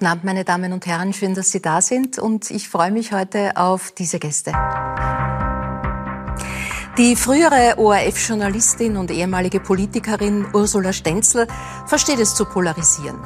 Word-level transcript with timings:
Guten 0.00 0.12
Abend, 0.12 0.24
meine 0.24 0.44
Damen 0.44 0.72
und 0.72 0.86
Herren. 0.86 1.12
Schön, 1.12 1.34
dass 1.34 1.50
Sie 1.50 1.60
da 1.60 1.82
sind. 1.82 2.18
Und 2.18 2.50
ich 2.50 2.70
freue 2.70 2.90
mich 2.90 3.12
heute 3.12 3.58
auf 3.58 3.92
diese 3.92 4.18
Gäste. 4.18 4.50
Die 6.96 7.14
frühere 7.16 7.74
ORF-Journalistin 7.76 8.96
und 8.96 9.10
ehemalige 9.10 9.60
Politikerin 9.60 10.46
Ursula 10.54 10.94
Stenzel 10.94 11.46
versteht 11.86 12.18
es 12.18 12.34
zu 12.34 12.46
polarisieren. 12.46 13.18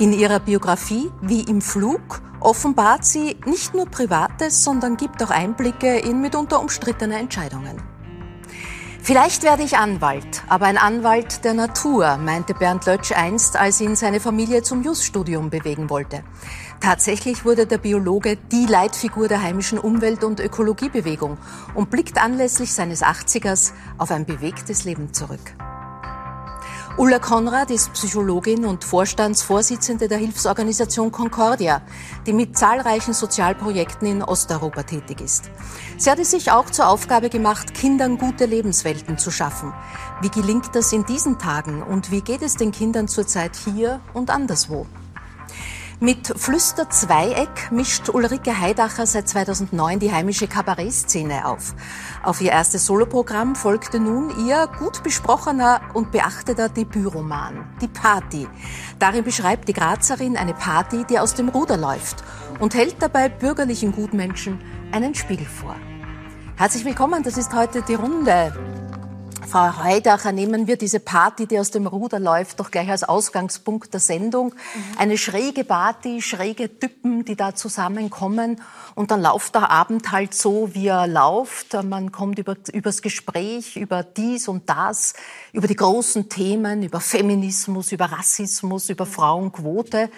In 0.00 0.12
ihrer 0.12 0.38
Biografie 0.38 1.10
Wie 1.22 1.44
im 1.44 1.62
Flug 1.62 2.20
offenbart 2.40 3.06
sie 3.06 3.36
nicht 3.46 3.72
nur 3.72 3.86
Privates, 3.86 4.62
sondern 4.62 4.98
gibt 4.98 5.22
auch 5.22 5.30
Einblicke 5.30 5.98
in 5.98 6.20
mitunter 6.20 6.60
umstrittene 6.60 7.16
Entscheidungen. 7.16 7.80
Vielleicht 9.08 9.42
werde 9.42 9.62
ich 9.62 9.78
Anwalt, 9.78 10.42
aber 10.50 10.66
ein 10.66 10.76
Anwalt 10.76 11.42
der 11.42 11.54
Natur, 11.54 12.18
meinte 12.18 12.52
Bernd 12.52 12.84
Lötsch 12.84 13.10
einst, 13.12 13.56
als 13.56 13.80
ihn 13.80 13.96
seine 13.96 14.20
Familie 14.20 14.62
zum 14.62 14.82
Jus-Studium 14.82 15.48
bewegen 15.48 15.88
wollte. 15.88 16.22
Tatsächlich 16.82 17.46
wurde 17.46 17.64
der 17.64 17.78
Biologe 17.78 18.36
die 18.36 18.66
Leitfigur 18.66 19.26
der 19.26 19.42
heimischen 19.42 19.78
Umwelt- 19.78 20.24
und 20.24 20.40
Ökologiebewegung 20.40 21.38
und 21.74 21.88
blickt 21.88 22.22
anlässlich 22.22 22.74
seines 22.74 23.02
80ers 23.02 23.72
auf 23.96 24.10
ein 24.10 24.26
bewegtes 24.26 24.84
Leben 24.84 25.14
zurück. 25.14 25.54
Ulla 26.98 27.20
Konrad 27.20 27.70
ist 27.70 27.92
Psychologin 27.92 28.64
und 28.64 28.82
Vorstandsvorsitzende 28.82 30.08
der 30.08 30.18
Hilfsorganisation 30.18 31.12
Concordia, 31.12 31.80
die 32.26 32.32
mit 32.32 32.58
zahlreichen 32.58 33.14
Sozialprojekten 33.14 34.08
in 34.08 34.20
Osteuropa 34.20 34.82
tätig 34.82 35.20
ist. 35.20 35.48
Sie 35.96 36.10
hat 36.10 36.18
es 36.18 36.32
sich 36.32 36.50
auch 36.50 36.68
zur 36.70 36.88
Aufgabe 36.88 37.30
gemacht, 37.30 37.72
Kindern 37.72 38.18
gute 38.18 38.46
Lebenswelten 38.46 39.16
zu 39.16 39.30
schaffen. 39.30 39.72
Wie 40.22 40.28
gelingt 40.28 40.74
das 40.74 40.92
in 40.92 41.06
diesen 41.06 41.38
Tagen 41.38 41.84
und 41.84 42.10
wie 42.10 42.20
geht 42.20 42.42
es 42.42 42.56
den 42.56 42.72
Kindern 42.72 43.06
zurzeit 43.06 43.54
hier 43.54 44.00
und 44.12 44.30
anderswo? 44.30 44.84
Mit 46.00 46.28
Flüster 46.28 46.88
Zweieck 46.90 47.72
mischt 47.72 48.08
Ulrike 48.08 48.60
Heidacher 48.60 49.04
seit 49.04 49.28
2009 49.28 49.98
die 49.98 50.12
heimische 50.12 50.46
Kabarettszene 50.46 51.44
auf. 51.44 51.74
Auf 52.22 52.40
ihr 52.40 52.52
erstes 52.52 52.86
Soloprogramm 52.86 53.56
folgte 53.56 53.98
nun 53.98 54.46
ihr 54.46 54.68
gut 54.78 55.02
besprochener 55.02 55.80
und 55.94 56.12
beachteter 56.12 56.68
Debütroman, 56.68 57.66
Die 57.80 57.88
Party. 57.88 58.46
Darin 59.00 59.24
beschreibt 59.24 59.68
die 59.68 59.72
Grazerin 59.72 60.36
eine 60.36 60.54
Party, 60.54 61.04
die 61.04 61.18
aus 61.18 61.34
dem 61.34 61.48
Ruder 61.48 61.76
läuft 61.76 62.22
und 62.60 62.76
hält 62.76 63.02
dabei 63.02 63.28
bürgerlichen 63.28 63.90
Gutmenschen 63.90 64.60
einen 64.92 65.16
Spiegel 65.16 65.46
vor. 65.46 65.74
Herzlich 66.54 66.84
willkommen, 66.84 67.24
das 67.24 67.36
ist 67.36 67.52
heute 67.54 67.82
die 67.82 67.94
Runde. 67.94 68.87
Frau 69.50 69.78
Heidacher, 69.78 70.30
nehmen 70.32 70.66
wir 70.66 70.76
diese 70.76 71.00
Party, 71.00 71.46
die 71.46 71.58
aus 71.58 71.70
dem 71.70 71.86
Ruder 71.86 72.20
läuft, 72.20 72.60
doch 72.60 72.70
gleich 72.70 72.90
als 72.90 73.02
Ausgangspunkt 73.02 73.94
der 73.94 74.00
Sendung. 74.00 74.48
Mhm. 74.48 74.98
Eine 74.98 75.16
schräge 75.16 75.64
Party, 75.64 76.20
schräge 76.20 76.78
Typen, 76.78 77.24
die 77.24 77.34
da 77.34 77.54
zusammenkommen. 77.54 78.60
Und 78.94 79.10
dann 79.10 79.22
läuft 79.22 79.54
der 79.54 79.70
Abend 79.70 80.12
halt 80.12 80.34
so, 80.34 80.74
wie 80.74 80.88
er 80.88 81.06
läuft. 81.06 81.72
Man 81.82 82.12
kommt 82.12 82.38
über, 82.38 82.56
übers 82.74 83.00
Gespräch, 83.00 83.76
über 83.76 84.02
dies 84.02 84.48
und 84.48 84.68
das, 84.68 85.14
über 85.52 85.66
die 85.66 85.76
großen 85.76 86.28
Themen, 86.28 86.82
über 86.82 87.00
Feminismus, 87.00 87.90
über 87.92 88.12
Rassismus, 88.12 88.90
über 88.90 89.06
Frauenquote. 89.06 90.10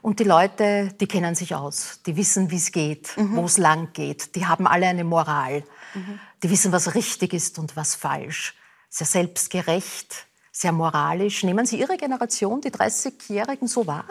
Und 0.00 0.18
die 0.18 0.24
Leute, 0.24 0.94
die 0.98 1.06
kennen 1.06 1.34
sich 1.34 1.54
aus. 1.54 2.00
Die 2.06 2.16
wissen, 2.16 2.50
wie 2.50 2.56
es 2.56 2.72
geht, 2.72 3.14
mhm. 3.18 3.36
wo 3.36 3.44
es 3.44 3.58
lang 3.58 3.92
geht. 3.92 4.34
Die 4.34 4.46
haben 4.46 4.66
alle 4.66 4.86
eine 4.86 5.04
Moral. 5.04 5.62
Mhm. 5.92 6.20
Die 6.42 6.48
wissen, 6.48 6.72
was 6.72 6.94
richtig 6.94 7.34
ist 7.34 7.58
und 7.58 7.76
was 7.76 7.94
falsch 7.94 8.54
sehr 8.88 9.06
selbstgerecht, 9.06 10.26
sehr 10.52 10.72
moralisch. 10.72 11.44
Nehmen 11.44 11.66
Sie 11.66 11.78
Ihre 11.78 11.96
Generation, 11.96 12.60
die 12.60 12.70
30-Jährigen, 12.70 13.68
so 13.68 13.86
wahr? 13.86 14.04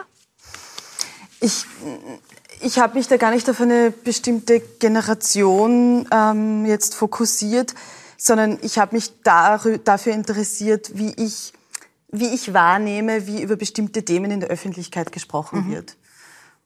Ich, 1.40 1.66
ich 2.60 2.78
habe 2.78 2.96
mich 2.98 3.08
da 3.08 3.16
gar 3.16 3.30
nicht 3.30 3.48
auf 3.48 3.60
eine 3.60 3.90
bestimmte 3.90 4.60
Generation 4.60 6.08
ähm, 6.10 6.66
jetzt 6.66 6.94
fokussiert, 6.94 7.74
sondern 8.16 8.58
ich 8.62 8.78
habe 8.78 8.96
mich 8.96 9.12
dafür 9.22 10.12
interessiert, 10.12 10.90
wie 10.94 11.12
ich, 11.14 11.52
wie 12.08 12.28
ich 12.34 12.52
wahrnehme, 12.52 13.26
wie 13.26 13.42
über 13.42 13.56
bestimmte 13.56 14.04
Themen 14.04 14.30
in 14.30 14.40
der 14.40 14.48
Öffentlichkeit 14.48 15.12
gesprochen 15.12 15.66
mhm. 15.66 15.72
wird. 15.72 15.96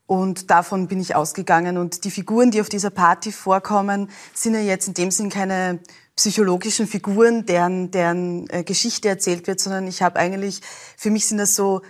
Und 0.05 0.49
davon 0.49 0.87
bin 0.87 0.99
ich 0.99 1.15
ausgegangen. 1.15 1.77
Und 1.77 2.03
die 2.03 2.11
Figuren, 2.11 2.51
die 2.51 2.61
auf 2.61 2.69
dieser 2.69 2.89
Party 2.89 3.31
vorkommen, 3.31 4.09
sind 4.33 4.53
ja 4.53 4.59
jetzt 4.59 4.87
in 4.87 4.93
dem 4.93 5.11
Sinn 5.11 5.29
keine 5.29 5.79
psychologischen 6.15 6.87
Figuren, 6.87 7.45
deren, 7.45 7.89
deren 7.91 8.47
äh, 8.49 8.63
Geschichte 8.63 9.09
erzählt 9.09 9.47
wird, 9.47 9.59
sondern 9.59 9.87
ich 9.87 10.01
habe 10.01 10.19
eigentlich, 10.19 10.61
für 10.95 11.09
mich 11.09 11.27
sind 11.27 11.39
das 11.39 11.55
so 11.55 11.81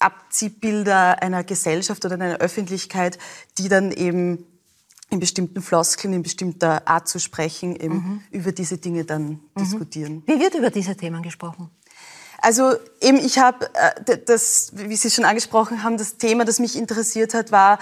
Abziehbilder 0.00 1.22
einer 1.22 1.44
Gesellschaft 1.44 2.04
oder 2.04 2.14
einer 2.14 2.38
Öffentlichkeit, 2.38 3.18
die 3.58 3.68
dann 3.68 3.92
eben 3.92 4.44
in 5.10 5.20
bestimmten 5.20 5.62
Floskeln, 5.62 6.12
in 6.12 6.22
bestimmter 6.22 6.86
Art 6.86 7.08
zu 7.08 7.18
sprechen, 7.18 7.76
eben 7.76 7.94
mhm. 7.94 8.20
über 8.30 8.52
diese 8.52 8.78
Dinge 8.78 9.04
dann 9.04 9.28
mhm. 9.28 9.40
diskutieren. 9.58 10.22
Wie 10.26 10.38
wird 10.38 10.54
über 10.54 10.70
diese 10.70 10.96
Themen 10.96 11.22
gesprochen? 11.22 11.70
Also 12.40 12.74
eben, 13.00 13.18
ich 13.18 13.38
habe 13.38 13.68
äh, 13.74 14.18
das, 14.24 14.70
wie 14.74 14.96
Sie 14.96 15.10
schon 15.10 15.24
angesprochen 15.24 15.82
haben, 15.82 15.98
das 15.98 16.16
Thema, 16.16 16.44
das 16.44 16.60
mich 16.60 16.76
interessiert 16.76 17.34
hat, 17.34 17.52
war 17.52 17.78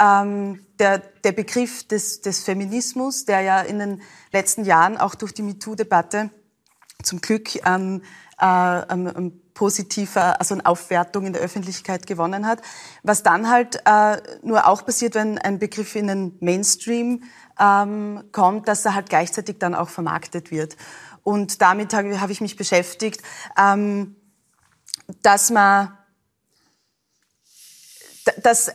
ähm, 0.00 0.64
der, 0.78 0.98
der 0.98 1.32
Begriff 1.32 1.86
des, 1.86 2.20
des 2.20 2.42
Feminismus, 2.42 3.24
der 3.24 3.42
ja 3.42 3.60
in 3.60 3.78
den 3.78 4.02
letzten 4.32 4.64
Jahren 4.64 4.96
auch 4.96 5.14
durch 5.14 5.34
die 5.34 5.42
MeToo-Debatte 5.42 6.30
zum 7.02 7.20
Glück 7.20 7.54
ähm, 7.66 8.02
äh, 8.40 8.78
ähm, 8.92 9.42
positiver, 9.54 10.38
also 10.40 10.54
eine 10.54 10.66
Aufwertung 10.66 11.26
in 11.26 11.32
der 11.32 11.42
Öffentlichkeit 11.42 12.06
gewonnen 12.06 12.46
hat. 12.46 12.62
Was 13.02 13.24
dann 13.24 13.50
halt 13.50 13.82
äh, 13.84 14.18
nur 14.42 14.68
auch 14.68 14.86
passiert, 14.86 15.16
wenn 15.16 15.36
ein 15.36 15.58
Begriff 15.58 15.96
in 15.96 16.06
den 16.06 16.36
Mainstream 16.38 17.24
ähm, 17.58 18.22
kommt, 18.30 18.68
dass 18.68 18.84
er 18.84 18.94
halt 18.94 19.08
gleichzeitig 19.08 19.58
dann 19.58 19.74
auch 19.74 19.88
vermarktet 19.88 20.52
wird. 20.52 20.76
Und 21.28 21.60
damit 21.60 21.92
habe 21.92 22.18
hab 22.22 22.30
ich 22.30 22.40
mich 22.40 22.56
beschäftigt, 22.56 23.20
ähm, 23.58 24.16
dass 25.20 25.50
man 25.50 25.92
dass 28.42 28.70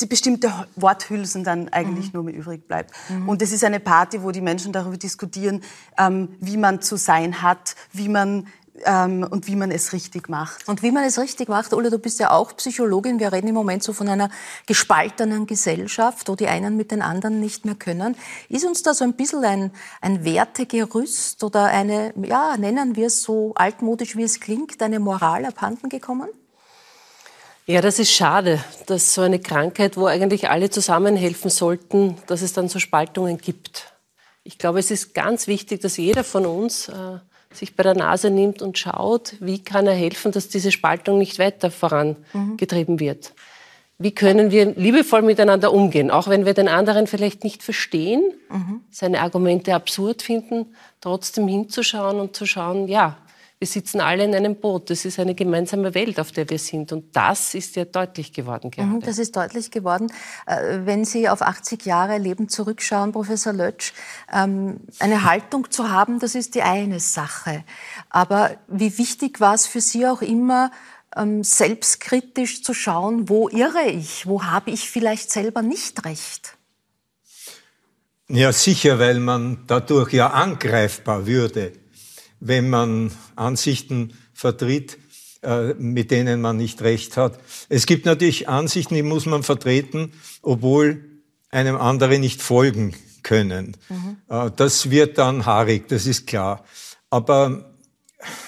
die 0.00 0.06
bestimmte 0.06 0.52
Worthülsen 0.76 1.44
dann 1.44 1.70
eigentlich 1.70 2.06
mhm. 2.06 2.10
nur 2.12 2.22
mehr 2.24 2.34
übrig 2.34 2.68
bleibt. 2.68 2.94
Mhm. 3.08 3.28
Und 3.28 3.40
es 3.40 3.52
ist 3.52 3.64
eine 3.64 3.80
Party, 3.80 4.22
wo 4.22 4.32
die 4.32 4.42
Menschen 4.42 4.70
darüber 4.70 4.98
diskutieren, 4.98 5.62
ähm, 5.98 6.36
wie 6.40 6.58
man 6.58 6.82
zu 6.82 6.96
sein 6.96 7.40
hat, 7.40 7.74
wie 7.92 8.10
man 8.10 8.48
ähm, 8.84 9.26
und 9.28 9.46
wie 9.46 9.56
man 9.56 9.70
es 9.70 9.92
richtig 9.92 10.28
macht. 10.28 10.68
Und 10.68 10.82
wie 10.82 10.90
man 10.90 11.04
es 11.04 11.18
richtig 11.18 11.48
macht, 11.48 11.72
Ulla, 11.72 11.90
du 11.90 11.98
bist 11.98 12.18
ja 12.18 12.30
auch 12.30 12.56
Psychologin. 12.56 13.20
Wir 13.20 13.32
reden 13.32 13.48
im 13.48 13.54
Moment 13.54 13.82
so 13.82 13.92
von 13.92 14.08
einer 14.08 14.30
gespaltenen 14.66 15.46
Gesellschaft, 15.46 16.28
wo 16.28 16.34
die 16.34 16.48
einen 16.48 16.76
mit 16.76 16.90
den 16.90 17.02
anderen 17.02 17.40
nicht 17.40 17.64
mehr 17.64 17.76
können. 17.76 18.16
Ist 18.48 18.64
uns 18.64 18.82
da 18.82 18.94
so 18.94 19.04
ein 19.04 19.14
bisschen 19.14 19.44
ein, 19.44 19.70
ein 20.00 20.24
Wertegerüst 20.24 21.42
oder 21.44 21.66
eine, 21.66 22.12
ja, 22.22 22.56
nennen 22.56 22.96
wir 22.96 23.06
es 23.06 23.22
so 23.22 23.54
altmodisch, 23.54 24.16
wie 24.16 24.24
es 24.24 24.40
klingt, 24.40 24.82
eine 24.82 24.98
Moral 24.98 25.44
abhanden 25.44 25.88
gekommen? 25.88 26.28
Ja, 27.66 27.80
das 27.80 27.98
ist 27.98 28.10
schade, 28.12 28.62
dass 28.86 29.14
so 29.14 29.22
eine 29.22 29.38
Krankheit, 29.38 29.96
wo 29.96 30.06
eigentlich 30.06 30.50
alle 30.50 30.68
zusammenhelfen 30.68 31.50
sollten, 31.50 32.16
dass 32.26 32.42
es 32.42 32.52
dann 32.52 32.68
so 32.68 32.78
Spaltungen 32.78 33.38
gibt. 33.38 33.94
Ich 34.42 34.58
glaube, 34.58 34.80
es 34.80 34.90
ist 34.90 35.14
ganz 35.14 35.46
wichtig, 35.46 35.80
dass 35.80 35.96
jeder 35.96 36.24
von 36.24 36.44
uns 36.44 36.90
äh, 36.90 37.20
sich 37.56 37.76
bei 37.76 37.82
der 37.82 37.94
Nase 37.94 38.30
nimmt 38.30 38.62
und 38.62 38.78
schaut, 38.78 39.34
wie 39.40 39.58
kann 39.58 39.86
er 39.86 39.94
helfen, 39.94 40.32
dass 40.32 40.48
diese 40.48 40.72
Spaltung 40.72 41.18
nicht 41.18 41.38
weiter 41.38 41.70
vorangetrieben 41.70 43.00
wird. 43.00 43.32
Wie 43.98 44.12
können 44.12 44.50
wir 44.50 44.74
liebevoll 44.74 45.22
miteinander 45.22 45.72
umgehen, 45.72 46.10
auch 46.10 46.26
wenn 46.26 46.44
wir 46.46 46.54
den 46.54 46.68
anderen 46.68 47.06
vielleicht 47.06 47.44
nicht 47.44 47.62
verstehen, 47.62 48.22
mhm. 48.50 48.80
seine 48.90 49.20
Argumente 49.20 49.74
absurd 49.74 50.22
finden, 50.22 50.74
trotzdem 51.00 51.46
hinzuschauen 51.46 52.18
und 52.18 52.34
zu 52.34 52.44
schauen, 52.44 52.88
ja, 52.88 53.16
wir 53.58 53.68
sitzen 53.68 54.00
alle 54.00 54.24
in 54.24 54.34
einem 54.34 54.56
Boot. 54.56 54.90
Das 54.90 55.04
ist 55.04 55.18
eine 55.18 55.34
gemeinsame 55.34 55.94
Welt, 55.94 56.18
auf 56.20 56.32
der 56.32 56.50
wir 56.50 56.58
sind. 56.58 56.92
Und 56.92 57.16
das 57.16 57.54
ist 57.54 57.76
ja 57.76 57.84
deutlich 57.84 58.32
geworden 58.32 58.70
gerade. 58.70 58.88
Mhm, 58.88 59.00
das 59.00 59.18
ist 59.18 59.36
deutlich 59.36 59.70
geworden. 59.70 60.12
Äh, 60.46 60.80
wenn 60.84 61.04
Sie 61.04 61.28
auf 61.28 61.40
80 61.40 61.86
Jahre 61.86 62.18
Leben 62.18 62.48
zurückschauen, 62.48 63.12
Professor 63.12 63.52
Lötsch, 63.52 63.92
ähm, 64.32 64.80
eine 64.98 65.24
Haltung 65.24 65.70
zu 65.70 65.90
haben, 65.90 66.18
das 66.18 66.34
ist 66.34 66.54
die 66.54 66.62
eine 66.62 67.00
Sache. 67.00 67.64
Aber 68.10 68.50
wie 68.68 68.98
wichtig 68.98 69.40
war 69.40 69.54
es 69.54 69.66
für 69.66 69.80
Sie 69.80 70.06
auch 70.06 70.20
immer, 70.20 70.70
ähm, 71.16 71.44
selbstkritisch 71.44 72.64
zu 72.64 72.74
schauen, 72.74 73.28
wo 73.28 73.48
irre 73.48 73.86
ich, 73.86 74.26
wo 74.26 74.42
habe 74.42 74.72
ich 74.72 74.90
vielleicht 74.90 75.30
selber 75.30 75.62
nicht 75.62 76.04
recht? 76.04 76.56
Ja, 78.28 78.52
sicher, 78.52 78.98
weil 78.98 79.20
man 79.20 79.64
dadurch 79.66 80.12
ja 80.12 80.30
angreifbar 80.30 81.26
würde 81.26 81.72
wenn 82.46 82.68
man 82.68 83.10
Ansichten 83.36 84.12
vertritt, 84.34 84.98
äh, 85.42 85.74
mit 85.74 86.10
denen 86.10 86.40
man 86.40 86.58
nicht 86.58 86.82
recht 86.82 87.16
hat. 87.16 87.40
Es 87.68 87.86
gibt 87.86 88.04
natürlich 88.04 88.48
Ansichten, 88.48 88.94
die 88.94 89.02
muss 89.02 89.24
man 89.24 89.42
vertreten, 89.42 90.12
obwohl 90.42 91.04
einem 91.50 91.76
andere 91.76 92.18
nicht 92.18 92.42
folgen 92.42 92.94
können. 93.22 93.76
Mhm. 93.88 94.16
Äh, 94.28 94.50
das 94.54 94.90
wird 94.90 95.16
dann 95.16 95.46
haarig, 95.46 95.88
das 95.88 96.06
ist 96.06 96.26
klar. 96.26 96.64
Aber 97.08 97.74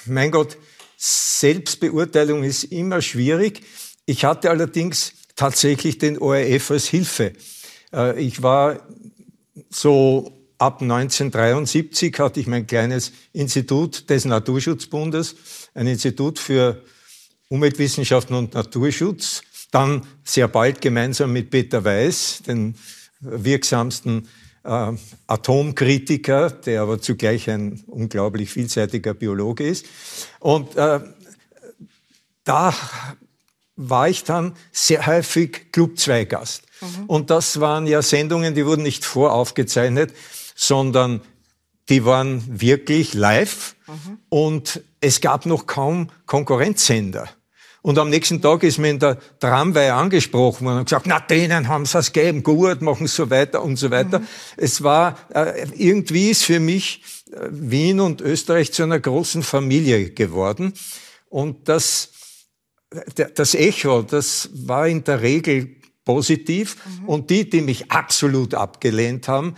mein 0.05 0.31
Gott, 0.31 0.59
Selbstbeurteilung 0.99 2.45
ist 2.45 2.65
immer 2.65 3.01
schwierig. 3.01 3.63
Ich 4.05 4.25
hatte 4.25 4.51
allerdings 4.51 5.15
tatsächlich 5.37 5.99
den 5.99 6.19
ORF 6.19 6.71
als 6.71 6.87
Hilfe. 6.87 7.33
Äh, 7.95 8.21
ich 8.21 8.43
war 8.43 8.81
so 9.71 10.36
ab 10.59 10.81
1973 10.81 12.19
hatte 12.19 12.41
ich 12.41 12.47
mein 12.47 12.67
kleines 12.67 13.13
Institut 13.33 14.09
des 14.11 14.25
Naturschutzbundes, 14.25 15.37
ein 15.75 15.87
Institut 15.87 16.39
für 16.39 16.83
Umweltwissenschaften 17.49 18.35
und 18.35 18.55
Naturschutz, 18.55 19.43
dann 19.71 20.07
sehr 20.25 20.49
bald 20.49 20.81
gemeinsam 20.81 21.33
mit 21.33 21.51
Peter 21.51 21.85
Weiß, 21.85 22.43
den 22.47 22.77
wirksamsten 23.21 24.29
äh, 24.65 24.93
Atomkritiker, 25.27 26.51
der 26.51 26.83
aber 26.83 27.01
zugleich 27.01 27.49
ein 27.51 27.83
unglaublich 27.87 28.51
vielseitiger 28.51 29.15
Biologe 29.15 29.67
ist. 29.67 29.87
Und 30.41 30.77
äh, 30.77 31.01
da 32.45 32.75
war 33.77 34.09
ich 34.09 34.25
dann 34.25 34.57
sehr 34.73 35.07
häufig 35.07 35.73
Club 35.73 35.99
2 35.99 36.25
Gast. 36.25 36.63
Mhm. 36.81 37.05
Und 37.07 37.31
das 37.31 37.61
waren 37.61 37.87
ja 37.87 38.03
Sendungen, 38.03 38.55
die 38.55 38.65
wurden 38.65 38.83
nicht 38.83 39.05
voraufgezeichnet, 39.05 40.15
sondern 40.57 41.21
die 41.89 42.05
waren 42.05 42.61
wirklich 42.61 43.15
live 43.15 43.77
mhm. 43.87 44.19
und 44.29 44.83
es 45.01 45.21
gab 45.21 45.47
noch 45.47 45.67
kaum 45.67 46.11
Konkurrenzsender. 46.27 47.29
Und 47.83 48.01
am 48.01 48.11
nächsten 48.11 48.43
Tag 48.43 48.65
ist 48.65 48.79
mir 48.79 48.91
in 48.91 48.99
der 48.99 49.17
Tramway 49.39 49.91
angesprochen 49.91 50.67
worden 50.67 50.79
und 50.79 50.87
gesagt, 50.87 51.07
na, 51.07 51.21
denen 51.21 51.69
haben 51.69 51.87
sie 51.87 51.99
es 51.99 52.13
gegeben, 52.13 52.43
gut, 52.43 52.83
machen 52.83 53.07
so 53.07 53.31
weiter 53.31 53.63
und 53.63 53.77
so 53.77 53.93
weiter. 53.93 54.19
Mhm. 54.19 54.27
Es 54.57 54.83
war, 54.83 55.17
äh, 55.33 55.69
irgendwie 55.77 56.31
ist 56.31 56.43
für 56.43 56.59
mich 56.59 57.05
äh, 57.31 57.47
Wien 57.49 58.01
und 58.01 58.21
Österreich 58.21 58.73
zu 58.73 58.83
einer 58.83 58.99
großen 58.99 59.45
Familie 59.45 60.11
geworden. 60.11 60.73
Und 61.29 61.69
das, 61.69 62.11
das 63.15 63.55
Echo, 63.55 64.03
das 64.03 64.51
war 64.53 64.89
in 64.89 65.05
der 65.05 65.23
Regel 65.23 65.77
positiv. 66.05 66.77
Mhm. 67.03 67.09
Und 67.09 67.31
die, 67.31 67.49
die 67.49 67.61
mich 67.61 67.93
absolut 67.93 68.55
abgelehnt 68.55 69.29
haben, 69.29 69.55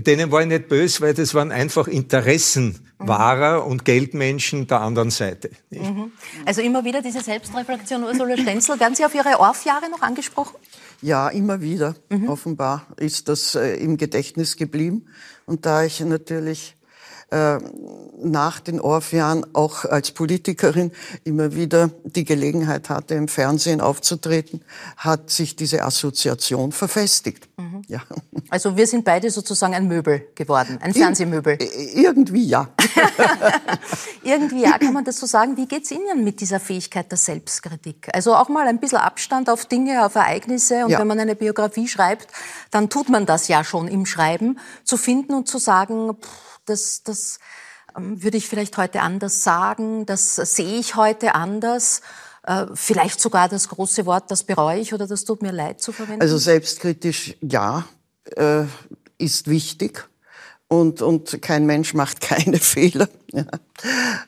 denen 0.00 0.30
war 0.30 0.42
ich 0.42 0.48
nicht 0.48 0.68
böse, 0.68 1.00
weil 1.00 1.14
das 1.14 1.34
waren 1.34 1.52
einfach 1.52 1.88
Interessenwahrer 1.88 3.64
mhm. 3.64 3.70
und 3.70 3.84
Geldmenschen 3.84 4.66
der 4.66 4.80
anderen 4.80 5.10
Seite. 5.10 5.50
Mhm. 5.70 6.12
Also 6.44 6.62
immer 6.62 6.84
wieder 6.84 7.02
diese 7.02 7.20
Selbstreflexion, 7.20 8.04
Ursula 8.04 8.36
Stenzel. 8.36 8.78
Werden 8.80 8.94
Sie 8.94 9.04
auf 9.04 9.14
Ihre 9.14 9.38
Orff-Jahre 9.40 9.90
noch 9.90 10.02
angesprochen? 10.02 10.56
Ja, 11.00 11.28
immer 11.28 11.60
wieder. 11.60 11.94
Mhm. 12.08 12.28
Offenbar 12.28 12.86
ist 12.96 13.28
das 13.28 13.54
äh, 13.54 13.74
im 13.76 13.96
Gedächtnis 13.96 14.56
geblieben. 14.56 15.06
Und 15.46 15.64
da 15.64 15.84
ich 15.84 16.00
natürlich 16.00 16.74
äh, 17.30 17.58
nach 18.20 18.58
den 18.60 18.80
Orff-Jahren 18.80 19.46
auch 19.54 19.84
als 19.84 20.10
Politikerin 20.12 20.92
immer 21.24 21.54
wieder 21.54 21.90
die 22.04 22.24
Gelegenheit 22.24 22.88
hatte, 22.88 23.14
im 23.14 23.28
Fernsehen 23.28 23.80
aufzutreten, 23.80 24.62
hat 24.96 25.30
sich 25.30 25.54
diese 25.54 25.82
Assoziation 25.84 26.72
verfestigt. 26.72 27.48
Mhm. 27.58 27.82
Ja. 27.86 28.00
Also 28.48 28.76
wir 28.76 28.86
sind 28.86 29.04
beide 29.04 29.30
sozusagen 29.30 29.74
ein 29.74 29.86
Möbel 29.88 30.26
geworden, 30.34 30.78
ein 30.80 30.94
Fernsehmöbel. 30.94 31.58
Irgendwie 31.94 32.46
ja. 32.46 32.70
Irgendwie 34.22 34.62
ja, 34.62 34.78
kann 34.78 34.94
man 34.94 35.04
das 35.04 35.18
so 35.20 35.26
sagen. 35.26 35.56
Wie 35.56 35.66
geht's 35.66 35.90
Ihnen 35.90 36.24
mit 36.24 36.40
dieser 36.40 36.60
Fähigkeit 36.60 37.10
der 37.10 37.18
Selbstkritik? 37.18 38.08
Also 38.14 38.34
auch 38.34 38.48
mal 38.48 38.66
ein 38.66 38.80
bisschen 38.80 38.98
Abstand 38.98 39.50
auf 39.50 39.66
Dinge, 39.66 40.04
auf 40.04 40.14
Ereignisse. 40.14 40.84
Und 40.84 40.90
ja. 40.90 40.98
wenn 40.98 41.06
man 41.06 41.20
eine 41.20 41.36
Biografie 41.36 41.88
schreibt, 41.88 42.28
dann 42.70 42.88
tut 42.88 43.10
man 43.10 43.26
das 43.26 43.48
ja 43.48 43.64
schon 43.64 43.86
im 43.86 44.06
Schreiben, 44.06 44.58
zu 44.84 44.96
finden 44.96 45.34
und 45.34 45.46
zu 45.46 45.58
sagen, 45.58 46.14
pff, 46.14 46.47
das, 46.68 47.02
das 47.02 47.38
ähm, 47.96 48.22
würde 48.22 48.36
ich 48.36 48.48
vielleicht 48.48 48.76
heute 48.76 49.00
anders 49.00 49.42
sagen, 49.42 50.06
das 50.06 50.36
sehe 50.36 50.78
ich 50.78 50.94
heute 50.96 51.34
anders. 51.34 52.00
Äh, 52.44 52.66
vielleicht 52.74 53.20
sogar 53.20 53.48
das 53.48 53.68
große 53.68 54.06
Wort, 54.06 54.30
das 54.30 54.44
bereue 54.44 54.80
ich 54.80 54.94
oder 54.94 55.06
das 55.06 55.24
tut 55.24 55.42
mir 55.42 55.52
leid 55.52 55.80
zu 55.80 55.92
verwenden? 55.92 56.22
Also 56.22 56.38
selbstkritisch 56.38 57.36
ja, 57.42 57.84
äh, 58.36 58.64
ist 59.18 59.48
wichtig. 59.48 60.08
Und, 60.70 61.00
und 61.00 61.40
kein 61.40 61.64
Mensch 61.64 61.94
macht 61.94 62.20
keine 62.22 62.58
Fehler. 62.58 63.08
Ja. 63.32 63.44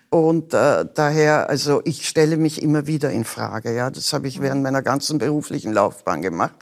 Und 0.08 0.54
äh, 0.54 0.87
daher, 0.94 1.48
also 1.48 1.82
ich 1.84 2.08
stelle 2.08 2.37
mich 2.37 2.62
immer 2.62 2.87
wieder 2.87 3.10
in 3.10 3.25
Frage. 3.25 3.75
Ja, 3.75 3.90
das 3.90 4.12
habe 4.12 4.28
ich 4.28 4.40
während 4.40 4.62
meiner 4.62 4.82
ganzen 4.82 5.19
beruflichen 5.19 5.72
Laufbahn 5.72 6.22
gemacht. 6.22 6.54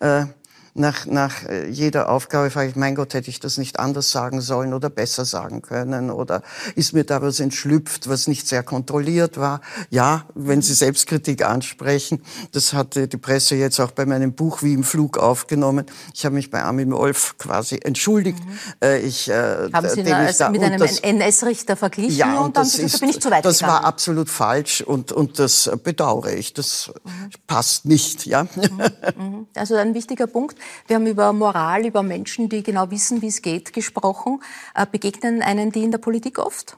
Äh, 0.00 0.26
nach, 0.74 1.06
nach 1.06 1.44
äh, 1.44 1.68
jeder 1.68 2.08
Aufgabe 2.08 2.50
frage 2.50 2.70
ich, 2.70 2.76
mein 2.76 2.96
Gott, 2.96 3.14
hätte 3.14 3.30
ich 3.30 3.38
das 3.38 3.58
nicht 3.58 3.78
anders 3.78 4.10
sagen 4.10 4.40
sollen 4.40 4.74
oder 4.74 4.90
besser 4.90 5.24
sagen 5.24 5.62
können? 5.62 6.10
Oder 6.10 6.42
ist 6.74 6.92
mir 6.92 7.04
da 7.04 7.22
was 7.22 7.38
entschlüpft, 7.38 8.08
was 8.08 8.26
nicht 8.26 8.48
sehr 8.48 8.64
kontrolliert 8.64 9.38
war? 9.38 9.60
Ja, 9.90 10.24
wenn 10.34 10.62
Sie 10.62 10.74
Selbstkritik 10.74 11.44
ansprechen, 11.44 12.22
das 12.50 12.72
hatte 12.72 13.06
die 13.06 13.16
Presse 13.16 13.54
jetzt 13.54 13.78
auch 13.78 13.92
bei 13.92 14.04
meinem 14.04 14.32
Buch 14.32 14.62
wie 14.62 14.74
im 14.74 14.82
Flug 14.82 15.16
aufgenommen. 15.16 15.86
Ich 16.12 16.24
habe 16.24 16.34
mich 16.34 16.50
bei 16.50 16.64
Armin 16.64 16.90
Wolf 16.90 17.38
quasi 17.38 17.78
entschuldigt. 17.80 18.44
Mhm. 18.44 18.58
Äh, 18.82 18.98
ich, 19.00 19.28
äh, 19.28 19.70
Haben 19.72 19.88
Sie 19.88 20.00
ihn 20.00 20.12
also 20.12 20.50
mit 20.50 20.60
einem 20.60 20.82
NS-Richter 20.82 21.76
verglichen? 21.76 22.16
Ja, 22.16 22.40
und, 22.40 22.46
und 22.46 22.56
das, 22.56 22.74
ist, 22.80 22.98
bin 22.98 23.10
ich 23.10 23.20
zu 23.20 23.30
weit 23.30 23.44
das 23.44 23.60
gegangen. 23.60 23.74
war 23.74 23.84
absolut 23.84 24.28
falsch 24.28 24.80
und, 24.80 25.12
und 25.12 25.38
das 25.38 25.70
bedauere 25.84 26.32
ich. 26.32 26.52
Das 26.52 26.90
mhm. 27.04 27.30
passt 27.46 27.84
nicht. 27.84 28.26
Ja? 28.26 28.42
Mhm. 28.42 28.80
mhm. 29.16 29.46
Also 29.54 29.76
ein 29.76 29.94
wichtiger 29.94 30.26
Punkt. 30.26 30.56
Wir 30.86 30.96
haben 30.96 31.06
über 31.06 31.32
Moral, 31.32 31.86
über 31.86 32.02
Menschen, 32.02 32.48
die 32.48 32.62
genau 32.62 32.90
wissen, 32.90 33.22
wie 33.22 33.28
es 33.28 33.42
geht, 33.42 33.72
gesprochen. 33.72 34.42
Äh, 34.74 34.86
begegnen 34.90 35.42
einen 35.42 35.72
die 35.72 35.82
in 35.82 35.90
der 35.90 35.98
Politik 35.98 36.38
oft? 36.38 36.76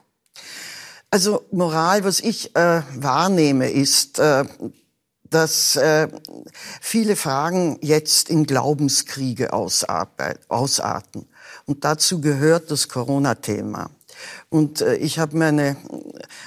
Also 1.11 1.45
Moral, 1.53 2.05
was 2.05 2.21
ich 2.21 2.55
äh, 2.57 2.83
wahrnehme, 2.97 3.71
ist, 3.71 4.19
äh, 4.19 4.45
dass 5.31 5.77
äh, 5.77 6.09
viele 6.81 7.17
Fragen 7.17 7.79
jetzt 7.81 8.31
in 8.31 8.45
Glaubenskriege 8.47 9.53
ausarten. 9.53 11.29
Und 11.65 11.85
dazu 11.85 12.21
gehört 12.21 12.71
das 12.71 12.89
Corona-Thema. 12.89 13.91
Und 14.49 14.81
äh, 14.81 14.97
ich 14.97 15.19
habe 15.19 15.37
meine 15.37 15.77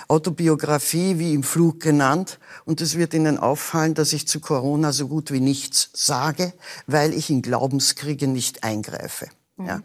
Autobiografie 0.08 1.20
wie 1.20 1.34
im 1.34 1.44
Flug 1.44 1.80
genannt. 1.80 2.40
Und 2.66 2.82
es 2.82 2.98
wird 2.98 3.14
Ihnen 3.14 3.38
auffallen, 3.38 3.94
dass 3.94 4.14
ich 4.14 4.28
zu 4.28 4.40
Corona 4.40 4.94
so 4.94 5.08
gut 5.08 5.32
wie 5.32 5.42
nichts 5.42 5.90
sage, 5.94 6.54
weil 6.88 7.14
ich 7.14 7.30
in 7.30 7.42
Glaubenskriege 7.42 8.28
nicht 8.28 8.64
eingreife. 8.64 9.28
Mhm. 9.58 9.66
Ja? 9.66 9.82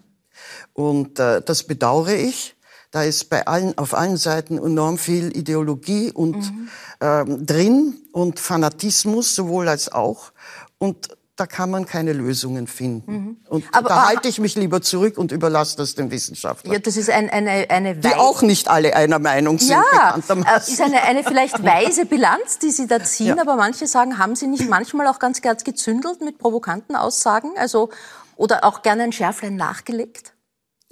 Und 0.73 1.19
äh, 1.19 1.43
das 1.43 1.65
bedauere 1.65 2.15
ich. 2.15 2.57
Da 2.91 3.03
ist 3.03 3.29
bei 3.29 3.45
allen, 3.49 3.77
auf 3.77 3.93
allen 3.93 4.17
Seiten 4.17 4.57
enorm 4.57 4.99
viel 4.99 5.37
Ideologie 5.37 6.13
und 6.13 6.37
mhm. 6.37 6.69
ähm, 7.01 7.45
drin 7.45 7.97
und 8.13 8.39
Fanatismus 8.39 9.35
sowohl 9.35 9.69
als 9.69 9.91
auch. 9.91 10.33
Und 10.79 11.09
da 11.37 11.47
kann 11.47 11.69
man 11.71 11.85
keine 11.85 12.13
Lösungen 12.13 12.69
finden. 12.69 13.13
Mhm. 13.13 13.37
Und 13.49 13.65
aber, 13.73 13.89
da 13.89 14.07
halte 14.07 14.29
ich 14.29 14.39
mich 14.39 14.55
lieber 14.55 14.83
zurück 14.83 15.19
und 15.19 15.33
überlasse 15.33 15.77
das 15.77 15.97
den 15.97 16.11
Wissenschaftlern. 16.13 16.73
Ja, 16.73 16.79
das 16.79 16.97
ist 16.97 17.11
ein, 17.11 17.29
eine, 17.29 17.69
eine 17.71 17.97
Die 17.97 18.15
auch 18.15 18.43
nicht 18.43 18.69
alle 18.69 18.95
einer 18.95 19.19
Meinung 19.19 19.59
sind, 19.59 19.71
ja, 19.71 20.17
äh, 20.17 20.59
ist 20.59 20.81
eine, 20.81 21.03
eine 21.03 21.25
vielleicht 21.25 21.65
weise 21.65 22.07
Bilanz, 22.07 22.61
die 22.61 22.71
Sie 22.71 22.87
da 22.87 23.03
ziehen, 23.03 23.37
ja. 23.37 23.41
aber 23.41 23.57
manche 23.57 23.89
sagen, 23.89 24.19
haben 24.19 24.37
Sie 24.37 24.47
nicht 24.47 24.69
manchmal 24.69 25.09
auch 25.09 25.19
ganz 25.19 25.43
ganz 25.43 25.65
gezündelt 25.65 26.21
mit 26.21 26.39
provokanten 26.39 26.95
Aussagen? 26.95 27.51
Also, 27.57 27.91
oder 28.37 28.65
auch 28.65 28.83
gerne 28.83 29.03
ein 29.03 29.13
Schärflein 29.13 29.57
nachgelegt? 29.57 30.35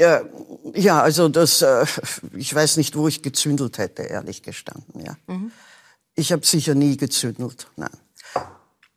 Ja, 0.01 0.23
ja, 0.75 1.01
also 1.01 1.29
das, 1.29 1.63
äh, 1.63 1.87
ich 2.35 2.53
weiß 2.53 2.79
nicht, 2.79 2.97
wo 2.97 3.07
ich 3.07 3.23
gezündelt 3.23 3.79
hätte, 3.79 4.03
ehrlich 4.03 4.43
gestanden, 4.43 5.05
ja. 5.05 5.17
Mhm. 5.29 5.53
Ich 6.15 6.33
habe 6.33 6.45
sicher 6.45 6.75
nie 6.75 6.97
gezündelt, 6.97 7.69
nein. 7.77 7.91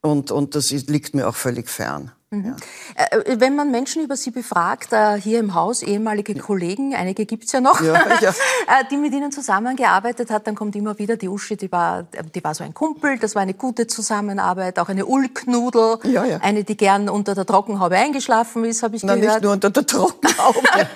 Und, 0.05 0.29
und 0.29 0.53
das 0.53 0.69
liegt 0.69 1.15
mir 1.15 1.27
auch 1.27 1.35
völlig 1.35 1.67
fern. 1.67 2.11
Mhm. 2.29 2.55
Ja. 2.95 3.05
Äh, 3.05 3.39
wenn 3.39 3.55
man 3.55 3.71
Menschen 3.71 4.03
über 4.03 4.15
Sie 4.15 4.29
befragt, 4.29 4.93
äh, 4.93 5.19
hier 5.19 5.39
im 5.39 5.55
Haus, 5.55 5.81
ehemalige 5.81 6.35
Kollegen, 6.35 6.93
einige 6.93 7.25
gibt's 7.25 7.51
ja 7.51 7.59
noch, 7.59 7.81
ja, 7.81 7.93
ja. 8.21 8.29
Äh, 8.29 8.85
die 8.91 8.97
mit 8.97 9.13
Ihnen 9.13 9.31
zusammengearbeitet 9.31 10.29
hat, 10.29 10.45
dann 10.45 10.53
kommt 10.53 10.75
immer 10.75 10.99
wieder 10.99 11.17
die 11.17 11.27
Uschi, 11.27 11.57
die 11.57 11.71
war, 11.71 12.03
die 12.03 12.43
war 12.43 12.53
so 12.53 12.63
ein 12.63 12.75
Kumpel, 12.75 13.17
das 13.17 13.33
war 13.33 13.41
eine 13.41 13.55
gute 13.55 13.87
Zusammenarbeit, 13.87 14.77
auch 14.77 14.89
eine 14.89 15.07
Ulknudel, 15.07 15.97
eine, 16.41 16.63
die 16.63 16.77
gern 16.77 17.09
unter 17.09 17.33
der 17.33 17.47
Trockenhaube 17.47 17.95
eingeschlafen 17.95 18.63
ist, 18.63 18.83
habe 18.83 18.95
ich 18.95 19.03
Na, 19.03 19.15
gehört. 19.15 19.33
nicht 19.33 19.43
nur 19.43 19.53
unter 19.53 19.71
der 19.71 19.87
Trockenhaube. 19.87 20.59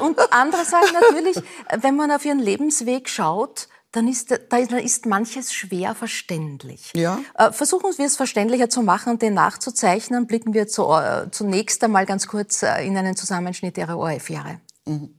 Und 0.00 0.18
andere 0.32 0.64
sagen 0.66 0.88
natürlich, 0.92 1.42
wenn 1.80 1.96
man 1.96 2.10
auf 2.10 2.26
ihren 2.26 2.40
Lebensweg 2.40 3.08
schaut, 3.08 3.68
dann 3.94 4.08
ist, 4.08 4.30
da 4.30 4.76
ist 4.76 5.06
manches 5.06 5.52
schwer 5.52 5.94
verständlich. 5.94 6.92
Ja. 6.94 7.20
Äh, 7.34 7.52
versuchen 7.52 7.96
wir 7.96 8.06
es 8.06 8.16
verständlicher 8.16 8.68
zu 8.68 8.82
machen 8.82 9.12
und 9.12 9.22
den 9.22 9.34
nachzuzeichnen. 9.34 10.26
Blicken 10.26 10.52
wir 10.52 10.66
zu, 10.66 10.90
äh, 10.92 11.30
zunächst 11.30 11.82
einmal 11.84 12.06
ganz 12.06 12.26
kurz 12.26 12.62
äh, 12.62 12.84
in 12.84 12.96
einen 12.96 13.16
Zusammenschnitt 13.16 13.78
Ihrer 13.78 13.96
ORF-Jahre. 13.96 14.60
Mhm. 14.86 15.14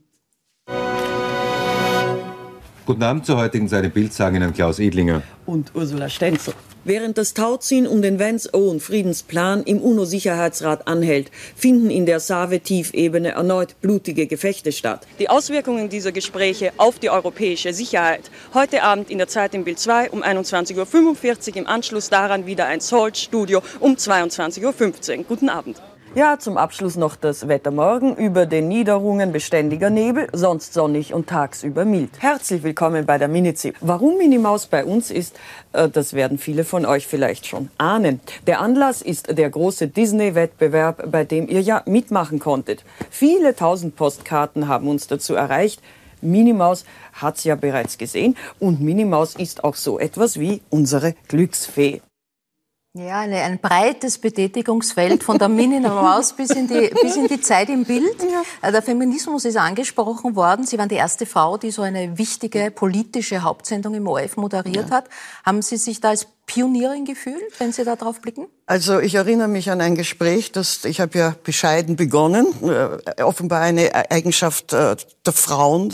Guten 2.86 3.02
Abend 3.02 3.26
zur 3.26 3.38
heutigen 3.38 3.66
Seite 3.66 3.88
Bild 3.88 4.12
sagen 4.12 4.36
Ihnen 4.36 4.54
Klaus 4.54 4.78
Edlinger 4.78 5.22
und 5.44 5.74
Ursula 5.74 6.08
Stenzel. 6.08 6.54
Während 6.84 7.18
das 7.18 7.34
Tauziehen 7.34 7.88
um 7.88 8.00
den 8.00 8.20
Vance-Owen-Friedensplan 8.20 9.64
im 9.64 9.80
UNO-Sicherheitsrat 9.80 10.86
anhält, 10.86 11.32
finden 11.56 11.90
in 11.90 12.06
der 12.06 12.20
Save-Tiefebene 12.20 13.30
erneut 13.30 13.74
blutige 13.80 14.28
Gefechte 14.28 14.70
statt. 14.70 15.04
Die 15.18 15.28
Auswirkungen 15.28 15.88
dieser 15.88 16.12
Gespräche 16.12 16.70
auf 16.76 17.00
die 17.00 17.10
europäische 17.10 17.72
Sicherheit. 17.72 18.30
Heute 18.54 18.84
Abend 18.84 19.10
in 19.10 19.18
der 19.18 19.26
Zeit 19.26 19.54
im 19.54 19.64
Bild 19.64 19.80
2 19.80 20.12
um 20.12 20.22
21.45 20.22 21.48
Uhr, 21.50 21.56
im 21.56 21.66
Anschluss 21.66 22.08
daran 22.08 22.46
wieder 22.46 22.66
ein 22.66 22.78
Salt-Studio 22.78 23.62
um 23.80 23.96
22.15 23.96 24.62
Uhr. 25.18 25.24
Guten 25.24 25.48
Abend. 25.48 25.82
Ja, 26.16 26.38
zum 26.38 26.56
Abschluss 26.56 26.96
noch 26.96 27.14
das 27.14 27.46
Wetter 27.46 27.70
morgen. 27.70 28.16
Über 28.16 28.46
den 28.46 28.68
Niederungen 28.68 29.32
beständiger 29.32 29.90
Nebel, 29.90 30.28
sonst 30.32 30.72
sonnig 30.72 31.12
und 31.12 31.26
tagsüber 31.26 31.84
mild. 31.84 32.08
Herzlich 32.20 32.62
willkommen 32.62 33.04
bei 33.04 33.18
der 33.18 33.28
Minizip. 33.28 33.76
Warum 33.82 34.16
Minimaus 34.16 34.66
bei 34.66 34.86
uns 34.86 35.10
ist, 35.10 35.38
äh, 35.74 35.90
das 35.90 36.14
werden 36.14 36.38
viele 36.38 36.64
von 36.64 36.86
euch 36.86 37.06
vielleicht 37.06 37.44
schon 37.44 37.68
ahnen. 37.76 38.20
Der 38.46 38.62
Anlass 38.62 39.02
ist 39.02 39.36
der 39.36 39.50
große 39.50 39.88
Disney-Wettbewerb, 39.88 41.12
bei 41.12 41.24
dem 41.24 41.50
ihr 41.50 41.60
ja 41.60 41.82
mitmachen 41.84 42.38
konntet. 42.38 42.82
Viele 43.10 43.54
tausend 43.54 43.94
Postkarten 43.96 44.68
haben 44.68 44.88
uns 44.88 45.08
dazu 45.08 45.34
erreicht. 45.34 45.82
Minimaus 46.22 46.86
hat's 47.12 47.44
ja 47.44 47.56
bereits 47.56 47.98
gesehen 47.98 48.38
und 48.58 48.80
Minimaus 48.80 49.34
ist 49.34 49.64
auch 49.64 49.74
so 49.74 49.98
etwas 49.98 50.40
wie 50.40 50.62
unsere 50.70 51.14
Glücksfee. 51.28 52.00
Ja, 52.98 53.20
eine, 53.20 53.42
ein 53.42 53.58
breites 53.58 54.16
Betätigungsfeld 54.16 55.22
von 55.22 55.38
der 55.38 55.48
Mini-Maus 55.48 56.32
bis, 56.32 56.50
in 56.50 56.66
die, 56.66 56.90
bis 57.02 57.16
in 57.16 57.28
die 57.28 57.42
Zeit 57.42 57.68
im 57.68 57.84
Bild. 57.84 58.22
Ja. 58.22 58.42
Äh, 58.66 58.72
der 58.72 58.80
Feminismus 58.80 59.44
ist 59.44 59.58
angesprochen 59.58 60.34
worden. 60.34 60.64
Sie 60.64 60.78
waren 60.78 60.88
die 60.88 60.94
erste 60.94 61.26
Frau, 61.26 61.58
die 61.58 61.70
so 61.70 61.82
eine 61.82 62.16
wichtige 62.16 62.70
politische 62.70 63.42
Hauptsendung 63.42 63.92
im 63.94 64.08
ORF 64.08 64.38
moderiert 64.38 64.88
ja. 64.88 64.96
hat. 64.96 65.10
Haben 65.44 65.60
Sie 65.60 65.76
sich 65.76 66.00
da 66.00 66.08
als 66.08 66.26
Pionierin 66.46 67.04
gefühlt, 67.04 67.58
wenn 67.58 67.72
Sie 67.72 67.84
da 67.84 67.96
drauf 67.96 68.20
blicken? 68.20 68.46
Also 68.66 69.00
ich 69.00 69.14
erinnere 69.14 69.48
mich 69.48 69.70
an 69.70 69.80
ein 69.80 69.96
Gespräch, 69.96 70.52
das 70.52 70.84
ich 70.84 71.00
habe 71.00 71.18
ja 71.18 71.34
bescheiden 71.42 71.96
begonnen, 71.96 72.46
äh, 72.62 73.22
offenbar 73.22 73.60
eine 73.60 73.94
Eigenschaft 74.10 74.72
äh, 74.72 74.96
der 75.24 75.32
Frauen, 75.32 75.92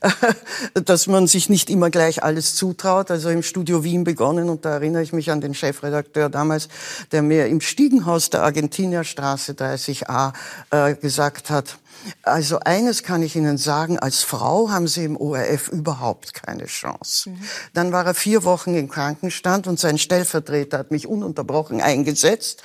äh, 0.00 0.10
dass 0.84 1.06
man 1.06 1.26
sich 1.28 1.48
nicht 1.48 1.70
immer 1.70 1.90
gleich 1.90 2.22
alles 2.22 2.56
zutraut. 2.56 3.10
Also 3.10 3.30
im 3.30 3.42
Studio 3.42 3.84
Wien 3.84 4.04
begonnen 4.04 4.48
und 4.48 4.64
da 4.64 4.74
erinnere 4.74 5.02
ich 5.02 5.12
mich 5.12 5.30
an 5.30 5.40
den 5.40 5.54
Chefredakteur 5.54 6.28
damals, 6.28 6.68
der 7.12 7.22
mir 7.22 7.46
im 7.46 7.60
Stiegenhaus 7.60 8.30
der 8.30 8.42
Argentinierstraße 8.42 9.52
30a 9.52 10.32
äh, 10.70 10.94
gesagt 10.96 11.50
hat, 11.50 11.78
also 12.22 12.60
eines 12.60 13.02
kann 13.02 13.22
ich 13.22 13.36
Ihnen 13.36 13.58
sagen, 13.58 13.98
als 13.98 14.22
Frau 14.22 14.70
haben 14.70 14.88
Sie 14.88 15.04
im 15.04 15.16
ORF 15.16 15.68
überhaupt 15.68 16.34
keine 16.34 16.66
Chance. 16.66 17.30
Mhm. 17.30 17.38
Dann 17.72 17.92
war 17.92 18.06
er 18.06 18.14
vier 18.14 18.44
Wochen 18.44 18.74
im 18.74 18.88
Krankenstand 18.88 19.66
und 19.66 19.78
sein 19.78 19.98
Stellvertreter 19.98 20.78
hat 20.78 20.90
mich 20.90 21.06
ununterbrochen 21.06 21.80
eingesetzt. 21.80 22.62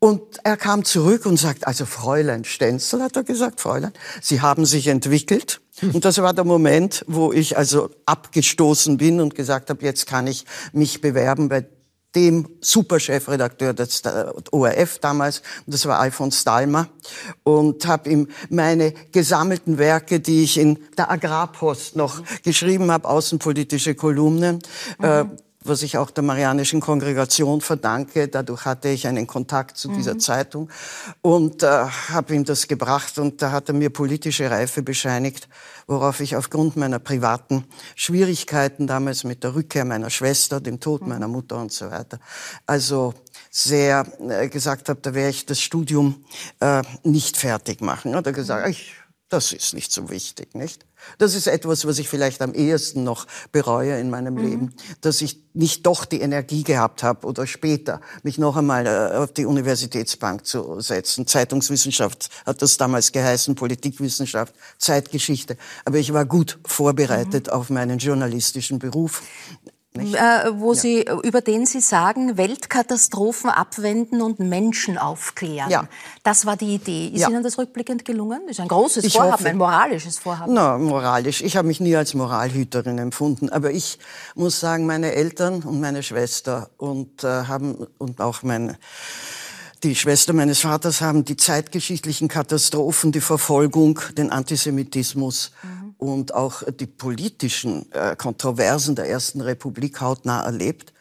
Und 0.00 0.22
er 0.44 0.56
kam 0.56 0.84
zurück 0.84 1.26
und 1.26 1.38
sagt, 1.38 1.66
also 1.66 1.84
Fräulein 1.84 2.44
Stenzel, 2.44 3.02
hat 3.02 3.16
er 3.16 3.24
gesagt, 3.24 3.60
Fräulein, 3.60 3.92
Sie 4.22 4.40
haben 4.40 4.64
sich 4.64 4.86
entwickelt. 4.86 5.60
Und 5.82 6.04
das 6.04 6.18
war 6.18 6.34
der 6.34 6.44
Moment, 6.44 7.04
wo 7.06 7.32
ich 7.32 7.56
also 7.56 7.90
abgestoßen 8.04 8.96
bin 8.96 9.20
und 9.20 9.36
gesagt 9.36 9.70
habe, 9.70 9.84
jetzt 9.84 10.06
kann 10.06 10.26
ich 10.26 10.44
mich 10.72 11.00
bewerben 11.00 11.48
bei 11.48 11.66
dem 12.18 12.48
Superchefredakteur 12.60 13.74
des 13.74 14.02
ORF 14.50 14.98
damals, 14.98 15.42
das 15.66 15.86
war 15.86 16.00
Alfons 16.00 16.44
Dahlmer, 16.44 16.88
und 17.44 17.86
habe 17.86 18.10
ihm 18.10 18.28
meine 18.50 18.92
gesammelten 19.12 19.78
Werke, 19.78 20.20
die 20.20 20.42
ich 20.42 20.58
in 20.58 20.78
der 20.96 21.10
Agrarpost 21.10 21.96
noch 21.96 22.22
geschrieben 22.42 22.90
habe, 22.90 23.08
außenpolitische 23.08 23.94
Kolumnen, 23.94 24.58
mhm. 24.98 25.04
äh, 25.04 25.24
was 25.68 25.82
ich 25.82 25.98
auch 25.98 26.10
der 26.10 26.24
Marianischen 26.24 26.80
Kongregation 26.80 27.60
verdanke. 27.60 28.28
Dadurch 28.28 28.64
hatte 28.64 28.88
ich 28.88 29.06
einen 29.06 29.26
Kontakt 29.26 29.76
zu 29.76 29.88
dieser 29.88 30.14
mhm. 30.14 30.20
Zeitung 30.20 30.70
und 31.22 31.62
äh, 31.62 31.66
habe 31.66 32.34
ihm 32.34 32.44
das 32.44 32.68
gebracht 32.68 33.18
und 33.18 33.42
da 33.42 33.52
hat 33.52 33.68
er 33.68 33.74
mir 33.74 33.90
politische 33.90 34.50
Reife 34.50 34.82
bescheinigt, 34.82 35.48
worauf 35.86 36.20
ich 36.20 36.36
aufgrund 36.36 36.76
meiner 36.76 36.98
privaten 36.98 37.64
Schwierigkeiten 37.94 38.86
damals 38.86 39.24
mit 39.24 39.44
der 39.44 39.54
Rückkehr 39.54 39.84
meiner 39.84 40.10
Schwester, 40.10 40.60
dem 40.60 40.80
Tod 40.80 41.02
mhm. 41.02 41.08
meiner 41.08 41.28
Mutter 41.28 41.58
und 41.58 41.72
so 41.72 41.90
weiter, 41.90 42.18
also 42.66 43.14
sehr 43.50 44.06
äh, 44.28 44.48
gesagt 44.48 44.88
habe, 44.88 45.00
da 45.00 45.14
werde 45.14 45.30
ich 45.30 45.46
das 45.46 45.60
Studium 45.60 46.24
äh, 46.60 46.82
nicht 47.02 47.36
fertig 47.36 47.80
machen. 47.80 48.14
Hat 48.14 48.26
er 48.26 48.32
gesagt, 48.32 48.64
mhm. 48.64 48.72
ich 48.72 48.94
das 49.28 49.52
ist 49.52 49.74
nicht 49.74 49.92
so 49.92 50.08
wichtig, 50.10 50.54
nicht? 50.54 50.86
Das 51.18 51.34
ist 51.34 51.46
etwas, 51.46 51.86
was 51.86 51.98
ich 51.98 52.08
vielleicht 52.08 52.42
am 52.42 52.54
ehesten 52.54 53.04
noch 53.04 53.26
bereue 53.52 53.98
in 53.98 54.10
meinem 54.10 54.34
mhm. 54.34 54.40
Leben, 54.40 54.74
dass 55.00 55.20
ich 55.20 55.42
nicht 55.54 55.86
doch 55.86 56.04
die 56.04 56.20
Energie 56.20 56.62
gehabt 56.62 57.02
habe 57.02 57.26
oder 57.26 57.46
später 57.46 58.00
mich 58.22 58.38
noch 58.38 58.56
einmal 58.56 58.86
äh, 58.86 59.16
auf 59.16 59.32
die 59.32 59.46
Universitätsbank 59.46 60.46
zu 60.46 60.80
setzen. 60.80 61.26
Zeitungswissenschaft 61.26 62.28
hat 62.46 62.62
das 62.62 62.76
damals 62.76 63.12
geheißen, 63.12 63.54
Politikwissenschaft, 63.54 64.54
Zeitgeschichte. 64.78 65.56
Aber 65.84 65.98
ich 65.98 66.12
war 66.12 66.24
gut 66.24 66.58
vorbereitet 66.64 67.46
mhm. 67.46 67.52
auf 67.52 67.70
meinen 67.70 67.98
journalistischen 67.98 68.78
Beruf. 68.78 69.22
Äh, 69.96 70.50
wo 70.52 70.74
ja. 70.74 70.80
Sie, 70.80 71.04
über 71.24 71.40
den 71.40 71.66
Sie 71.66 71.80
sagen, 71.80 72.36
Weltkatastrophen 72.36 73.50
abwenden 73.50 74.22
und 74.22 74.38
Menschen 74.38 74.96
aufklären. 74.98 75.70
Ja. 75.70 75.88
Das 76.22 76.46
war 76.46 76.56
die 76.56 76.74
Idee. 76.74 77.08
Ist 77.08 77.22
ja. 77.22 77.30
Ihnen 77.30 77.42
das 77.42 77.58
rückblickend 77.58 78.04
gelungen? 78.04 78.40
Das 78.46 78.58
ist 78.58 78.60
ein 78.60 78.68
großes 78.68 79.04
ich 79.04 79.14
Vorhaben, 79.14 79.32
hoffe. 79.32 79.48
ein 79.48 79.56
moralisches 79.56 80.18
Vorhaben. 80.18 80.54
Na, 80.54 80.78
moralisch. 80.78 81.42
Ich 81.42 81.56
habe 81.56 81.66
mich 81.66 81.80
nie 81.80 81.96
als 81.96 82.14
Moralhüterin 82.14 82.98
empfunden. 82.98 83.48
Aber 83.48 83.70
ich 83.72 83.98
muss 84.34 84.60
sagen, 84.60 84.86
meine 84.86 85.12
Eltern 85.12 85.62
und 85.62 85.80
meine 85.80 86.02
Schwester 86.02 86.70
und 86.76 87.24
äh, 87.24 87.44
haben 87.44 87.86
und 87.98 88.20
auch 88.20 88.42
meine 88.42 88.78
die 89.84 89.94
Schwester 89.94 90.32
meines 90.32 90.60
Vaters 90.60 91.00
haben 91.00 91.24
die 91.24 91.36
zeitgeschichtlichen 91.36 92.26
Katastrophen, 92.26 93.12
die 93.12 93.20
Verfolgung, 93.20 94.00
den 94.16 94.30
Antisemitismus 94.30 95.52
mhm. 95.62 95.87
Und 95.98 96.32
auch 96.32 96.62
die 96.70 96.86
politischen 96.86 97.90
äh, 97.92 98.16
Kontroversen 98.16 98.94
der 98.94 99.08
Ersten 99.08 99.40
Republik 99.40 100.00
hautnah 100.00 100.44
erlebt. 100.44 100.94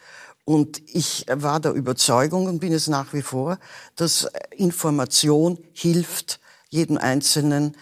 Und 0.44 0.82
ich 0.88 1.26
war 1.32 1.60
der 1.60 1.74
Überzeugung 1.74 2.48
und 2.48 2.60
bin 2.60 2.74
es 2.74 2.88
nach 2.88 3.14
wie 3.14 3.22
vor, 3.22 3.60
dass 3.96 4.28
Information 4.52 5.60
hilft, 5.74 6.40
jedem 6.70 6.98
Einzelnen 6.98 7.76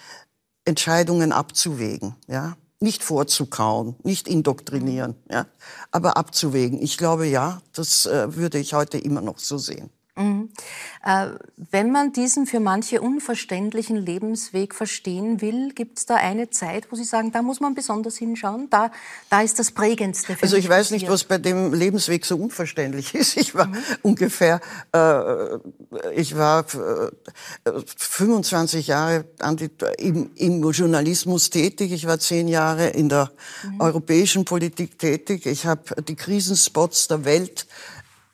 Entscheidungen 0.66 1.32
abzuwägen, 1.32 2.16
ja. 2.28 2.58
Nicht 2.82 3.04
vorzukauen, 3.04 3.96
nicht 4.04 4.28
indoktrinieren, 4.28 5.16
ja, 5.32 5.48
aber 5.92 6.18
abzuwägen. 6.18 6.82
Ich 6.82 6.98
glaube, 6.98 7.26
ja, 7.26 7.62
das 7.74 8.06
äh, 8.06 8.36
würde 8.36 8.60
ich 8.60 8.74
heute 8.74 8.98
immer 8.98 9.22
noch 9.22 9.40
so 9.40 9.58
sehen. 9.58 9.90
Mhm. 10.18 10.50
Äh, 11.04 11.28
wenn 11.72 11.92
man 11.92 12.14
diesen 12.14 12.46
für 12.46 12.62
manche 12.62 13.02
unverständlichen 13.02 13.98
Lebensweg 13.98 14.74
verstehen 14.74 15.42
will, 15.42 15.74
gibt 15.74 15.98
es 15.98 16.06
da 16.06 16.16
eine 16.16 16.50
Zeit, 16.50 16.88
wo 16.90 16.96
Sie 16.96 17.04
sagen, 17.04 17.34
da 17.34 17.42
muss 17.42 17.60
man 17.60 17.76
besonders 17.76 18.16
hinschauen, 18.16 18.70
da, 18.70 18.92
da 19.30 19.42
ist 19.42 19.60
das 19.60 19.72
Prägendste. 19.72 20.36
Für 20.36 20.44
also 20.44 20.56
ich 20.56 20.70
weiß 20.70 20.92
nicht, 20.92 21.10
was 21.10 21.26
bei 21.26 21.38
dem 21.38 21.74
Lebensweg 21.74 22.26
so 22.26 22.38
unverständlich 22.38 23.14
ist. 23.16 23.36
Ich 23.36 23.56
war 23.56 23.68
mhm. 23.68 23.78
ungefähr, 24.04 24.62
äh, 24.94 25.58
ich 26.16 26.38
war 26.38 26.62
äh, 26.62 27.72
25 27.98 28.88
Jahre 28.88 29.26
im, 29.98 30.32
im, 30.36 30.72
Journalismus 30.72 31.50
tätig, 31.50 31.92
ich 31.92 32.08
war 32.08 32.20
zehn 32.20 32.48
Jahre 32.48 32.88
in 32.88 33.10
der 33.10 33.32
mhm. 33.64 33.82
europäischen 33.82 34.46
Politik 34.46 34.98
tätig, 34.98 35.46
ich 35.46 35.66
habe 35.66 36.02
die 36.04 36.16
Krisenspots 36.16 37.10
der 37.10 37.26
Welt 37.26 37.68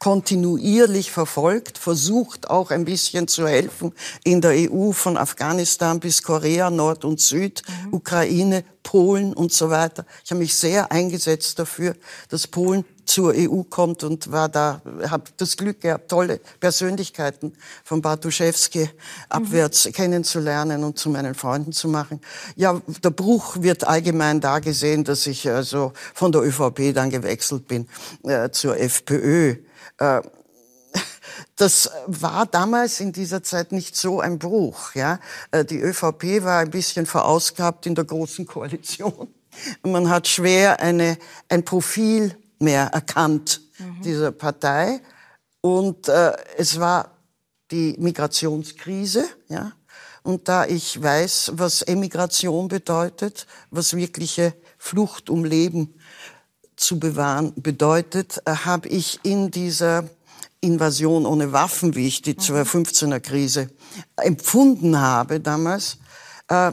kontinuierlich 0.01 1.11
verfolgt, 1.11 1.77
versucht 1.77 2.49
auch 2.49 2.71
ein 2.71 2.85
bisschen 2.85 3.27
zu 3.27 3.47
helfen 3.47 3.93
in 4.23 4.41
der 4.41 4.71
EU 4.71 4.93
von 4.93 5.15
Afghanistan 5.15 5.99
bis 5.99 6.23
Korea, 6.23 6.71
Nord 6.71 7.05
und 7.05 7.21
Süd, 7.21 7.61
mhm. 7.67 7.93
Ukraine, 7.93 8.63
Polen 8.81 9.31
und 9.31 9.53
so 9.53 9.69
weiter. 9.69 10.07
Ich 10.25 10.31
habe 10.31 10.39
mich 10.39 10.55
sehr 10.55 10.91
eingesetzt 10.91 11.59
dafür, 11.59 11.95
dass 12.29 12.47
Polen 12.47 12.83
zur 13.05 13.35
EU 13.37 13.61
kommt 13.61 14.03
und 14.03 14.31
war 14.31 14.49
da, 14.49 14.81
habe 15.07 15.25
das 15.37 15.55
Glück 15.55 15.81
gehabt, 15.81 16.09
tolle 16.09 16.39
Persönlichkeiten 16.59 17.53
von 17.83 18.01
Bartuszewski 18.01 18.89
abwärts 19.29 19.85
mhm. 19.85 19.91
kennenzulernen 19.91 20.83
und 20.83 20.97
zu 20.97 21.11
meinen 21.11 21.35
Freunden 21.35 21.73
zu 21.73 21.87
machen. 21.87 22.21
Ja, 22.55 22.81
der 23.03 23.11
Bruch 23.11 23.61
wird 23.61 23.87
allgemein 23.87 24.41
da 24.41 24.57
gesehen, 24.57 25.03
dass 25.03 25.27
ich 25.27 25.47
also 25.47 25.93
von 26.15 26.31
der 26.31 26.41
ÖVP 26.41 26.91
dann 26.95 27.11
gewechselt 27.11 27.67
bin 27.67 27.87
äh, 28.23 28.49
zur 28.49 28.79
FPÖ. 28.79 29.57
Äh, 30.01 30.21
das 31.55 31.91
war 32.07 32.45
damals 32.45 32.99
in 32.99 33.13
dieser 33.13 33.43
Zeit 33.43 33.71
nicht 33.71 33.95
so 33.95 34.19
ein 34.19 34.39
Bruch. 34.39 34.95
Ja? 34.95 35.19
Äh, 35.51 35.63
die 35.63 35.79
ÖVP 35.79 36.43
war 36.43 36.59
ein 36.59 36.71
bisschen 36.71 37.05
verausgabt 37.05 37.85
in 37.85 37.95
der 37.95 38.05
Großen 38.05 38.45
Koalition. 38.45 39.33
Man 39.83 40.09
hat 40.09 40.27
schwer 40.27 40.79
eine, 40.79 41.17
ein 41.49 41.63
Profil 41.63 42.35
mehr 42.59 42.87
erkannt 42.87 43.61
mhm. 43.77 44.01
dieser 44.01 44.31
Partei. 44.31 45.01
Und 45.61 46.07
äh, 46.07 46.33
es 46.57 46.79
war 46.79 47.11
die 47.69 47.95
Migrationskrise. 47.99 49.25
Ja? 49.47 49.73
Und 50.23 50.47
da 50.47 50.65
ich 50.65 51.01
weiß, 51.01 51.53
was 51.55 51.81
Emigration 51.83 52.67
bedeutet, 52.67 53.45
was 53.69 53.95
wirkliche 53.95 54.53
Flucht 54.77 55.29
um 55.29 55.45
Leben 55.45 55.95
zu 56.81 56.99
bewahren 56.99 57.53
bedeutet, 57.55 58.41
äh, 58.45 58.51
habe 58.51 58.87
ich 58.89 59.19
in 59.23 59.51
dieser 59.51 60.09
Invasion 60.61 61.25
ohne 61.25 61.51
Waffen, 61.51 61.95
wie 61.95 62.07
ich 62.07 62.21
die 62.21 62.35
2015er 62.35 63.19
Krise 63.19 63.69
empfunden 64.17 64.99
habe 64.99 65.39
damals, 65.39 65.97
äh, 66.47 66.71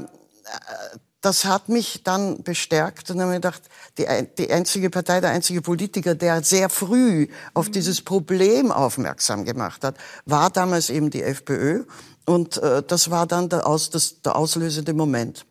das 1.21 1.45
hat 1.45 1.69
mich 1.69 2.03
dann 2.05 2.43
bestärkt 2.43 3.11
und 3.11 3.21
habe 3.21 3.31
mir 3.31 3.37
gedacht, 3.37 3.63
die, 3.99 4.07
die 4.39 4.51
einzige 4.53 4.89
Partei, 4.89 5.21
der 5.21 5.31
einzige 5.31 5.63
Politiker, 5.63 6.15
der 6.15 6.45
sehr 6.45 6.69
früh 6.69 7.27
auf 7.55 7.71
dieses 7.71 8.01
Problem 8.03 8.71
aufmerksam 8.71 9.45
gemacht 9.45 9.83
hat, 9.83 9.97
war 10.27 10.51
damals 10.51 10.91
eben 10.91 11.11
die 11.11 11.23
FPÖ. 11.23 11.85
Und 12.25 12.59
äh, 12.59 12.83
das 12.87 13.11
war 13.11 13.27
dann 13.27 13.49
der, 13.49 13.67
aus, 13.67 13.91
das, 13.91 14.23
der 14.23 14.37
auslösende 14.37 14.93
Moment. 14.93 15.45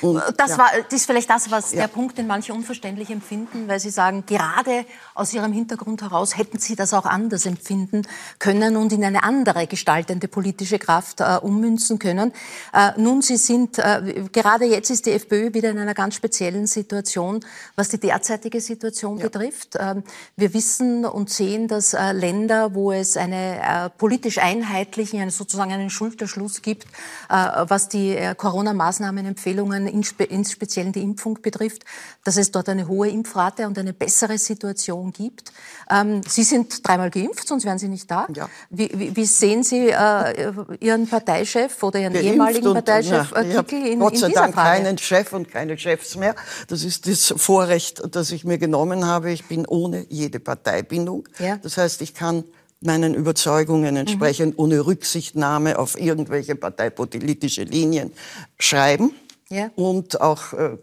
Und, 0.00 0.22
das, 0.38 0.52
ja. 0.52 0.58
war, 0.58 0.70
das 0.88 1.00
ist 1.00 1.04
vielleicht 1.04 1.28
das, 1.28 1.50
was 1.50 1.72
ja. 1.72 1.82
der 1.82 1.88
Punkt, 1.88 2.16
den 2.16 2.26
manche 2.26 2.54
unverständlich 2.54 3.10
empfinden, 3.10 3.68
weil 3.68 3.78
sie 3.78 3.90
sagen, 3.90 4.24
gerade 4.24 4.86
aus 5.14 5.34
ihrem 5.34 5.52
Hintergrund 5.52 6.00
heraus 6.00 6.38
hätten 6.38 6.58
sie 6.58 6.76
das 6.76 6.94
auch 6.94 7.04
anders 7.04 7.44
empfinden 7.44 8.06
können 8.38 8.78
und 8.78 8.90
in 8.94 9.04
eine 9.04 9.22
andere 9.22 9.66
gestaltende 9.66 10.28
politische 10.28 10.78
Kraft 10.78 11.20
äh, 11.20 11.36
ummünzen 11.42 11.98
können. 11.98 12.32
Äh, 12.72 12.92
nun, 12.96 13.20
sie 13.20 13.36
sind, 13.36 13.78
äh, 13.78 14.24
gerade 14.32 14.64
jetzt 14.64 14.88
ist 14.88 15.04
die 15.04 15.12
FPÖ 15.12 15.52
wieder 15.52 15.68
in 15.68 15.78
einer 15.78 15.92
ganz 15.92 16.14
speziellen 16.14 16.66
Situation, 16.66 17.40
was 17.76 17.90
die 17.90 18.00
derzeitige 18.00 18.62
Situation 18.62 19.18
ja. 19.18 19.24
betrifft. 19.24 19.76
Ähm, 19.78 20.04
wir 20.36 20.54
wissen 20.54 21.04
und 21.04 21.28
sehen, 21.28 21.68
dass 21.68 21.92
äh, 21.92 22.12
Länder, 22.12 22.74
wo 22.74 22.92
es 22.92 23.18
eine 23.18 23.60
äh, 23.60 23.90
politisch 23.90 24.38
einheitlichen, 24.38 25.28
sozusagen 25.28 25.70
einen 25.70 25.90
Schulterschluss 25.90 26.62
gibt, 26.62 26.86
äh, 27.28 27.34
was 27.68 27.90
die 27.90 28.18
Corona-Maßnahmen 28.38 29.26
empfehlen, 29.26 29.49
Empfehlungen, 29.50 29.86
in 29.86 30.44
speziell 30.44 30.92
die 30.92 31.02
Impfung 31.02 31.38
betrifft, 31.42 31.82
dass 32.24 32.36
es 32.36 32.50
dort 32.50 32.68
eine 32.68 32.86
hohe 32.86 33.08
Impfrate 33.08 33.66
und 33.66 33.78
eine 33.78 33.92
bessere 33.92 34.38
Situation 34.38 35.12
gibt. 35.12 35.52
Ähm, 35.90 36.20
Sie 36.26 36.44
sind 36.44 36.86
dreimal 36.86 37.10
geimpft, 37.10 37.48
sonst 37.48 37.64
wären 37.64 37.78
Sie 37.78 37.88
nicht 37.88 38.10
da. 38.10 38.28
Ja. 38.34 38.48
Wie, 38.70 38.90
wie, 38.94 39.16
wie, 39.16 39.24
sehen 39.24 39.62
Sie 39.62 39.88
äh, 39.88 40.52
Ihren 40.80 41.08
Parteichef 41.08 41.82
oder 41.82 42.00
Ihren 42.00 42.12
Geimpft 42.12 42.30
ehemaligen 42.30 42.72
Parteichef 42.72 43.32
ja, 43.32 43.40
äh, 43.40 43.54
Kickel 43.54 43.86
in, 43.86 43.98
Gott 43.98 44.16
sei 44.16 44.28
in 44.28 44.34
Dank 44.34 44.54
Frage? 44.54 44.82
keinen 44.82 44.98
Chef 44.98 45.32
und 45.32 45.50
keine 45.50 45.76
Chefs 45.76 46.16
mehr. 46.16 46.34
Das 46.68 46.84
ist 46.84 47.06
das 47.06 47.34
Vorrecht, 47.36 48.02
das 48.14 48.30
ich 48.30 48.44
mir 48.44 48.58
genommen 48.58 49.04
habe. 49.06 49.32
Ich 49.32 49.46
bin 49.46 49.66
ohne 49.66 50.06
jede 50.08 50.38
Parteibindung. 50.38 51.28
Ja. 51.38 51.56
Das 51.56 51.76
heißt, 51.76 52.02
ich 52.02 52.14
kann 52.14 52.44
meinen 52.80 53.14
Überzeugungen 53.14 53.96
entsprechend 53.96 54.54
mhm. 54.54 54.64
ohne 54.64 54.86
Rücksichtnahme 54.86 55.78
auf 55.78 56.00
irgendwelche 56.00 56.54
parteipolitische 56.54 57.64
Linien 57.64 58.12
schreiben 58.58 59.12
ja. 59.50 59.70
und 59.76 60.20
auch 60.20 60.52
äh, 60.52 60.78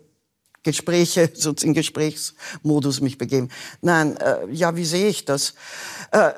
Gespräche, 0.63 1.31
so 1.35 1.53
in 1.61 1.73
Gesprächsmodus 1.73 3.01
mich 3.01 3.17
begeben. 3.17 3.49
Nein, 3.81 4.17
äh, 4.17 4.47
ja, 4.51 4.75
wie 4.75 4.85
sehe 4.85 5.07
ich 5.07 5.25
das? 5.25 5.53
Äh, 6.11 6.31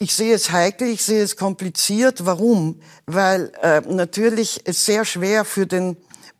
ich 0.00 0.14
sehe 0.14 0.34
es 0.34 0.52
heikel, 0.52 0.88
ich 0.88 1.02
sehe 1.02 1.22
es 1.22 1.36
kompliziert. 1.36 2.24
Warum? 2.24 2.80
Weil 3.06 3.52
äh, 3.62 3.80
natürlich 3.80 4.60
es 4.64 4.84
sehr 4.84 5.04
schwer 5.04 5.44
für 5.44 5.66
den 5.66 5.96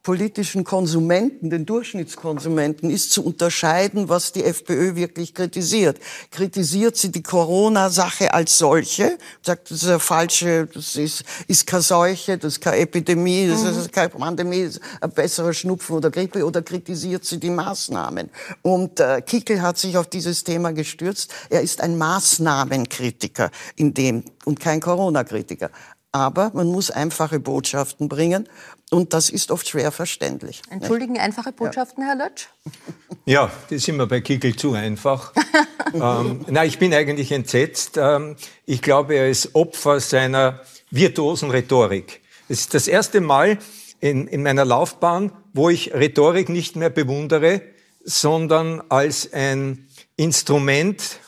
politischen 0.09 0.65
Konsumenten, 0.65 1.50
den 1.50 1.67
Durchschnittskonsumenten, 1.67 2.88
ist 2.88 3.12
zu 3.12 3.23
unterscheiden, 3.23 4.09
was 4.09 4.33
die 4.33 4.43
FPÖ 4.43 4.95
wirklich 4.95 5.35
kritisiert. 5.35 5.99
Kritisiert 6.31 6.97
sie 6.97 7.12
die 7.12 7.23
Corona-Sache 7.23 8.33
als 8.33 8.57
solche, 8.57 9.19
sagt, 9.43 9.71
das 9.71 9.83
ist 9.83 9.88
eine 9.91 9.99
falsche, 9.99 10.67
das 10.73 10.97
ist, 10.97 11.25
ist 11.47 11.67
keine 11.67 11.83
Seuche, 11.83 12.38
das 12.38 12.55
ist 12.55 12.61
keine 12.62 12.79
Epidemie, 12.79 13.49
das 13.49 13.62
ist 13.65 13.88
mhm. 13.88 13.93
keine 13.93 14.09
Pandemie, 14.09 14.65
das 14.65 14.77
ist 14.77 14.83
ein 15.03 15.11
besserer 15.11 15.53
Schnupfen 15.53 15.97
oder 15.97 16.11
Grippe, 16.11 16.43
oder 16.43 16.62
kritisiert 16.62 17.27
sie 17.27 17.38
die 17.38 17.50
Maßnahmen? 17.50 18.31
Und 18.62 19.00
äh, 19.00 19.21
Kickel 19.21 19.61
hat 19.61 19.77
sich 19.77 19.99
auf 19.99 20.07
dieses 20.07 20.43
Thema 20.43 20.73
gestürzt. 20.73 21.35
Er 21.50 21.61
ist 21.61 21.83
ein 21.83 21.99
Maßnahmenkritiker 21.99 23.50
in 23.77 23.93
dem 23.93 24.25
und 24.47 24.59
kein 24.59 24.81
Corona-Kritiker. 24.81 25.69
Aber 26.12 26.50
man 26.55 26.69
muss 26.69 26.91
einfache 26.91 27.38
Botschaften 27.38 28.09
bringen 28.09 28.49
und 28.90 29.12
das 29.12 29.28
ist 29.28 29.50
oft 29.50 29.68
schwer 29.68 29.92
verständlich. 29.92 30.62
Entschuldigen, 30.70 31.12
nicht? 31.12 31.22
einfache 31.22 31.53
Botschaften, 31.53 32.03
ja. 32.03 32.11
Herr 32.11 32.16
Lötsch? 32.16 32.48
Ja, 33.24 33.51
das 33.64 33.83
ist 33.83 33.88
immer 33.88 34.07
bei 34.07 34.22
Kickel 34.22 34.57
zu 34.57 34.72
einfach. 34.72 35.35
ähm, 35.92 36.46
na, 36.48 36.64
ich 36.64 36.79
bin 36.79 36.94
eigentlich 36.94 37.31
entsetzt. 37.31 37.98
Ähm, 37.98 38.37
ich 38.64 38.81
glaube, 38.81 39.16
er 39.16 39.29
ist 39.29 39.55
Opfer 39.55 40.01
seiner 40.01 40.62
virtuosen 40.90 41.51
Rhetorik. 41.51 42.22
Es 42.48 42.61
ist 42.61 42.72
das 42.72 42.88
erste 42.88 43.20
Mal 43.20 43.59
in, 44.01 44.29
in 44.29 44.42
meiner 44.42 44.64
Laufbahn, 44.64 45.33
wo 45.53 45.68
ich 45.68 45.92
Rhetorik 45.92 46.48
nicht 46.48 46.74
mehr 46.77 46.88
bewundere, 46.88 47.61
sondern 48.03 48.83
als 48.88 49.31
ein 49.31 49.88
Instrument 50.16 51.20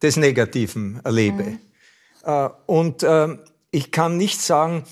des 0.00 0.16
Negativen 0.16 1.00
erlebe. 1.04 1.42
Mhm. 1.42 1.58
Äh, 2.24 2.48
und 2.64 3.02
äh, 3.02 3.36
ich 3.70 3.90
kann 3.90 4.16
nicht 4.16 4.40
sagen, 4.40 4.84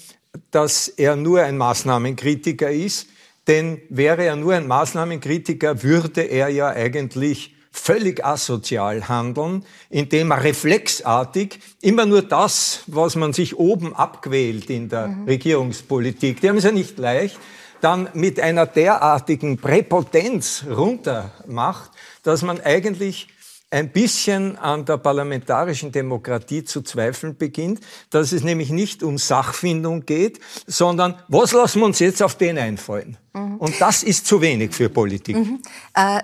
dass 0.51 0.89
er 0.89 1.17
nur 1.17 1.43
ein 1.43 1.59
Maßnahmenkritiker 1.59 2.71
ist, 2.71 3.09
denn 3.47 3.81
wäre 3.89 4.25
er 4.25 4.37
nur 4.37 4.55
ein 4.55 4.67
Maßnahmenkritiker, 4.67 5.83
würde 5.83 6.23
er 6.23 6.49
ja 6.49 6.69
eigentlich 6.69 7.55
völlig 7.73 8.25
asozial 8.25 9.09
handeln, 9.09 9.65
indem 9.89 10.33
er 10.33 10.43
reflexartig 10.43 11.61
immer 11.81 12.05
nur 12.05 12.23
das, 12.23 12.83
was 12.87 13.15
man 13.17 13.33
sich 13.33 13.59
oben 13.59 13.95
abquält 13.95 14.71
in 14.71 14.89
der 14.89 15.09
mhm. 15.09 15.25
Regierungspolitik, 15.25 16.41
die 16.41 16.49
haben 16.49 16.57
es 16.57 16.65
ja 16.65 16.73
nicht 16.73 16.99
leicht, 16.99 17.39
dann 17.81 18.09
mit 18.13 18.41
einer 18.41 18.67
derartigen 18.67 19.57
Präpotenz 19.57 20.65
runtermacht, 20.69 21.91
dass 22.23 22.43
man 22.43 22.61
eigentlich 22.61 23.29
ein 23.71 23.93
bisschen 23.93 24.59
an 24.59 24.85
der 24.85 24.97
parlamentarischen 24.97 25.93
Demokratie 25.93 26.65
zu 26.65 26.83
zweifeln 26.83 27.37
beginnt, 27.37 27.81
dass 28.11 28.33
es 28.33 28.43
nämlich 28.43 28.71
nicht 28.71 29.03
um 29.03 29.17
Sachfindung 29.17 30.05
geht, 30.07 30.41
sondern 30.67 31.17
was 31.29 31.53
lassen 31.53 31.81
wir 31.81 31.87
uns 31.87 32.01
jetzt 32.01 32.23
auf 32.23 32.35
den 32.35 32.59
einfallen? 32.59 33.17
Mhm. 33.33 33.57
Und 33.57 33.81
das 33.81 34.03
ist 34.03 34.27
zu 34.27 34.41
wenig 34.41 34.75
für 34.75 34.89
Politik. 34.89 35.37
Mhm. 35.37 35.63
Äh, 35.95 36.21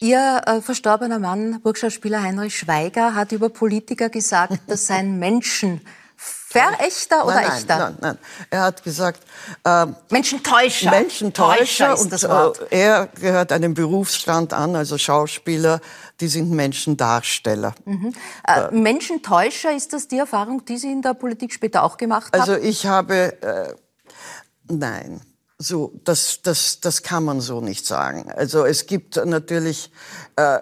Ihr 0.00 0.42
äh, 0.44 0.60
verstorbener 0.60 1.18
Mann, 1.18 1.60
Burgschauspieler 1.62 2.22
Heinrich 2.22 2.58
Schweiger, 2.58 3.14
hat 3.14 3.32
über 3.32 3.48
Politiker 3.48 4.10
gesagt, 4.10 4.60
das 4.66 4.86
seien 4.86 5.18
Menschen. 5.18 5.80
Verächter 6.16 7.24
oder 7.24 7.34
nein, 7.34 7.44
nein, 7.46 7.56
echter? 7.56 7.78
Nein, 7.78 7.96
nein. 8.00 8.18
Er 8.50 8.62
hat 8.62 8.84
gesagt, 8.84 9.22
äh, 9.64 9.86
Menschentäuscher. 10.10 10.90
Menschentäuscher. 10.90 11.98
und 11.98 12.12
äh, 12.12 12.66
er 12.70 13.08
gehört 13.20 13.50
einem 13.50 13.74
Berufsstand 13.74 14.52
an, 14.52 14.76
also 14.76 14.96
Schauspieler, 14.96 15.80
die 16.20 16.28
sind 16.28 16.50
Menschendarsteller. 16.50 17.74
Mhm. 17.84 18.12
Äh, 18.46 18.60
äh, 18.60 18.70
Menschentäuscher, 18.70 19.74
ist 19.74 19.92
das 19.92 20.08
die 20.08 20.18
Erfahrung, 20.18 20.64
die 20.64 20.78
Sie 20.78 20.90
in 20.90 21.02
der 21.02 21.14
Politik 21.14 21.52
später 21.52 21.82
auch 21.82 21.96
gemacht 21.96 22.32
haben? 22.32 22.40
Also 22.40 22.56
ich 22.56 22.86
habe, 22.86 23.42
äh, 23.42 23.74
nein. 24.68 25.20
So, 25.56 25.92
das, 26.04 26.40
das, 26.42 26.80
das 26.80 27.02
kann 27.02 27.24
man 27.24 27.40
so 27.40 27.60
nicht 27.60 27.86
sagen. 27.86 28.30
Also 28.32 28.64
es 28.64 28.86
gibt 28.86 29.16
natürlich, 29.24 29.90
äh, 30.36 30.58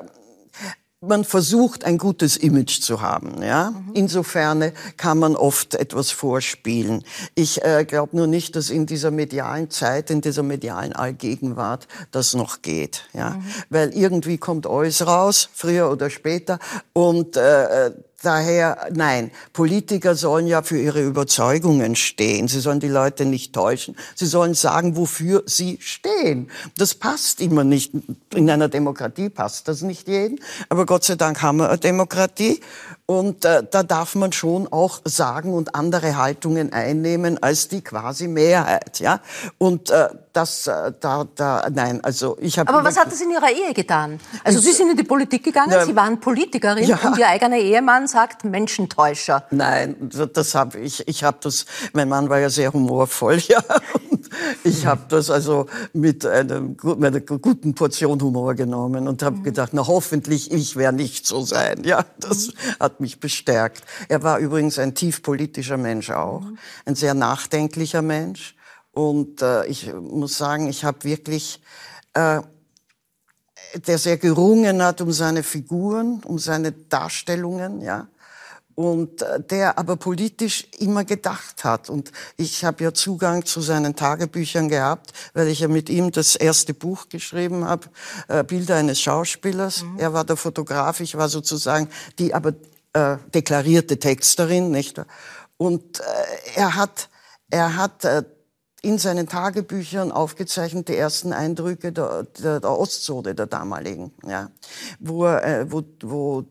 man 1.03 1.25
versucht, 1.25 1.85
ein 1.85 1.99
gutes 1.99 2.37
Image 2.37 2.81
zu 2.81 3.01
haben. 3.01 3.43
Ja? 3.43 3.71
Mhm. 3.71 3.91
Insofern 3.95 4.73
kann 4.97 5.19
man 5.19 5.37
oft 5.37 5.75
etwas 5.75 6.11
vorspielen. 6.11 7.05
Ich 7.35 7.62
äh, 7.65 7.85
glaube 7.85 8.17
nur 8.17 8.27
nicht, 8.27 8.57
dass 8.57 8.71
in 8.71 8.87
dieser 8.87 9.11
medialen 9.11 9.71
Zeit, 9.71 10.11
in 10.11 10.21
dieser 10.21 10.43
medialen 10.43 10.93
Allgegenwart 10.93 11.88
das 12.12 12.35
noch 12.35 12.62
geht. 12.62 13.05
Ja? 13.12 13.31
Mhm. 13.31 13.45
Weil 13.71 13.95
irgendwie 13.95 14.38
kommt 14.38 14.67
alles 14.67 15.07
raus, 15.07 15.49
früher 15.53 15.91
oder 15.91 16.09
später. 16.09 16.59
Und 16.93 17.37
äh, 17.37 17.91
Daher, 18.23 18.89
nein, 18.93 19.33
Politiker 19.53 20.15
sollen 20.15 20.47
ja 20.47 20.63
für 20.63 20.79
ihre 20.79 21.03
Überzeugungen 21.03 21.97
stehen. 21.97 22.47
Sie 22.47 22.61
sollen 22.61 22.79
die 22.79 22.89
Leute 22.89 23.25
nicht 23.25 23.53
täuschen. 23.53 23.97
Sie 24.15 24.27
sollen 24.27 24.55
sagen, 24.55 24.97
wofür 24.97 25.43
sie 25.47 25.79
stehen. 25.81 26.49
Das 26.77 26.95
passt 26.95 27.41
immer 27.41 27.65
nicht. 27.65 27.93
In 28.33 28.49
einer 28.49 28.69
Demokratie 28.69 29.29
passt 29.29 29.67
das 29.67 29.83
nicht 29.83 30.07
jeden. 30.07 30.39
Aber 30.69 30.87
Gott 30.87 31.03
sei 31.03 31.17
Dank 31.17 31.43
haben 31.43 31.59
wir 31.59 31.69
eine 31.69 31.79
Demokratie. 31.79 32.61
Und 33.07 33.45
äh, 33.45 33.65
da 33.69 33.83
darf 33.83 34.15
man 34.15 34.33
schon 34.33 34.69
auch 34.73 35.01
sagen 35.05 35.53
und 35.53 35.75
andere 35.75 36.17
Haltungen 36.17 36.73
einnehmen 36.73 37.43
als 37.43 37.67
die 37.67 37.83
quasi 37.83 38.29
Mehrheit. 38.29 39.01
Ja? 39.01 39.21
Und 39.59 39.91
äh, 39.91 40.09
das, 40.33 40.66
äh, 40.66 40.92
da, 41.01 41.27
da, 41.35 41.68
nein, 41.71 42.03
also 42.03 42.37
ich 42.40 42.59
habe. 42.59 42.73
Aber 42.73 42.85
was 42.85 42.99
hat 42.99 43.09
das 43.09 43.21
in 43.21 43.31
Ihrer 43.31 43.51
Ehe 43.51 43.75
getan? 43.75 44.18
Also 44.45 44.61
Sie 44.61 44.73
sind 44.73 44.90
in 44.90 44.97
die 44.97 45.05
Politik 45.05 45.45
gegangen, 45.45 45.73
ja, 45.73 45.85
Sie 45.85 45.95
waren 45.95 46.21
Politikerin 46.21 46.85
ja. 46.85 46.99
und 47.03 47.18
Ihr 47.18 47.29
eigener 47.29 47.59
Ehemann 47.59 48.07
sagt 48.07 48.45
Menschentäuscher. 48.45 49.45
Nein, 49.51 50.11
das 50.33 50.55
habe 50.55 50.79
ich. 50.79 51.07
Ich 51.07 51.25
habe 51.25 51.38
das. 51.40 51.66
Mein 51.92 52.09
Mann 52.09 52.29
war 52.29 52.38
ja 52.38 52.49
sehr 52.51 52.73
humorvoll, 52.73 53.38
ja. 53.49 53.62
Und 54.11 54.29
ich 54.64 54.87
habe 54.87 55.03
das 55.09 55.31
also 55.31 55.66
mit 55.92 56.25
einer, 56.25 56.61
mit 56.61 57.05
einer 57.05 57.21
guten 57.21 57.75
Portion 57.75 58.21
Humor 58.21 58.55
genommen 58.55 59.09
und 59.09 59.23
habe 59.23 59.37
mhm. 59.37 59.42
gedacht, 59.42 59.71
na 59.73 59.87
hoffentlich 59.87 60.51
ich 60.51 60.77
werde 60.77 60.97
nicht 60.97 61.27
so 61.27 61.42
sein. 61.42 61.83
Ja, 61.85 62.05
das 62.18 62.49
mhm. 62.49 62.53
hat 62.81 63.01
mich 63.01 63.21
bestärkt. 63.21 63.83
Er 64.09 64.23
war 64.23 64.38
übrigens 64.38 64.79
ein 64.79 64.95
tief 64.95 65.23
politischer 65.23 65.77
Mensch 65.77 66.11
auch, 66.11 66.40
mhm. 66.40 66.59
ein 66.87 66.95
sehr 66.95 67.14
nachdenklicher 67.14 68.03
Mensch. 68.03 68.55
Und 68.93 69.43
äh, 69.43 69.67
ich 69.67 69.93
muss 69.93 70.37
sagen, 70.37 70.69
ich 70.69 70.85
habe 70.85 71.05
wirklich 71.05 71.61
äh, 72.15 72.41
der 73.87 73.97
sehr 73.97 74.19
gerungen 74.19 74.83
hat 74.83 75.01
um 75.01 75.13
seine 75.13 75.43
Figuren, 75.43 76.23
um 76.27 76.39
seine 76.39 76.73
Darstellungen, 76.73 77.81
ja 77.81 78.09
und 78.75 79.23
äh, 79.23 79.41
der 79.41 79.79
aber 79.79 79.97
politisch 79.97 80.67
immer 80.79 81.05
gedacht 81.05 81.65
hat. 81.65 81.91
Und 81.91 82.13
ich 82.37 82.65
habe 82.65 82.85
ja 82.85 82.95
Zugang 82.95 83.45
zu 83.45 83.61
seinen 83.61 83.97
Tagebüchern 83.97 84.69
gehabt, 84.69 85.13
weil 85.35 85.49
ich 85.49 85.61
ja 85.61 85.69
mit 85.69 85.89
ihm 85.91 86.11
das 86.11 86.37
erste 86.37 86.75
Buch 86.75 87.09
geschrieben 87.09 87.65
habe, 87.65 87.89
äh, 88.29 88.45
Bilder 88.45 88.77
eines 88.77 89.01
Schauspielers. 89.01 89.83
Mhm. 89.83 89.99
Er 89.99 90.13
war 90.13 90.25
der 90.25 90.37
Fotograf, 90.37 91.01
ich 91.01 91.17
war 91.17 91.29
sozusagen 91.29 91.89
die 92.19 92.35
aber 92.35 92.55
äh, 92.95 93.17
deklarierte 93.35 93.99
Texterin, 93.99 94.71
nicht? 94.71 95.01
Und 95.57 96.01
äh, 96.01 96.03
er 96.57 96.75
hat 96.77 97.09
er 97.51 97.77
hat 97.77 98.05
äh, 98.05 98.23
in 98.85 98.99
seinen 98.99 99.29
Tagebüchern 99.29 100.11
aufgezeichnet 100.11 100.88
die 100.88 100.97
ersten 100.97 101.33
Eindrücke 101.33 101.92
der, 101.92 102.25
der, 102.25 102.59
der 102.59 102.71
Ostzone 102.71 103.33
der 103.33 103.47
damaligen, 103.47 104.12
ja, 104.27 104.51
wo, 104.99 105.27
äh, 105.27 105.66
wo, 105.71 105.85
wo 106.03 106.45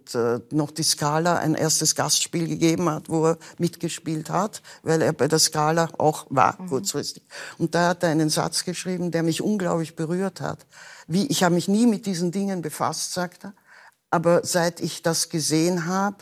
noch 0.51 0.71
die 0.71 0.83
Skala 0.83 1.35
ein 1.35 1.55
erstes 1.55 1.93
Gastspiel 1.93 2.47
gegeben 2.47 2.89
hat, 2.89 3.09
wo 3.09 3.27
er 3.27 3.37
mitgespielt 3.57 4.29
hat, 4.29 4.61
weil 4.81 5.01
er 5.01 5.11
bei 5.11 5.27
der 5.27 5.39
Skala 5.39 5.89
auch 5.97 6.25
war 6.29 6.59
mhm. 6.61 6.69
kurzfristig. 6.69 7.23
Und 7.57 7.75
da 7.75 7.89
hat 7.89 8.03
er 8.03 8.09
einen 8.09 8.29
Satz 8.29 8.63
geschrieben, 8.63 9.11
der 9.11 9.23
mich 9.23 9.41
unglaublich 9.41 9.97
berührt 9.97 10.39
hat. 10.39 10.65
Wie 11.07 11.27
ich 11.27 11.43
habe 11.43 11.55
mich 11.55 11.67
nie 11.67 11.85
mit 11.85 12.05
diesen 12.05 12.31
Dingen 12.31 12.61
befasst, 12.61 13.11
sagt 13.11 13.43
er, 13.43 13.53
aber 14.09 14.45
seit 14.45 14.79
ich 14.79 15.01
das 15.01 15.27
gesehen 15.27 15.85
habe, 15.85 16.17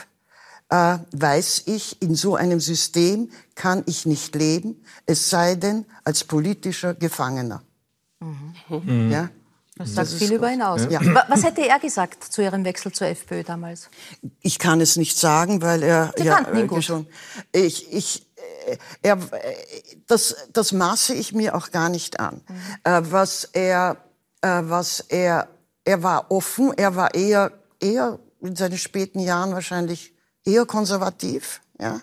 äh, 0.69 0.97
weiß 1.11 1.63
ich, 1.65 2.01
in 2.01 2.15
so 2.15 2.35
einem 2.35 2.59
System 2.59 3.29
kann 3.55 3.83
ich 3.87 4.05
nicht 4.05 4.35
leben, 4.35 4.83
es 5.05 5.29
sei 5.29 5.55
denn 5.55 5.85
als 6.03 6.23
politischer 6.23 6.93
Gefangener. 6.93 7.63
Mhm. 8.19 9.11
Ja? 9.11 9.29
Das 9.75 9.93
sagt 9.93 10.11
das 10.11 10.13
viel 10.15 10.33
über 10.33 10.51
ihn 10.51 10.61
aus. 10.61 10.87
Ja. 10.89 10.99
Was 11.29 11.43
hätte 11.43 11.65
er 11.65 11.79
gesagt 11.79 12.23
zu 12.23 12.41
Ihrem 12.41 12.65
Wechsel 12.65 12.91
zur 12.91 13.07
FPÖ 13.07 13.43
damals? 13.43 13.89
Ich 14.41 14.59
kann 14.59 14.81
es 14.81 14.97
nicht 14.97 15.17
sagen, 15.17 15.61
weil 15.61 15.83
er 15.83 16.13
Sie 16.17 16.25
ja 16.25 16.51
ihn 16.53 16.67
gut. 16.67 16.83
schon. 16.83 17.07
Ich, 17.53 17.91
ich, 17.93 18.27
äh, 18.67 18.77
er, 19.01 19.13
äh, 19.13 19.55
das, 20.05 20.35
das 20.51 20.73
maße 20.73 21.13
ich 21.13 21.33
mir 21.33 21.55
auch 21.55 21.71
gar 21.71 21.87
nicht 21.87 22.19
an. 22.19 22.41
Mhm. 22.47 22.55
Äh, 22.83 23.01
was 23.11 23.45
er, 23.53 23.97
was 24.41 25.01
er, 25.01 25.49
er 25.83 26.01
war 26.01 26.31
offen. 26.31 26.71
Er 26.77 26.95
war 26.95 27.13
eher, 27.13 27.51
eher 27.81 28.19
in 28.39 28.55
seinen 28.55 28.77
späten 28.77 29.19
Jahren 29.19 29.51
wahrscheinlich 29.51 30.13
eher 30.49 30.65
konservativ. 30.65 31.61
Ja. 31.79 32.01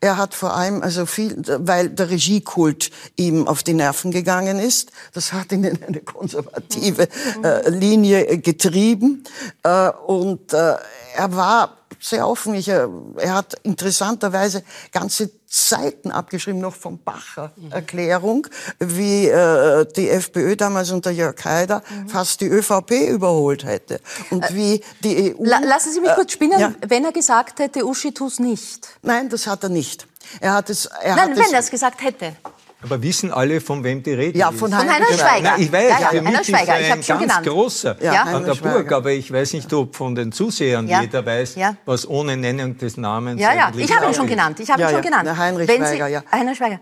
Er 0.00 0.16
hat 0.16 0.34
vor 0.34 0.54
allem 0.54 0.82
also 0.82 1.06
viel, 1.06 1.42
weil 1.46 1.88
der 1.88 2.10
Regiekult 2.10 2.90
ihm 3.16 3.48
auf 3.48 3.62
die 3.62 3.74
Nerven 3.74 4.10
gegangen 4.10 4.58
ist. 4.58 4.92
Das 5.14 5.32
hat 5.32 5.52
ihn 5.52 5.64
in 5.64 5.82
eine 5.82 6.00
konservative 6.00 7.08
äh, 7.42 7.70
Linie 7.70 8.38
getrieben. 8.38 9.24
Äh, 9.62 9.90
und 10.06 10.52
äh, 10.52 10.76
er 11.16 11.34
war 11.34 11.78
sehr 12.00 12.28
offen. 12.28 12.54
Ich, 12.54 12.68
äh, 12.68 12.86
er 13.16 13.34
hat 13.34 13.54
interessanterweise 13.62 14.62
ganze 14.92 15.30
Seiten 15.50 16.10
abgeschrieben, 16.10 16.60
noch 16.60 16.74
vom 16.74 16.98
Bacher 16.98 17.52
Erklärung, 17.70 18.46
wie 18.78 19.28
äh, 19.28 19.86
die 19.96 20.10
FPÖ 20.10 20.56
damals 20.56 20.90
unter 20.90 21.10
Jörg 21.10 21.42
Haider 21.42 21.82
mhm. 21.88 22.08
fast 22.10 22.42
die 22.42 22.48
ÖVP 22.48 23.08
überholt 23.08 23.64
hätte. 23.64 24.00
Und 24.30 24.44
äh, 24.44 24.54
wie 24.54 24.84
die 25.02 25.34
EU... 25.34 25.44
lassen 25.44 25.92
Sie 25.92 26.00
mich 26.02 26.12
kurz 26.14 26.32
spinnen, 26.32 26.60
ja. 26.60 26.74
wenn 26.86 27.02
er 27.06 27.12
gesagt 27.12 27.60
hätte, 27.60 27.86
Uschi 27.86 28.12
tu's 28.12 28.38
nicht. 28.38 28.88
Nein, 29.00 29.30
das 29.30 29.46
hat 29.46 29.62
er 29.62 29.70
nicht. 29.70 30.06
Er 30.40 30.52
hat 30.52 30.68
es... 30.68 30.84
Er 30.84 31.16
Nein, 31.16 31.30
hat 31.30 31.38
wenn 31.38 31.52
er 31.54 31.60
es 31.60 31.70
gesagt 31.70 32.02
hätte. 32.02 32.36
Aber 32.80 33.02
wissen 33.02 33.32
alle, 33.32 33.60
von 33.60 33.82
wem 33.82 34.02
die 34.02 34.12
Rede 34.12 34.38
ja, 34.38 34.52
von 34.52 34.70
ist? 34.70 34.78
Von 34.78 34.88
Heiner 34.88 35.06
Schweiger. 35.06 35.42
Nein, 35.42 35.62
ich 35.62 35.72
weiß, 35.72 35.90
ja, 35.90 36.00
ja, 36.00 36.08
für 36.08 36.22
mich 36.22 36.46
Schweiger. 36.46 36.60
ist 36.60 36.68
er 36.68 36.94
ein 36.94 37.00
ganz 37.00 37.06
genannt. 37.06 37.46
großer 37.46 37.96
ja. 38.02 38.22
an 38.22 38.44
der 38.44 38.54
Burg, 38.54 38.92
aber 38.92 39.10
ich 39.10 39.32
weiß 39.32 39.54
nicht, 39.54 39.72
ob 39.72 39.96
von 39.96 40.14
den 40.14 40.30
Zusehern 40.30 40.86
ja. 40.86 41.00
jeder 41.00 41.26
weiß, 41.26 41.56
ja. 41.56 41.76
was 41.84 42.08
ohne 42.08 42.36
Nennung 42.36 42.78
des 42.78 42.96
Namens 42.96 43.40
Ja, 43.40 43.52
ja, 43.52 43.72
ich 43.76 43.94
habe 43.94 44.06
ihn 44.06 44.14
schon 44.14 44.28
genannt. 44.28 44.60
Ich 44.60 44.70
habe 44.70 44.82
ihn 44.82 44.90
schon 44.90 45.02
genannt. 45.02 45.36
Heinrich 45.36 45.66
Wenn 45.66 45.78
Schweiger, 45.78 46.06
Sie, 46.06 46.12
ja. 46.12 46.22
Heinrich 46.30 46.56
Schweiger. 46.56 46.80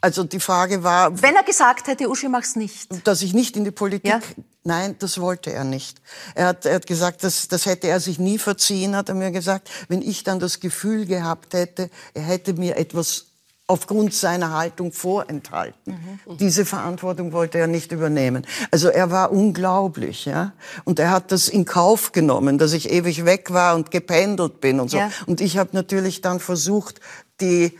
Also 0.00 0.24
die 0.24 0.40
Frage 0.40 0.82
war... 0.82 1.22
Wenn 1.22 1.36
er 1.36 1.42
gesagt 1.42 1.86
hätte, 1.86 2.08
Uschi 2.08 2.28
mach's 2.28 2.56
nicht. 2.56 2.88
Dass 3.06 3.22
ich 3.22 3.34
nicht 3.34 3.56
in 3.56 3.64
die 3.64 3.70
Politik... 3.70 4.14
Nein, 4.62 4.96
das 4.98 5.20
wollte 5.20 5.52
er 5.52 5.64
nicht. 5.64 6.02
Er 6.34 6.48
hat, 6.48 6.66
er 6.66 6.74
hat 6.74 6.86
gesagt, 6.86 7.24
das, 7.24 7.48
das 7.48 7.64
hätte 7.64 7.88
er 7.88 7.98
sich 7.98 8.18
nie 8.18 8.36
verziehen, 8.36 8.94
hat 8.94 9.08
er 9.08 9.14
mir 9.14 9.30
gesagt, 9.30 9.70
wenn 9.88 10.02
ich 10.02 10.22
dann 10.22 10.38
das 10.38 10.60
Gefühl 10.60 11.06
gehabt 11.06 11.54
hätte, 11.54 11.88
er 12.12 12.22
hätte 12.22 12.52
mir 12.52 12.76
etwas 12.76 13.29
aufgrund 13.70 14.12
seiner 14.12 14.52
Haltung 14.52 14.92
vorenthalten. 14.92 16.18
Mhm. 16.26 16.36
Diese 16.38 16.64
Verantwortung 16.64 17.32
wollte 17.32 17.58
er 17.58 17.68
nicht 17.68 17.92
übernehmen. 17.92 18.44
Also 18.72 18.88
er 18.88 19.12
war 19.12 19.30
unglaublich, 19.30 20.24
ja. 20.24 20.52
Und 20.84 20.98
er 20.98 21.12
hat 21.12 21.30
das 21.30 21.48
in 21.48 21.64
Kauf 21.64 22.10
genommen, 22.10 22.58
dass 22.58 22.72
ich 22.72 22.90
ewig 22.90 23.24
weg 23.24 23.52
war 23.52 23.76
und 23.76 23.92
gependelt 23.92 24.60
bin 24.60 24.80
und 24.80 24.90
so. 24.90 24.96
Ja. 24.98 25.12
Und 25.26 25.40
ich 25.40 25.56
habe 25.56 25.70
natürlich 25.72 26.20
dann 26.20 26.40
versucht, 26.40 27.00
die 27.40 27.78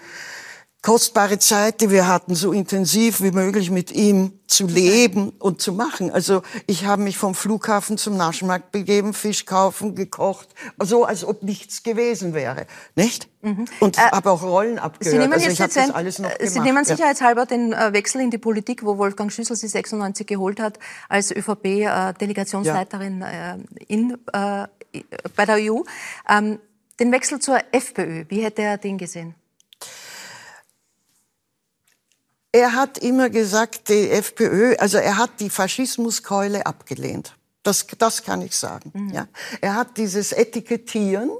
kostbare 0.82 1.38
Zeit, 1.38 1.82
die 1.82 1.90
wir 1.90 2.08
hatten, 2.08 2.34
so 2.34 2.52
intensiv 2.52 3.20
wie 3.20 3.32
möglich 3.32 3.70
mit 3.70 3.92
ihm 3.92 4.32
zu 4.46 4.66
leben 4.66 5.30
und 5.38 5.60
zu 5.60 5.74
machen. 5.74 6.10
Also 6.10 6.42
ich 6.66 6.86
habe 6.86 7.02
mich 7.02 7.18
vom 7.18 7.34
Flughafen 7.34 7.98
zum 7.98 8.16
Naschmarkt 8.16 8.72
begeben, 8.72 9.12
Fisch 9.12 9.44
kaufen, 9.44 9.94
gekocht, 9.94 10.48
so 10.78 11.04
als 11.04 11.22
ob 11.24 11.42
nichts 11.42 11.82
gewesen 11.82 12.32
wäre, 12.32 12.66
nicht? 12.96 13.28
Mhm. 13.42 13.66
Und 13.80 13.98
äh, 13.98 14.02
habe 14.02 14.30
auch 14.30 14.42
Rollen 14.42 14.78
abgehört. 14.78 15.12
Sie 15.12 15.18
nehmen 15.18 15.34
also 15.34 15.48
jetzt 15.48 15.76
also 15.76 15.92
alles 15.92 16.18
noch 16.18 16.34
gemacht. 16.34 16.52
Sie 16.52 16.60
nehmen 16.60 16.84
sicherheitshalber 16.84 17.44
den 17.44 17.74
äh, 17.74 17.92
Wechsel 17.92 18.22
in 18.22 18.30
die 18.30 18.38
Politik, 18.38 18.82
wo 18.84 18.96
Wolfgang 18.96 19.30
Schüssel 19.30 19.56
Sie 19.56 19.68
96 19.68 20.26
geholt 20.26 20.60
hat 20.60 20.78
als 21.10 21.30
ÖVP-Delegationsleiterin 21.30 23.22
äh, 23.22 23.58
in, 23.86 24.16
äh, 24.32 24.66
bei 25.36 25.44
der 25.44 25.56
EU. 25.56 25.82
Ähm, 26.28 26.58
den 26.98 27.12
Wechsel 27.12 27.38
zur 27.38 27.58
FPÖ, 27.72 28.24
wie 28.28 28.42
hätte 28.42 28.62
er 28.62 28.78
den 28.78 28.98
gesehen? 28.98 29.34
Er 32.52 32.74
hat 32.74 32.98
immer 32.98 33.30
gesagt, 33.30 33.88
die 33.88 34.10
FPÖ, 34.10 34.74
also 34.76 34.98
er 34.98 35.16
hat 35.16 35.30
die 35.38 35.50
Faschismuskeule 35.50 36.66
abgelehnt. 36.66 37.36
Das, 37.62 37.86
das 37.98 38.24
kann 38.24 38.42
ich 38.42 38.56
sagen. 38.56 38.90
Mhm. 38.94 39.10
Ja. 39.10 39.28
Er 39.60 39.74
hat 39.76 39.96
dieses 39.96 40.32
Etikettieren 40.32 41.30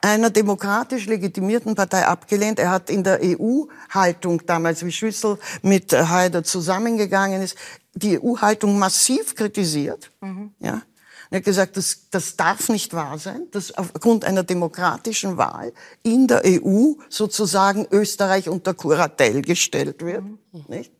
einer 0.00 0.30
demokratisch 0.30 1.06
legitimierten 1.06 1.74
Partei 1.74 2.06
abgelehnt. 2.06 2.58
Er 2.58 2.70
hat 2.70 2.90
in 2.90 3.04
der 3.04 3.20
EU-Haltung 3.22 4.44
damals, 4.46 4.84
wie 4.84 4.90
Schüssel 4.90 5.38
mit 5.62 5.92
Haider 5.92 6.42
zusammengegangen 6.42 7.42
ist, 7.42 7.56
die 7.94 8.18
EU-Haltung 8.20 8.78
massiv 8.78 9.34
kritisiert. 9.34 10.10
Mhm. 10.20 10.52
Ja. 10.58 10.82
Er 11.30 11.38
hat 11.38 11.44
gesagt, 11.44 11.76
das, 11.76 12.08
das 12.10 12.36
darf 12.36 12.68
nicht 12.68 12.94
wahr 12.94 13.18
sein, 13.18 13.48
dass 13.50 13.76
aufgrund 13.76 14.24
einer 14.24 14.42
demokratischen 14.42 15.36
Wahl 15.36 15.72
in 16.02 16.26
der 16.26 16.42
EU 16.44 16.94
sozusagen 17.08 17.86
Österreich 17.90 18.48
unter 18.48 18.72
Kuratell 18.72 19.42
gestellt 19.42 20.02
wird. 20.02 20.22
Mhm. 20.24 20.38
Nicht? 20.68 20.92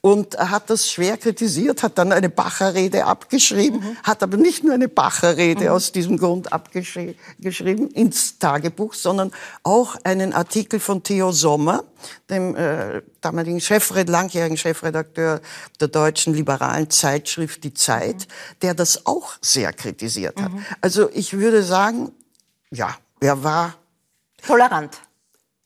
Und 0.00 0.34
er 0.34 0.50
hat 0.50 0.70
das 0.70 0.90
schwer 0.90 1.16
kritisiert, 1.16 1.82
hat 1.82 1.98
dann 1.98 2.12
eine 2.12 2.28
Bacher-Rede 2.28 3.04
abgeschrieben, 3.04 3.80
mhm. 3.80 3.96
hat 4.02 4.22
aber 4.22 4.36
nicht 4.36 4.64
nur 4.64 4.74
eine 4.74 4.88
Bacher-Rede 4.88 5.64
mhm. 5.64 5.70
aus 5.70 5.92
diesem 5.92 6.18
Grund 6.18 6.52
abgeschrieben 6.52 7.90
ins 7.90 8.38
Tagebuch, 8.38 8.94
sondern 8.94 9.32
auch 9.62 9.96
einen 10.04 10.32
Artikel 10.32 10.80
von 10.80 11.02
Theo 11.02 11.32
Sommer, 11.32 11.84
dem 12.30 12.54
äh, 12.56 13.02
damaligen 13.20 13.60
Chefred 13.60 14.08
langjährigen 14.08 14.56
Chefredakteur 14.56 15.40
der 15.80 15.88
deutschen 15.88 16.34
liberalen 16.34 16.90
Zeitschrift 16.90 17.64
Die 17.64 17.74
Zeit, 17.74 18.16
mhm. 18.16 18.58
der 18.62 18.74
das 18.74 19.06
auch 19.06 19.34
sehr 19.40 19.72
kritisiert 19.72 20.40
hat. 20.40 20.52
Mhm. 20.52 20.64
Also 20.80 21.10
ich 21.12 21.32
würde 21.32 21.62
sagen, 21.62 22.12
ja, 22.70 22.96
er 23.20 23.42
war 23.42 23.74
tolerant. 24.46 24.98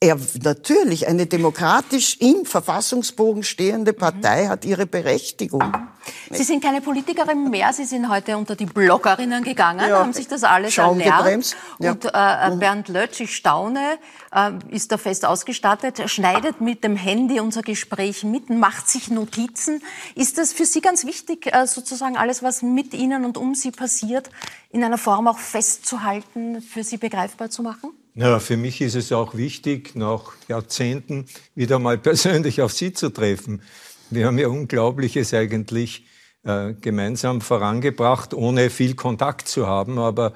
Er, 0.00 0.16
natürlich, 0.44 1.08
eine 1.08 1.26
demokratisch 1.26 2.18
im 2.20 2.44
Verfassungsbogen 2.44 3.42
stehende 3.42 3.92
Partei 3.92 4.44
mhm. 4.44 4.48
hat 4.48 4.64
ihre 4.64 4.86
Berechtigung. 4.86 5.72
Sie 6.30 6.44
sind 6.44 6.62
keine 6.62 6.80
Politikerin 6.80 7.50
mehr, 7.50 7.72
Sie 7.72 7.84
sind 7.84 8.08
heute 8.08 8.36
unter 8.36 8.54
die 8.54 8.66
Bloggerinnen 8.66 9.42
gegangen, 9.42 9.88
ja, 9.88 9.98
haben 9.98 10.12
sich 10.12 10.28
das 10.28 10.44
alles 10.44 10.72
Schaum 10.72 11.00
erlernt. 11.00 11.56
Ja. 11.80 11.90
Und 11.90 12.04
äh, 12.04 12.10
äh, 12.14 12.50
mhm. 12.50 12.58
Bernd 12.60 12.88
Lötsch, 12.88 13.18
ich 13.18 13.34
staune, 13.34 13.98
äh, 14.32 14.52
ist 14.68 14.92
da 14.92 14.98
fest 14.98 15.24
ausgestattet, 15.24 16.08
schneidet 16.08 16.60
mit 16.60 16.84
dem 16.84 16.94
Handy 16.94 17.40
unser 17.40 17.62
Gespräch 17.62 18.22
mit, 18.22 18.50
macht 18.50 18.88
sich 18.88 19.10
Notizen. 19.10 19.82
Ist 20.14 20.38
das 20.38 20.52
für 20.52 20.64
Sie 20.64 20.80
ganz 20.80 21.06
wichtig, 21.06 21.52
äh, 21.52 21.66
sozusagen 21.66 22.16
alles, 22.16 22.44
was 22.44 22.62
mit 22.62 22.94
Ihnen 22.94 23.24
und 23.24 23.36
um 23.36 23.56
Sie 23.56 23.72
passiert, 23.72 24.30
in 24.70 24.84
einer 24.84 24.98
Form 24.98 25.26
auch 25.26 25.40
festzuhalten, 25.40 26.62
für 26.62 26.84
Sie 26.84 26.98
begreifbar 26.98 27.50
zu 27.50 27.64
machen? 27.64 27.90
Ja, 28.20 28.40
für 28.40 28.56
mich 28.56 28.80
ist 28.80 28.96
es 28.96 29.12
auch 29.12 29.36
wichtig, 29.36 29.94
nach 29.94 30.32
Jahrzehnten 30.48 31.26
wieder 31.54 31.78
mal 31.78 31.98
persönlich 31.98 32.60
auf 32.62 32.72
Sie 32.72 32.92
zu 32.92 33.10
treffen. 33.10 33.62
Wir 34.10 34.26
haben 34.26 34.38
ja 34.38 34.48
Unglaubliches 34.48 35.32
eigentlich 35.34 36.04
äh, 36.42 36.74
gemeinsam 36.74 37.40
vorangebracht, 37.40 38.34
ohne 38.34 38.70
viel 38.70 38.96
Kontakt 38.96 39.46
zu 39.46 39.68
haben. 39.68 40.00
Aber 40.00 40.32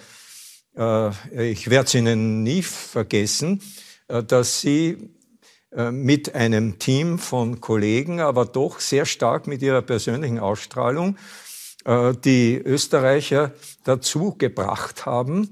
äh, 0.77 1.51
ich 1.51 1.71
werde 1.71 1.87
es 1.87 1.95
Ihnen 1.97 2.45
nie 2.45 2.62
vergessen, 2.62 3.61
äh, 4.07 4.23
dass 4.23 4.61
Sie 4.61 5.11
äh, 5.73 5.90
mit 5.90 6.37
einem 6.37 6.79
Team 6.79 7.18
von 7.18 7.61
Kollegen, 7.61 8.21
aber 8.21 8.45
doch 8.45 8.79
sehr 8.79 9.07
stark 9.07 9.49
mit 9.49 9.61
Ihrer 9.61 9.83
persönlichen 9.83 10.38
Ausstrahlung 10.38 11.16
äh, 11.85 12.12
die 12.25 12.62
Österreicher 12.64 13.51
dazu 13.83 14.37
gebracht 14.38 15.05
haben, 15.05 15.51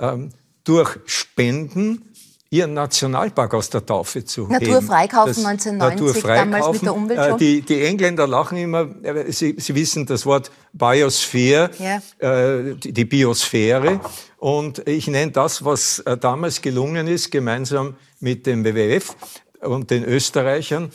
ähm, 0.00 0.30
durch 0.66 0.98
Spenden 1.06 2.02
ihren 2.50 2.74
Nationalpark 2.74 3.54
aus 3.54 3.70
der 3.70 3.86
Taufe 3.86 4.24
zu 4.24 4.48
heben. 4.48 4.52
Naturfreikaufen 4.52 5.44
1990, 5.46 6.22
damals 6.22 6.72
mit 6.72 6.82
der 6.82 6.94
Umweltschutz. 6.94 7.40
Äh, 7.40 7.44
die, 7.44 7.62
die 7.62 7.84
Engländer 7.84 8.26
lachen 8.26 8.58
immer, 8.58 8.88
sie, 9.28 9.54
sie 9.58 9.74
wissen 9.74 10.04
das 10.06 10.26
Wort 10.26 10.50
Biosphäre, 10.72 11.70
ja. 11.78 12.02
äh, 12.18 12.74
die, 12.74 13.04
Biosphäre. 13.04 14.00
Und 14.38 14.86
ich 14.86 15.08
nenne 15.08 15.32
das, 15.32 15.64
was 15.64 15.98
äh, 16.00 16.16
damals 16.16 16.62
gelungen 16.62 17.08
ist, 17.08 17.32
gemeinsam 17.32 17.96
mit 18.20 18.46
dem 18.46 18.64
WWF 18.64 19.16
und 19.60 19.90
den 19.90 20.04
Österreichern, 20.04 20.92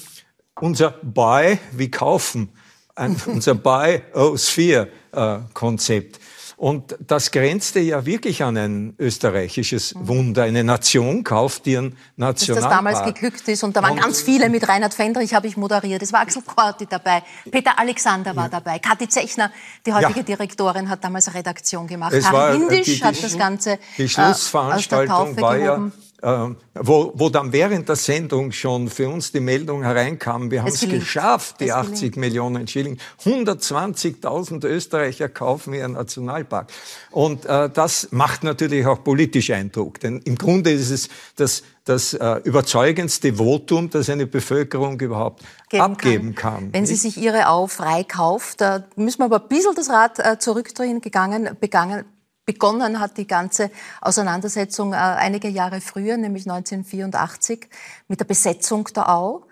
unser 0.60 0.91
Buy 1.01 1.60
wie 1.71 1.91
kaufen, 1.91 2.49
ein, 2.95 3.15
unser 3.25 3.55
Buy-O-Sphere-Konzept. 3.55 6.19
Und 6.62 6.95
das 7.00 7.32
grenzte 7.32 7.80
ja 7.80 8.06
wirklich 8.06 8.43
an 8.43 8.56
ein 8.56 8.93
österreichisches 9.00 9.95
Wunder. 9.97 10.43
Eine 10.43 10.63
Nation 10.63 11.24
kauft 11.24 11.65
ihren 11.65 11.97
Nationalpark. 12.17 12.84
Dass 12.84 12.93
das 12.93 13.00
damals 13.00 13.15
geglückt 13.15 13.47
ist. 13.47 13.63
Und 13.63 13.76
da 13.76 13.82
waren 13.82 13.93
und 13.93 14.02
ganz 14.02 14.21
viele 14.21 14.47
mit 14.47 14.69
Reinhard 14.69 14.93
Fendrich, 14.93 15.34
habe 15.34 15.47
ich 15.47 15.58
moderiert. 15.58 16.04
Es 16.04 16.13
war 16.13 16.19
Axel 16.19 16.43
Korti 16.43 16.86
dabei. 16.86 17.24
Peter 17.50 17.80
Alexander 17.80 18.36
war 18.36 18.43
ja. 18.43 18.50
dabei. 18.50 18.78
Kathi 18.78 19.10
Zechner, 19.10 19.52
die 19.88 19.91
heutige 19.91 20.19
ja. 20.19 20.24
Direktorin, 20.24 20.88
hat 20.88 21.04
damals 21.04 21.34
Redaktion 21.34 21.88
gemacht. 21.88 22.13
Es 22.13 22.30
Harry 22.30 22.60
Hindisch 22.60 22.86
die, 22.86 22.95
die, 22.97 23.04
hat 23.06 23.24
das 23.24 23.36
Ganze 23.39 23.80
die 23.97 24.08
Schlussveranstaltung 24.08 25.15
äh, 25.15 25.19
aus 25.19 25.26
der 25.30 25.36
Taufe 25.36 25.41
war 25.41 25.58
gehoben. 25.58 25.93
ja 25.95 26.11
wo, 26.21 27.12
wo 27.15 27.29
dann 27.29 27.51
während 27.51 27.89
der 27.89 27.95
Sendung 27.95 28.51
schon 28.51 28.89
für 28.89 29.10
uns 29.10 29.31
die 29.31 29.39
Meldung 29.39 29.84
hereinkam, 29.84 30.51
wir 30.51 30.62
haben 30.62 30.69
es 30.69 30.81
geschafft, 30.81 31.60
die 31.60 31.71
80 31.71 32.15
Millionen 32.15 32.67
Schilling. 32.67 32.97
120.000 33.23 34.65
Österreicher 34.65 35.29
kaufen 35.29 35.73
ihren 35.73 35.93
Nationalpark. 35.93 36.71
Und 37.10 37.45
äh, 37.45 37.69
das 37.69 38.10
macht 38.12 38.43
natürlich 38.43 38.86
auch 38.86 39.03
politisch 39.03 39.49
Eindruck, 39.49 39.99
denn 39.99 40.19
im 40.19 40.38
Grunde 40.38 40.71
ist 40.71 40.91
es 40.91 41.10
das, 41.38 41.63
das 41.86 42.13
äh, 42.13 42.36
überzeugendste 42.43 43.36
Votum, 43.36 43.89
das 43.89 44.10
eine 44.10 44.27
Bevölkerung 44.27 44.99
überhaupt 44.99 45.43
Geben 45.69 45.84
abgeben 45.84 46.36
kann. 46.36 46.53
kann 46.53 46.73
Wenn 46.73 46.84
nicht? 46.84 46.89
sie 46.89 47.10
sich 47.10 47.17
ihre 47.17 47.49
Au 47.49 47.65
frei 47.65 48.03
kauft, 48.03 48.62
da 48.62 48.84
müssen 48.95 49.19
wir 49.19 49.25
aber 49.25 49.41
ein 49.41 49.47
bisschen 49.47 49.73
das 49.75 49.89
Rad 49.89 50.19
äh, 50.19 50.38
zurückdrehen, 50.38 51.01
gegangen, 51.01 51.49
begangen, 51.60 52.05
Begonnen 52.45 52.99
hat 52.99 53.17
die 53.17 53.27
ganze 53.27 53.71
Auseinandersetzung 54.01 54.93
äh, 54.93 54.95
einige 54.95 55.47
Jahre 55.47 55.82
früher, 55.82 56.17
nämlich 56.17 56.49
1984, 56.49 57.67
mit 58.08 58.19
der 58.19 58.25
Besetzung 58.25 58.86
der 58.95 59.10
Au. 59.10 59.45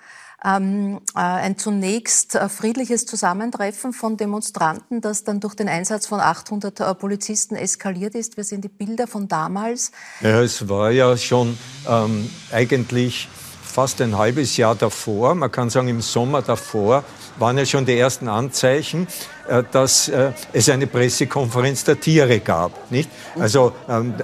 Ähm, 0.43 1.01
äh, 1.15 1.19
ein 1.19 1.57
zunächst 1.57 2.35
äh, 2.35 2.47
friedliches 2.47 3.05
Zusammentreffen 3.05 3.91
von 3.91 4.15
Demonstranten, 4.15 5.01
das 5.01 5.25
dann 5.25 5.41
durch 5.41 5.53
den 5.53 5.67
Einsatz 5.67 6.07
von 6.07 6.21
800 6.21 6.79
äh, 6.79 6.95
Polizisten 6.95 7.55
eskaliert 7.57 8.15
ist. 8.15 8.37
Wir 8.37 8.45
sehen 8.45 8.61
die 8.61 8.69
Bilder 8.69 9.05
von 9.05 9.27
damals. 9.27 9.91
Ja, 10.21 10.41
es 10.41 10.69
war 10.69 10.91
ja 10.91 11.17
schon 11.17 11.57
ähm, 11.89 12.29
eigentlich 12.53 13.27
fast 13.69 14.01
ein 14.01 14.17
halbes 14.17 14.57
Jahr 14.57 14.75
davor, 14.75 15.35
man 15.35 15.51
kann 15.51 15.69
sagen 15.69 15.87
im 15.87 16.01
Sommer 16.01 16.41
davor, 16.41 17.03
waren 17.37 17.57
ja 17.57 17.65
schon 17.65 17.85
die 17.85 17.97
ersten 17.97 18.27
Anzeichen, 18.27 19.07
äh, 19.47 19.63
dass 19.71 20.09
äh, 20.09 20.31
es 20.53 20.69
eine 20.69 20.87
Pressekonferenz 20.87 21.83
der 21.83 21.99
Tiere 21.99 22.39
gab. 22.39 22.91
Nicht? 22.91 23.09
Also 23.39 23.73
ähm, 23.87 24.15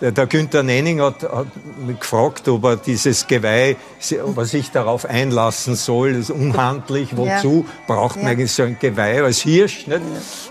der 0.00 0.26
Günther 0.26 0.62
Nenning 0.62 1.00
hat, 1.00 1.22
hat 1.22 1.46
gefragt, 2.00 2.48
ob 2.48 2.64
er 2.64 2.76
dieses 2.76 3.26
Geweih, 3.26 3.76
ob 4.24 4.38
er 4.38 4.44
sich 4.44 4.70
darauf 4.70 5.04
einlassen 5.04 5.76
soll. 5.76 6.14
Das 6.14 6.22
ist 6.22 6.30
unhandlich. 6.30 7.16
Wozu 7.16 7.64
ja. 7.66 7.94
braucht 7.94 8.16
man 8.16 8.26
eigentlich 8.26 8.52
so 8.52 8.64
ein 8.64 8.76
Geweih 8.78 9.22
als 9.22 9.40
Hirsch? 9.40 9.86
Nicht? 9.86 10.00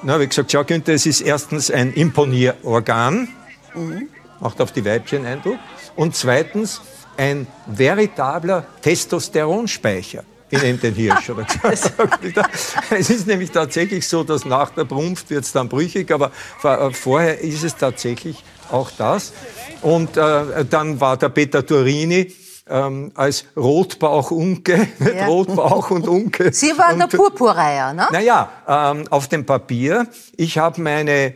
Na, 0.03 0.13
habe 0.13 0.23
ich 0.23 0.29
gesagt, 0.29 0.51
schau 0.51 0.63
Günther, 0.63 0.93
es 0.93 1.05
ist 1.05 1.21
erstens 1.21 1.71
ein 1.71 1.93
Imponierorgan, 1.93 3.27
mhm. 3.73 4.07
macht 4.39 4.61
auf 4.61 4.71
die 4.71 4.85
Weibchen 4.85 5.25
Eindruck. 5.25 5.57
Und 5.95 6.15
zweitens 6.15 6.81
ein 7.17 7.47
veritabler 7.65 8.65
Testosteronspeicher 8.81 10.23
in 10.49 10.79
den 10.79 10.93
Hirsch. 10.93 11.29
Oder 11.29 11.45
es 12.91 13.09
ist 13.09 13.27
nämlich 13.27 13.51
tatsächlich 13.51 14.07
so, 14.07 14.23
dass 14.23 14.45
nach 14.45 14.71
der 14.71 14.85
Brunft 14.85 15.29
wird 15.29 15.43
es 15.43 15.51
dann 15.51 15.69
brüchig, 15.69 16.11
aber 16.11 16.31
äh, 16.63 16.91
vorher 16.91 17.39
ist 17.39 17.63
es 17.63 17.75
tatsächlich 17.75 18.43
auch 18.71 18.91
das. 18.97 19.33
Und 19.81 20.17
äh, 20.17 20.65
dann 20.69 20.99
war 20.99 21.17
der 21.17 21.29
Peter 21.29 21.65
Turini, 21.65 22.33
ähm, 22.67 23.11
als 23.15 23.45
Rotbauch 23.55 24.31
Unke, 24.31 24.87
ja. 24.99 25.27
Rotbauch 25.27 25.91
und 25.91 26.07
Unke. 26.07 26.51
Sie 26.51 26.75
waren 26.77 26.99
der 26.99 27.07
Purpurreiher, 27.07 27.93
ne? 27.93 28.07
Naja, 28.11 28.49
ähm, 28.67 29.05
auf 29.09 29.27
dem 29.27 29.45
Papier. 29.45 30.07
Ich 30.35 30.57
habe 30.57 30.81
meine 30.81 31.35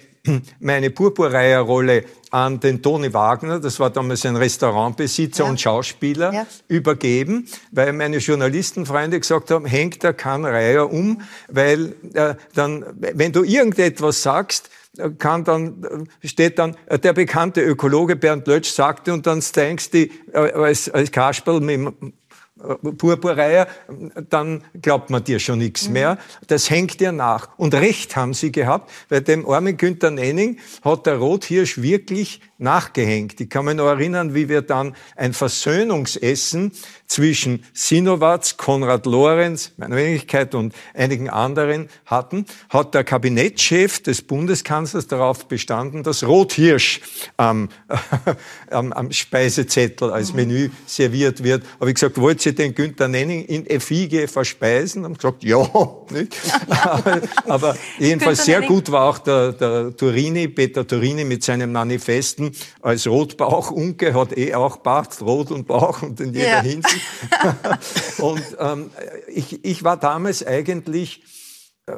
meine 0.60 0.90
Purpurreiher-Rolle 0.90 2.04
an 2.32 2.60
den 2.60 2.82
Toni 2.82 3.14
Wagner, 3.14 3.60
das 3.60 3.80
war 3.80 3.90
damals 3.90 4.26
ein 4.26 4.36
Restaurantbesitzer 4.36 5.44
ja. 5.44 5.50
und 5.50 5.60
Schauspieler, 5.60 6.34
ja. 6.34 6.46
übergeben, 6.68 7.48
weil 7.72 7.94
meine 7.94 8.18
Journalistenfreunde 8.18 9.20
gesagt 9.20 9.52
haben, 9.52 9.66
hängt 9.66 10.04
da 10.04 10.14
kein 10.14 10.46
Reiher 10.46 10.92
um, 10.92 11.22
weil 11.48 11.96
äh, 12.14 12.36
dann, 12.54 12.86
wenn 13.00 13.32
du 13.32 13.44
irgendetwas 13.44 14.22
sagst, 14.22 14.70
kann 15.18 15.44
dann, 15.44 16.08
steht 16.24 16.60
dann, 16.60 16.76
äh, 16.88 17.00
der 17.00 17.14
bekannte 17.14 17.62
Ökologe 17.62 18.16
Bernd 18.16 18.48
Lötsch 18.48 18.72
sagte 18.72 19.14
und 19.14 19.26
dann 19.28 19.44
denkst 19.56 19.92
du 19.92 19.98
äh, 19.98 20.10
als, 20.34 20.90
als 20.90 21.12
Kasperl 21.12 21.62
mit 21.62 21.76
dem 21.76 22.14
Purpurreiher, 22.98 23.68
dann 24.30 24.64
glaubt 24.82 25.10
man 25.10 25.24
dir 25.24 25.40
schon 25.40 25.60
nichts 25.60 25.88
mhm. 25.88 25.94
mehr. 25.94 26.18
Das 26.48 26.70
hängt 26.70 27.00
dir 27.00 27.12
nach. 27.12 27.50
Und 27.58 27.74
recht 27.74 28.16
haben 28.16 28.34
sie 28.34 28.52
gehabt, 28.52 28.92
weil 29.10 29.22
dem 29.22 29.48
armen 29.50 29.78
Günther 29.78 30.12
Nenning 30.12 30.58
hat 30.84 31.06
der 31.06 31.18
Rothirsch 31.18 31.82
wirklich 31.82 32.42
nachgehängt. 32.60 33.40
Ich 33.40 33.50
kann 33.50 33.66
mich 33.66 33.76
noch 33.76 33.88
erinnern, 33.88 34.36
wie 34.36 34.50
wir 34.50 34.62
dann 34.62 34.96
ein 35.16 35.34
Versöhnungsessen 35.34 36.72
zwischen 37.08 37.66
Sinowatz, 37.74 38.58
Konrad 38.58 39.06
Lorenz, 39.06 39.72
meiner 39.78 39.96
Wenigkeit 39.96 40.54
und 40.54 40.76
einigen 40.94 41.30
anderen 41.30 41.90
hatten, 42.06 42.46
hat 42.70 42.94
der 42.94 43.04
Kabinettschef 43.04 44.04
des 44.04 44.22
Bundeskanzlers 44.22 45.08
darauf 45.08 45.48
bestanden, 45.48 46.04
dass 46.04 46.24
Rothirsch 46.24 47.02
am, 47.38 47.70
am, 48.70 48.94
am 48.94 49.12
Speisezettel 49.12 50.12
als 50.12 50.34
Menü 50.34 50.70
serviert 50.86 51.44
wird. 51.44 51.64
Aber 51.80 51.88
ich 51.90 51.96
gesagt, 51.96 52.20
wollt 52.20 52.46
ihr 52.46 52.54
den 52.54 52.76
Günther 52.76 53.08
Nenning 53.08 53.46
in 53.46 53.66
Effige 53.66 54.28
verspeisen? 54.28 55.04
Haben 55.04 55.16
gesagt, 55.16 55.44
ja. 55.44 55.60
Nicht? 56.12 56.36
Aber 57.48 57.76
jedenfalls 57.98 58.46
sehr 58.46 58.62
gut 58.62 58.92
war 58.92 59.10
auch 59.10 59.18
der, 59.20 59.54
der 59.54 59.96
Turini, 59.96 60.48
Peter 60.48 60.86
Turini 60.86 61.24
mit 61.24 61.44
seinem 61.44 61.72
Manifesten 61.72 62.49
als 62.82 63.08
Rotbauch. 63.08 63.72
Unke 63.80 64.14
hat 64.14 64.38
eh 64.38 64.54
auch 64.54 64.78
Bart, 64.78 65.22
Rot 65.22 65.52
und 65.52 65.68
Bauch 65.68 66.02
und 66.02 66.20
in 66.20 66.34
jeder 66.34 66.48
ja. 66.48 66.62
Hinsicht. 66.62 67.06
und 68.20 68.44
ähm, 68.60 68.92
ich, 69.28 69.64
ich 69.64 69.84
war 69.84 69.98
damals 69.98 70.46
eigentlich 70.46 71.24
äh, 71.86 71.98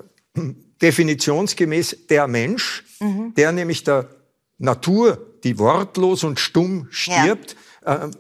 definitionsgemäß 0.82 2.08
der 2.10 2.28
Mensch, 2.28 2.84
mhm. 3.00 3.34
der 3.36 3.52
nämlich 3.52 3.84
der 3.84 4.10
Natur, 4.58 5.36
die 5.44 5.58
wortlos 5.58 6.24
und 6.24 6.40
stumm 6.40 6.88
stirbt, 6.92 7.56
ja. 7.86 8.06
äh, 8.06 8.12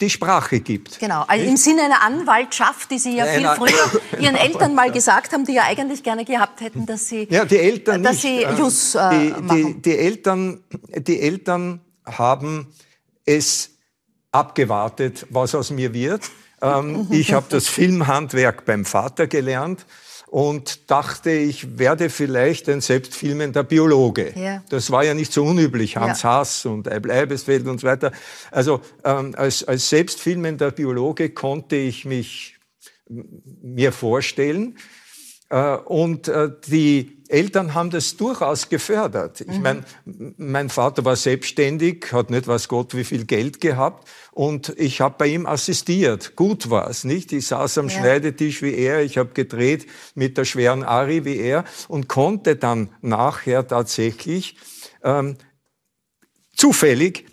die 0.00 0.10
Sprache 0.10 0.60
gibt. 0.60 0.98
Genau, 0.98 1.24
also 1.26 1.44
im 1.44 1.56
Sinne 1.56 1.82
einer 1.82 2.02
Anwaltschaft, 2.02 2.90
die 2.90 2.98
Sie 2.98 3.16
ja 3.16 3.26
viel 3.26 3.46
früher 3.48 4.00
Ihren 4.20 4.36
Eltern 4.36 4.74
mal 4.74 4.90
gesagt 4.90 5.32
haben, 5.32 5.44
die 5.44 5.54
ja 5.54 5.64
eigentlich 5.64 6.02
gerne 6.02 6.24
gehabt 6.24 6.60
hätten, 6.60 6.86
dass 6.86 7.08
Sie, 7.08 7.26
ja, 7.30 7.44
die 7.44 7.58
Eltern 7.58 8.02
dass 8.02 8.22
nicht. 8.22 8.48
Sie 8.48 8.58
Jus 8.58 8.94
äh, 8.94 9.10
die, 9.10 9.34
die, 9.42 9.82
die, 9.82 9.98
Eltern, 9.98 10.64
die 10.98 11.20
Eltern 11.20 11.80
haben 12.06 12.72
es 13.24 13.70
abgewartet, 14.32 15.26
was 15.30 15.54
aus 15.54 15.70
mir 15.70 15.92
wird. 15.92 16.22
Ähm, 16.62 17.06
ich 17.10 17.32
habe 17.32 17.46
das 17.48 17.68
Filmhandwerk 17.68 18.64
beim 18.64 18.84
Vater 18.84 19.26
gelernt 19.26 19.86
und 20.30 20.88
dachte, 20.92 21.30
ich 21.30 21.78
werde 21.78 22.08
vielleicht 22.08 22.68
ein 22.68 22.80
selbstfilmender 22.80 23.64
Biologe. 23.64 24.32
Ja. 24.36 24.62
Das 24.68 24.92
war 24.92 25.02
ja 25.04 25.12
nicht 25.12 25.32
so 25.32 25.44
unüblich, 25.44 25.96
Hans 25.96 26.22
ja. 26.22 26.30
Haas 26.30 26.64
und 26.66 26.86
Eibel 26.86 27.10
Eibesfeld 27.10 27.66
und 27.66 27.80
so 27.80 27.88
weiter. 27.88 28.12
Also 28.52 28.80
ähm, 29.04 29.34
als, 29.36 29.64
als 29.64 29.88
selbstfilmender 29.88 30.70
Biologe 30.70 31.30
konnte 31.30 31.74
ich 31.74 32.04
mich 32.04 32.58
mir 33.08 33.90
vorstellen. 33.90 34.78
Äh, 35.48 35.74
und 35.78 36.28
äh, 36.28 36.50
die 36.68 37.19
Eltern 37.30 37.74
haben 37.74 37.90
das 37.90 38.16
durchaus 38.16 38.68
gefördert. 38.68 39.40
Ich 39.40 39.56
mhm. 39.56 39.62
meine, 39.62 39.84
mein 40.36 40.68
Vater 40.68 41.04
war 41.04 41.16
selbstständig, 41.16 42.12
hat 42.12 42.30
nicht 42.30 42.46
was 42.46 42.68
Gott 42.68 42.94
wie 42.94 43.04
viel 43.04 43.24
Geld 43.24 43.60
gehabt 43.60 44.08
und 44.32 44.74
ich 44.76 45.00
habe 45.00 45.14
bei 45.18 45.26
ihm 45.28 45.46
assistiert. 45.46 46.36
Gut 46.36 46.70
war's, 46.70 47.04
nicht? 47.04 47.32
Ich 47.32 47.46
saß 47.46 47.78
am 47.78 47.88
ja. 47.88 47.98
Schneidetisch 47.98 48.62
wie 48.62 48.74
er, 48.74 49.02
ich 49.02 49.18
habe 49.18 49.30
gedreht 49.32 49.86
mit 50.14 50.36
der 50.38 50.44
schweren 50.44 50.82
Ari 50.82 51.24
wie 51.24 51.36
er 51.36 51.64
und 51.88 52.08
konnte 52.08 52.56
dann 52.56 52.90
nachher 53.00 53.66
tatsächlich 53.66 54.56
ähm, 55.02 55.36
zufällig 56.54 57.26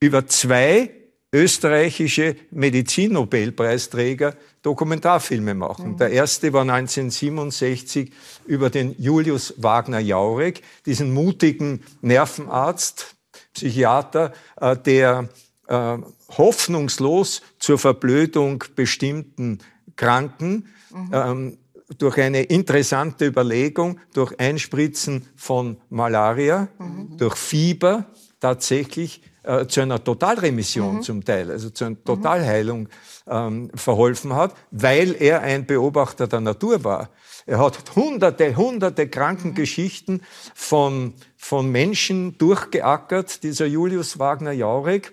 über 0.00 0.26
zwei 0.26 0.90
österreichische 1.32 2.36
Medizinnobelpreisträger 2.50 4.36
Dokumentarfilme 4.62 5.54
machen. 5.54 5.92
Mhm. 5.92 5.96
Der 5.98 6.10
erste 6.10 6.52
war 6.52 6.62
1967 6.62 8.12
über 8.46 8.70
den 8.70 8.94
Julius 8.98 9.54
Wagner 9.58 9.98
Jaurek, 9.98 10.62
diesen 10.86 11.12
mutigen 11.12 11.82
Nervenarzt, 12.00 13.16
Psychiater, 13.54 14.32
äh, 14.60 14.76
der 14.76 15.28
äh, 15.68 15.98
hoffnungslos 16.36 17.42
zur 17.58 17.78
Verblödung 17.78 18.64
bestimmten 18.74 19.58
Kranken 19.96 20.68
mhm. 20.90 21.10
ähm, 21.12 21.58
durch 21.98 22.18
eine 22.18 22.42
interessante 22.42 23.26
Überlegung, 23.26 24.00
durch 24.12 24.38
Einspritzen 24.40 25.26
von 25.36 25.76
Malaria, 25.88 26.68
mhm. 26.78 27.16
durch 27.16 27.36
Fieber 27.36 28.06
tatsächlich 28.40 29.22
äh, 29.46 29.66
zu 29.68 29.80
einer 29.80 30.02
Totalremission 30.02 30.96
mhm. 30.96 31.02
zum 31.02 31.24
Teil, 31.24 31.50
also 31.50 31.70
zu 31.70 31.84
einer 31.84 32.02
Totalheilung 32.02 32.88
ähm, 33.28 33.70
verholfen 33.74 34.34
hat, 34.34 34.54
weil 34.72 35.14
er 35.20 35.40
ein 35.40 35.66
Beobachter 35.66 36.26
der 36.26 36.40
Natur 36.40 36.82
war. 36.82 37.10
Er 37.46 37.58
hat 37.58 37.94
hunderte, 37.94 38.56
hunderte 38.56 39.08
Krankengeschichten 39.08 40.22
von, 40.54 41.14
von 41.36 41.70
Menschen 41.70 42.36
durchgeackert, 42.38 43.44
dieser 43.44 43.66
Julius 43.66 44.18
Wagner 44.18 44.50
Jaurek. 44.50 45.12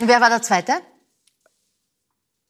Wer 0.00 0.20
war 0.20 0.30
der 0.30 0.42
Zweite? 0.42 0.72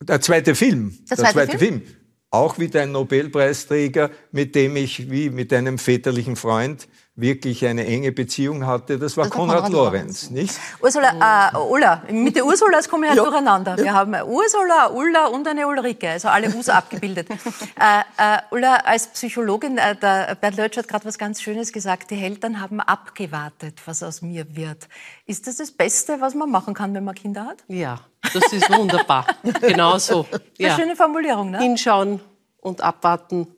Der 0.03 0.21
zweite 0.23 0.55
Film. 0.55 0.97
Der 1.11 1.19
zweite, 1.19 1.23
der 1.23 1.33
zweite 1.33 1.59
Film? 1.59 1.83
Film. 1.83 1.95
Auch 2.31 2.59
wieder 2.59 2.83
ein 2.83 2.93
Nobelpreisträger, 2.93 4.11
mit 4.33 4.55
dem 4.55 4.77
ich 4.77 5.11
wie 5.11 5.29
mit 5.29 5.53
einem 5.53 5.79
väterlichen 5.79 6.37
Freund 6.37 6.89
wirklich 7.21 7.67
eine 7.67 7.85
enge 7.85 8.13
Beziehung 8.13 8.65
hatte, 8.65 8.99
das 8.99 9.17
war 9.17 9.25
das 9.25 9.33
Konrad, 9.33 9.65
Konrad 9.65 9.73
Lorenz, 9.73 10.31
nicht? 10.31 10.57
Ursula, 10.81 11.51
äh, 11.53 11.57
Ulla, 11.57 12.03
mit 12.11 12.37
den 12.37 12.45
Ursulas 12.45 12.89
komme 12.89 13.07
ich 13.07 13.11
halt 13.11 13.19
ja. 13.19 13.25
durcheinander. 13.25 13.77
Wir 13.77 13.93
haben 13.93 14.15
eine 14.15 14.25
Ursula, 14.25 14.91
Ulla 14.93 15.27
und 15.27 15.47
eine 15.49 15.67
Ulrike, 15.67 16.11
also 16.11 16.29
alle 16.29 16.49
Us 16.55 16.69
abgebildet. 16.69 17.29
äh, 17.81 18.35
äh, 18.37 18.39
Ulla, 18.53 18.77
als 18.77 19.09
Psychologin, 19.09 19.79
äh, 19.79 19.97
der 19.97 20.37
Bernd 20.41 20.57
Lötsch 20.57 20.77
hat 20.77 20.87
gerade 20.87 21.05
was 21.07 21.19
ganz 21.19 21.43
Schönes 21.43 21.73
gesagt, 21.73 22.13
die 22.13 22.23
Eltern 22.23 22.61
haben 22.61 22.81
abgewartet, 22.81 23.81
was 23.85 24.05
aus 24.05 24.23
mir 24.23 24.55
wird. 24.55 24.89
Ist 25.27 25.49
das 25.49 25.57
das 25.57 25.73
Beste, 25.73 26.21
was 26.21 26.35
man 26.35 26.49
machen 26.51 26.73
kann, 26.73 26.95
wenn 26.95 27.05
man 27.05 27.17
Kinder 27.17 27.47
hat? 27.47 27.65
Ja, 27.67 27.99
das 28.33 28.53
ist 28.53 28.71
wunderbar. 28.71 29.27
genau 29.61 29.99
so. 29.99 30.25
Ja. 30.57 30.69
Eine 30.75 30.83
schöne 30.83 30.97
Formulierung, 30.97 31.51
ne? 31.51 31.59
Hinschauen 31.59 32.21
und 32.61 32.81
abwarten 32.81 33.49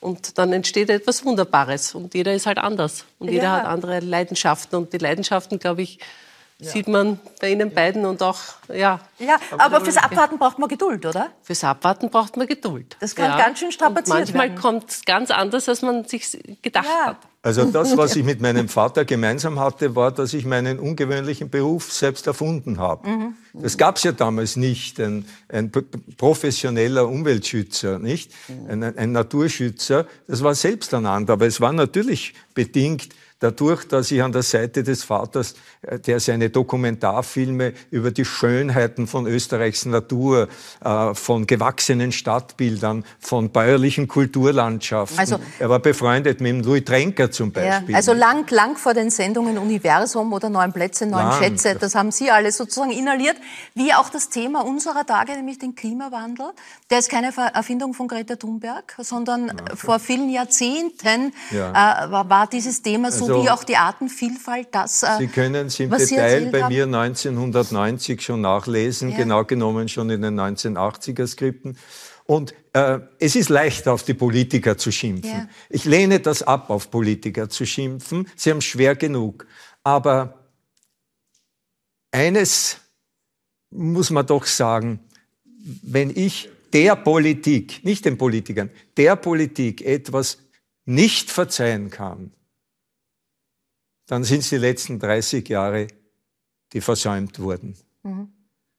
und 0.00 0.38
dann 0.38 0.52
entsteht 0.52 0.90
etwas 0.90 1.24
Wunderbares. 1.24 1.94
Und 1.94 2.14
jeder 2.14 2.34
ist 2.34 2.46
halt 2.46 2.58
anders. 2.58 3.04
Und 3.18 3.30
jeder 3.30 3.44
ja. 3.44 3.56
hat 3.56 3.66
andere 3.66 4.00
Leidenschaften. 4.00 4.76
Und 4.76 4.92
die 4.92 4.98
Leidenschaften, 4.98 5.58
glaube 5.58 5.82
ich, 5.82 5.98
ja. 6.58 6.70
sieht 6.70 6.88
man 6.88 7.18
bei 7.40 7.50
Ihnen 7.50 7.72
beiden 7.72 8.04
und 8.06 8.22
auch, 8.22 8.38
ja. 8.72 9.00
Ja, 9.18 9.36
aber 9.58 9.80
fürs 9.80 9.96
Abwarten 9.96 10.38
braucht 10.38 10.58
man 10.58 10.68
Geduld, 10.68 11.04
oder? 11.04 11.30
Fürs 11.42 11.64
Abwarten 11.64 12.10
braucht 12.10 12.36
man 12.36 12.46
Geduld. 12.46 12.96
Das 13.00 13.14
kann 13.14 13.30
ja. 13.30 13.38
ganz 13.38 13.58
schön 13.58 13.72
strapaziert 13.72 14.08
und 14.08 14.18
manchmal 14.18 14.48
werden. 14.48 14.60
kommt 14.60 14.90
es 14.90 15.04
ganz 15.04 15.30
anders, 15.30 15.68
als 15.68 15.82
man 15.82 16.04
sich 16.04 16.38
gedacht 16.62 16.86
ja. 16.86 17.06
hat. 17.06 17.16
Also 17.46 17.64
das, 17.64 17.96
was 17.96 18.16
ich 18.16 18.24
mit 18.24 18.40
meinem 18.40 18.68
Vater 18.68 19.04
gemeinsam 19.04 19.60
hatte, 19.60 19.94
war, 19.94 20.10
dass 20.10 20.34
ich 20.34 20.44
meinen 20.44 20.80
ungewöhnlichen 20.80 21.48
Beruf 21.48 21.92
selbst 21.92 22.26
erfunden 22.26 22.78
habe. 22.78 23.08
Mhm. 23.08 23.34
Das 23.54 23.78
gab 23.78 23.98
es 23.98 24.02
ja 24.02 24.10
damals 24.10 24.56
nicht, 24.56 24.98
ein, 24.98 25.26
ein 25.48 25.70
professioneller 26.16 27.08
Umweltschützer, 27.08 28.00
nicht? 28.00 28.32
Ein, 28.68 28.82
ein 28.82 29.12
Naturschützer. 29.12 30.06
Das 30.26 30.42
war 30.42 30.56
selbsternannt, 30.56 31.30
aber 31.30 31.46
es 31.46 31.60
war 31.60 31.72
natürlich 31.72 32.34
bedingt 32.52 33.10
dadurch, 33.38 33.86
dass 33.86 34.10
ich 34.10 34.22
an 34.22 34.32
der 34.32 34.42
Seite 34.42 34.82
des 34.82 35.04
Vaters, 35.04 35.54
äh, 35.82 35.98
der 35.98 36.20
seine 36.20 36.50
Dokumentarfilme 36.50 37.72
über 37.90 38.10
die 38.10 38.24
Schönheiten 38.24 39.06
von 39.06 39.26
Österreichs 39.26 39.84
Natur, 39.84 40.48
äh, 40.82 41.14
von 41.14 41.46
gewachsenen 41.46 42.12
Stadtbildern, 42.12 43.04
von 43.18 43.50
bäuerlichen 43.50 44.08
Kulturlandschaften. 44.08 45.18
Also, 45.18 45.38
er 45.58 45.68
war 45.68 45.80
befreundet 45.80 46.40
mit 46.40 46.64
Louis 46.64 46.84
Trenker 46.84 47.30
zum 47.36 47.52
Beispiel. 47.52 47.90
Ja, 47.90 47.96
also 47.96 48.12
lang, 48.12 48.50
lang 48.50 48.76
vor 48.76 48.94
den 48.94 49.10
Sendungen 49.10 49.58
Universum 49.58 50.32
oder 50.32 50.48
Neun 50.48 50.72
Plätze, 50.72 51.06
Neun 51.06 51.26
lang. 51.26 51.38
Schätze, 51.38 51.76
das 51.76 51.94
haben 51.94 52.10
Sie 52.10 52.30
alle 52.30 52.50
sozusagen 52.50 52.90
inhaliert, 52.90 53.36
wie 53.74 53.92
auch 53.94 54.08
das 54.08 54.28
Thema 54.28 54.64
unserer 54.64 55.06
Tage, 55.06 55.32
nämlich 55.32 55.58
den 55.58 55.74
Klimawandel. 55.74 56.46
Der 56.90 56.98
ist 56.98 57.10
keine 57.10 57.32
Erfindung 57.36 57.94
von 57.94 58.08
Greta 58.08 58.36
Thunberg, 58.36 58.96
sondern 58.98 59.48
ja, 59.48 59.76
vor 59.76 59.98
vielen 59.98 60.30
Jahrzehnten 60.30 61.32
ja. 61.50 62.06
äh, 62.06 62.10
war, 62.10 62.46
dieses 62.46 62.82
Thema 62.82 63.12
so 63.12 63.26
also, 63.26 63.44
wie 63.44 63.50
auch 63.50 63.64
die 63.64 63.76
Artenvielfalt. 63.76 64.68
Das, 64.72 65.02
äh, 65.02 65.18
Sie 65.18 65.28
können 65.28 65.66
es 65.66 65.78
im 65.78 65.90
Detail 65.90 66.46
bei 66.50 66.68
mir 66.68 66.84
1990 66.84 68.22
schon 68.22 68.40
nachlesen, 68.40 69.14
genau 69.14 69.44
genommen 69.44 69.88
schon 69.88 70.10
in 70.10 70.22
den 70.22 70.40
1980er 70.40 71.26
Skripten. 71.26 71.76
Und 72.26 72.54
äh, 72.72 72.98
es 73.20 73.36
ist 73.36 73.48
leicht, 73.48 73.86
auf 73.86 74.02
die 74.02 74.14
Politiker 74.14 74.76
zu 74.76 74.90
schimpfen. 74.90 75.30
Ja. 75.30 75.48
Ich 75.70 75.84
lehne 75.84 76.20
das 76.20 76.42
ab, 76.42 76.70
auf 76.70 76.90
Politiker 76.90 77.48
zu 77.48 77.64
schimpfen. 77.64 78.28
Sie 78.34 78.50
haben 78.50 78.60
schwer 78.60 78.96
genug. 78.96 79.46
Aber 79.84 80.46
eines 82.10 82.78
muss 83.70 84.10
man 84.10 84.26
doch 84.26 84.44
sagen, 84.44 85.00
wenn 85.82 86.10
ich 86.10 86.48
der 86.72 86.96
Politik, 86.96 87.84
nicht 87.84 88.04
den 88.04 88.18
Politikern, 88.18 88.70
der 88.96 89.16
Politik 89.16 89.82
etwas 89.82 90.38
nicht 90.84 91.30
verzeihen 91.30 91.90
kann, 91.90 92.32
dann 94.06 94.24
sind 94.24 94.40
es 94.40 94.50
die 94.50 94.56
letzten 94.56 94.98
30 94.98 95.48
Jahre, 95.48 95.88
die 96.72 96.80
versäumt 96.80 97.38
wurden. 97.38 97.76
Mhm. 98.02 98.32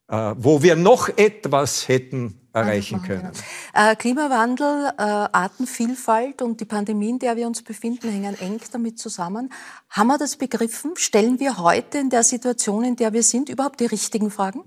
Äh, 0.10 0.36
wo 0.38 0.62
wir 0.64 0.76
noch 0.76 1.10
etwas 1.18 1.88
hätten 1.88 2.47
erreichen 2.58 3.02
können. 3.02 3.32
Äh, 3.74 3.96
Klimawandel, 3.96 4.92
äh, 4.98 5.02
Artenvielfalt 5.02 6.42
und 6.42 6.60
die 6.60 6.66
Pandemie, 6.66 7.10
in 7.10 7.20
der 7.20 7.36
wir 7.36 7.48
uns 7.48 7.62
befinden, 7.62 8.10
hängen 8.10 8.40
eng 8.40 8.60
damit 8.72 9.00
zusammen. 9.00 9.52
Haben 9.90 10.08
wir 10.08 10.18
das 10.18 10.36
begriffen? 10.36 10.94
Stellen 10.96 11.40
wir 11.40 11.58
heute 11.58 11.98
in 11.98 12.10
der 12.10 12.24
Situation, 12.24 12.84
in 12.84 12.96
der 12.96 13.14
wir 13.14 13.24
sind, 13.24 13.50
überhaupt 13.50 13.80
die 13.80 13.86
richtigen 13.86 14.32
Fragen? 14.32 14.64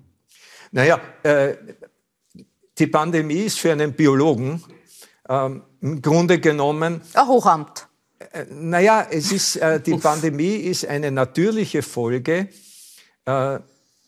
Naja, 0.73 1.01
äh, 1.23 1.57
die 2.79 2.87
Pandemie 2.87 3.45
ist 3.45 3.59
für 3.59 3.73
einen 3.73 3.93
Biologen 3.93 4.63
ähm, 5.29 5.63
im 5.81 6.01
Grunde 6.01 6.39
genommen... 6.39 7.01
Ein 7.15 7.29
Hochamt. 7.29 7.89
Äh, 8.33 8.47
naja, 8.51 9.07
es 9.11 9.33
ist, 9.33 9.57
äh, 9.57 9.81
die 9.81 9.97
Pandemie 9.97 10.57
ist 10.57 10.87
eine 10.87 11.11
natürliche 11.11 11.83
Folge 11.83 12.49
äh, 13.25 13.59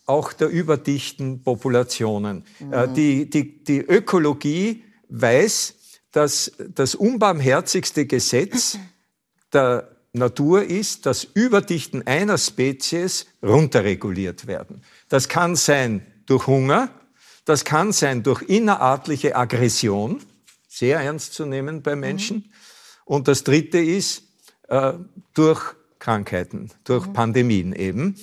auch 0.07 0.33
der 0.33 0.49
überdichten 0.49 1.43
Populationen. 1.43 2.45
Äh, 2.61 2.87
mhm. 2.87 2.95
die, 2.95 3.31
die, 3.31 3.65
die 3.65 3.81
Ökologie 3.81 4.85
weiß, 5.09 5.75
dass 6.11 6.53
das 6.75 6.95
unbarmherzigste 6.95 8.07
Gesetz 8.07 8.79
der 9.53 9.89
Natur 10.13 10.65
ist, 10.65 11.07
dass 11.07 11.25
Überdichten 11.25 12.07
einer 12.07 12.37
Spezies 12.37 13.27
runterreguliert 13.43 14.47
werden. 14.47 14.83
Das 15.09 15.29
kann 15.29 15.57
sein 15.57 16.07
durch 16.27 16.47
Hunger, 16.47 16.91
das 17.45 17.65
kann 17.65 17.93
sein 17.93 18.23
durch 18.23 18.43
innerartliche 18.43 19.35
Aggression, 19.37 20.23
sehr 20.69 21.01
ernst 21.01 21.35
zu 21.35 21.47
nehmen 21.47 21.83
bei 21.83 21.97
Menschen. 21.97 22.37
Mhm. 22.37 22.53
Und 23.05 23.29
das 23.29 23.45
Dritte 23.45 23.79
ist 23.79 24.25
äh, 24.69 24.93
durch 25.35 25.75
Krankheiten, 25.99 26.71
durch 26.85 27.07
mhm. 27.07 27.13
Pandemien 27.13 27.73
eben. 27.73 28.17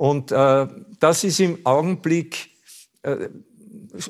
Und 0.00 0.32
äh, 0.32 0.66
das 0.98 1.24
ist 1.24 1.40
im 1.40 1.58
Augenblick, 1.64 2.52
äh, 3.02 3.28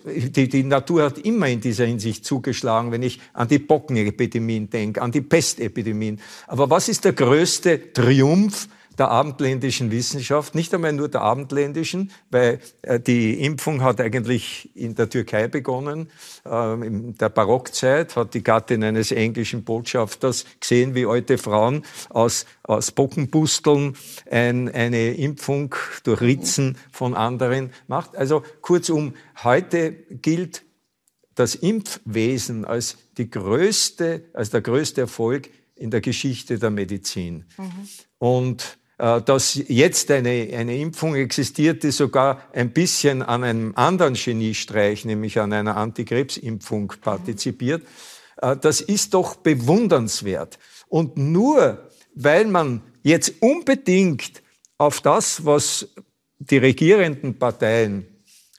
die, 0.05 0.49
die 0.49 0.63
Natur 0.63 1.03
hat 1.03 1.19
immer 1.19 1.49
in 1.49 1.61
dieser 1.61 1.85
Hinsicht 1.85 2.25
zugeschlagen, 2.25 2.93
wenn 2.93 3.03
ich 3.03 3.19
an 3.33 3.49
die 3.49 3.59
Bockenepidemien 3.59 4.71
denke, 4.71 5.03
an 5.03 5.11
die 5.11 5.21
Pestepidemien. 5.21 6.21
Aber 6.47 6.71
was 6.71 6.89
ist 6.89 7.05
der 7.05 7.13
größte 7.13 7.93
Triumph 7.93 8.69
der 9.01 9.11
abendländischen 9.11 9.91
Wissenschaft, 9.91 10.55
nicht 10.55 10.75
einmal 10.75 10.93
nur 10.93 11.09
der 11.09 11.23
abendländischen, 11.23 12.13
weil 12.31 12.61
äh, 12.83 13.01
die 13.01 13.43
Impfung 13.43 13.83
hat 13.83 13.99
eigentlich 13.99 14.71
in 14.77 14.95
der 14.95 15.09
Türkei 15.09 15.49
begonnen. 15.49 16.11
Ähm, 16.45 16.83
in 16.83 17.15
der 17.15 17.31
Barockzeit 17.31 18.15
hat 18.15 18.35
die 18.35 18.43
Gattin 18.43 18.85
eines 18.85 19.11
englischen 19.11 19.65
Botschafters 19.65 20.45
gesehen, 20.61 20.95
wie 20.95 21.07
alte 21.07 21.39
Frauen 21.39 21.83
aus, 22.11 22.45
aus 22.63 22.93
Bockenbusteln 22.93 23.97
ein, 24.31 24.69
eine 24.69 25.15
Impfung 25.15 25.75
durch 26.05 26.21
Ritzen 26.21 26.77
von 26.93 27.15
anderen 27.15 27.73
macht. 27.89 28.19
Also 28.19 28.43
kurzum, 28.61 29.15
heute 29.43 29.93
gilt 29.93 30.63
das 31.35 31.55
Impfwesen 31.55 32.67
als 32.67 32.99
die 33.17 33.31
größte, 33.31 34.27
als 34.35 34.51
der 34.51 34.61
größte 34.61 35.01
Erfolg 35.01 35.49
in 35.75 35.91
der 35.91 36.03
Geschichte 36.03 36.59
der 36.59 36.69
Medizin. 36.69 37.47
Mhm. 37.57 37.89
Und 38.19 38.79
dass 39.01 39.61
jetzt 39.69 40.11
eine, 40.11 40.51
eine 40.53 40.77
Impfung 40.77 41.15
existiert, 41.15 41.83
die 41.83 41.91
sogar 41.91 42.43
ein 42.53 42.71
bisschen 42.73 43.23
an 43.23 43.45
einem 43.45 43.73
anderen 43.75 44.15
Geniestreich, 44.15 45.05
nämlich 45.07 45.41
an 45.41 45.53
einer 45.53 45.77
Antikrebsimpfung 45.77 46.93
partizipiert. 47.01 47.83
Äh, 48.43 48.57
das 48.57 48.81
ist 48.81 49.15
doch 49.15 49.37
bewundernswert. 49.37 50.59
Und 50.89 51.17
nur 51.17 51.89
weil 52.15 52.47
man 52.47 52.83
jetzt 53.03 53.35
unbedingt 53.41 54.43
auf 54.79 55.01
das, 55.01 55.45
was 55.45 55.89
die 56.39 56.59
regierenden 56.59 57.39
Parteien 57.39 58.07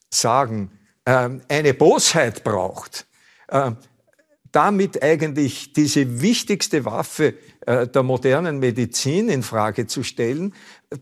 sagen, 0.10 0.72
ähm, 1.06 1.42
eine 1.48 1.74
Bosheit 1.74 2.44
braucht, 2.44 3.08
äh, 3.48 3.72
damit 4.52 5.02
eigentlich 5.02 5.74
diese 5.74 6.22
wichtigste 6.22 6.86
Waffe 6.86 7.34
äh, 7.66 7.88
der 7.88 8.04
modernen 8.04 8.60
Medizin 8.60 9.30
in 9.30 9.44
Frage 9.44 9.88
zu 9.88 10.04
stellen, 10.04 10.54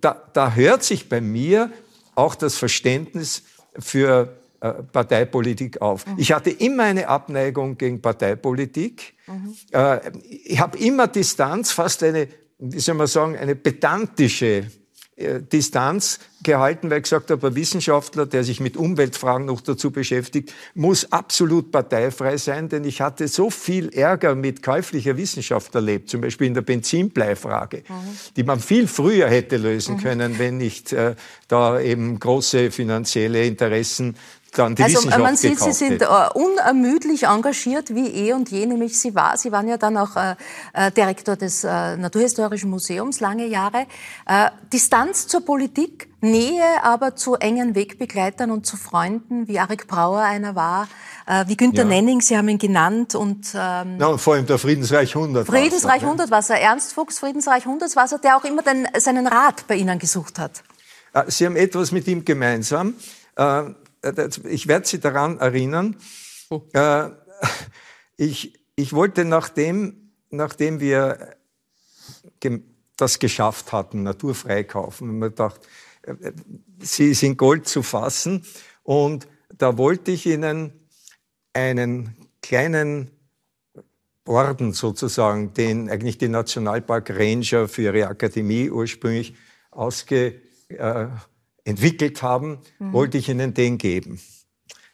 da, 0.01 0.21
da 0.33 0.53
hört 0.53 0.83
sich 0.83 1.09
bei 1.09 1.21
mir 1.21 1.71
auch 2.15 2.35
das 2.35 2.55
Verständnis 2.55 3.43
für 3.77 4.37
äh, 4.61 4.73
Parteipolitik 4.91 5.81
auf. 5.81 6.05
Mhm. 6.05 6.15
Ich 6.17 6.33
hatte 6.33 6.49
immer 6.49 6.83
eine 6.83 7.07
Abneigung 7.07 7.77
gegen 7.77 8.01
Parteipolitik. 8.01 9.13
Mhm. 9.25 9.55
Äh, 9.71 10.11
ich 10.21 10.59
habe 10.59 10.77
immer 10.77 11.07
Distanz, 11.07 11.71
fast 11.71 12.03
eine, 12.03 12.27
wie 12.57 12.79
soll 12.79 12.95
man 12.95 13.07
sagen, 13.07 13.37
eine 13.37 13.55
pedantische 13.55 14.69
Distanz 15.19 16.19
gehalten, 16.43 16.89
weil 16.89 16.99
ich 16.99 17.03
gesagt 17.03 17.31
habe, 17.31 17.47
ein 17.47 17.55
Wissenschaftler, 17.55 18.25
der 18.25 18.43
sich 18.45 18.61
mit 18.61 18.77
Umweltfragen 18.77 19.45
noch 19.45 19.59
dazu 19.59 19.91
beschäftigt, 19.91 20.53
muss 20.73 21.11
absolut 21.11 21.71
parteifrei 21.71 22.37
sein, 22.37 22.69
denn 22.69 22.85
ich 22.85 23.01
hatte 23.01 23.27
so 23.27 23.49
viel 23.49 23.89
Ärger 23.89 24.35
mit 24.35 24.63
käuflicher 24.63 25.17
Wissenschaft 25.17 25.75
erlebt, 25.75 26.09
zum 26.09 26.21
Beispiel 26.21 26.47
in 26.47 26.53
der 26.53 26.61
Benzinbleifrage, 26.61 27.83
mhm. 27.87 27.93
die 28.37 28.43
man 28.43 28.61
viel 28.61 28.87
früher 28.87 29.27
hätte 29.27 29.57
lösen 29.57 29.95
mhm. 29.95 29.99
können, 29.99 30.39
wenn 30.39 30.57
nicht 30.57 30.93
äh, 30.93 31.15
da 31.49 31.79
eben 31.81 32.17
große 32.19 32.71
finanzielle 32.71 33.45
Interessen 33.45 34.15
dann 34.53 34.75
die 34.75 34.83
also 34.83 35.07
man 35.09 35.35
sieht, 35.35 35.59
Sie 35.59 35.71
sind 35.71 36.01
hätte. 36.01 36.05
Äh, 36.05 36.37
unermüdlich 36.37 37.23
engagiert 37.23 37.93
wie 37.93 38.07
eh 38.07 38.33
und 38.33 38.49
je, 38.49 38.65
nämlich 38.65 38.99
Sie 38.99 39.13
war. 39.15 39.37
Sie 39.37 39.51
waren 39.51 39.67
ja 39.67 39.77
dann 39.77 39.97
auch 39.97 40.15
äh, 40.15 40.35
äh, 40.73 40.91
Direktor 40.91 41.35
des 41.35 41.63
äh, 41.63 41.97
Naturhistorischen 41.97 42.69
Museums 42.69 43.19
lange 43.19 43.45
Jahre. 43.45 43.85
Äh, 44.25 44.49
Distanz 44.73 45.27
zur 45.27 45.45
Politik, 45.45 46.09
Nähe 46.21 46.83
aber 46.83 47.15
zu 47.15 47.35
engen 47.35 47.75
Wegbegleitern 47.75 48.51
und 48.51 48.65
zu 48.65 48.75
Freunden, 48.75 49.47
wie 49.47 49.59
Arik 49.59 49.87
Brauer 49.87 50.21
einer 50.21 50.55
war, 50.55 50.87
äh, 51.27 51.45
wie 51.47 51.55
Günter 51.55 51.83
ja. 51.83 51.87
Nenning, 51.87 52.21
Sie 52.21 52.37
haben 52.37 52.49
ihn 52.49 52.57
genannt. 52.57 53.15
Und, 53.15 53.47
ähm, 53.55 53.99
ja, 53.99 54.07
und 54.07 54.19
vor 54.19 54.33
allem 54.33 54.45
der 54.45 54.57
Friedensreich 54.57 55.15
100. 55.15 55.45
Friedensreich 55.47 56.01
100 56.01 56.31
war 56.31 56.43
er, 56.49 56.61
Ernst 56.61 56.93
Fuchs, 56.93 57.19
Friedensreich 57.19 57.65
100 57.65 57.95
war 57.95 58.11
er, 58.11 58.17
der 58.17 58.37
auch 58.37 58.43
immer 58.43 58.63
den, 58.63 58.87
seinen 58.97 59.27
Rat 59.27 59.65
bei 59.67 59.75
Ihnen 59.75 59.99
gesucht 59.99 60.39
hat. 60.39 60.63
Sie 61.27 61.45
haben 61.45 61.55
etwas 61.55 61.91
mit 61.91 62.07
ihm 62.07 62.23
gemeinsam 62.23 62.93
äh, 63.35 63.63
ich 64.45 64.67
werde 64.67 64.87
Sie 64.87 64.99
daran 64.99 65.39
erinnern, 65.39 65.97
oh. 66.49 66.61
äh, 66.73 67.09
ich, 68.17 68.53
ich 68.75 68.93
wollte, 68.93 69.25
nachdem, 69.25 70.11
nachdem 70.29 70.79
wir 70.79 71.35
das 72.97 73.19
geschafft 73.19 73.71
hatten, 73.71 74.03
Natur 74.03 74.35
freikaufen, 74.35 75.19
mir 75.19 75.29
gedacht, 75.29 75.61
äh, 76.03 76.31
Sie 76.79 77.13
sind 77.13 77.37
Gold 77.37 77.67
zu 77.67 77.83
fassen. 77.83 78.45
Und 78.83 79.27
da 79.57 79.77
wollte 79.77 80.11
ich 80.11 80.25
Ihnen 80.25 80.71
einen 81.53 82.15
kleinen 82.41 83.11
Orden 84.25 84.73
sozusagen, 84.73 85.53
den 85.53 85.89
eigentlich 85.89 86.17
die 86.17 86.29
Nationalpark 86.29 87.09
Ranger 87.09 87.67
für 87.67 87.81
ihre 87.81 88.07
Akademie 88.07 88.69
ursprünglich 88.69 89.33
ausge, 89.71 90.41
äh, 90.69 91.07
entwickelt 91.63 92.21
haben, 92.21 92.59
mhm. 92.79 92.93
wollte 92.93 93.17
ich 93.17 93.29
Ihnen 93.29 93.53
den 93.53 93.77
geben. 93.77 94.19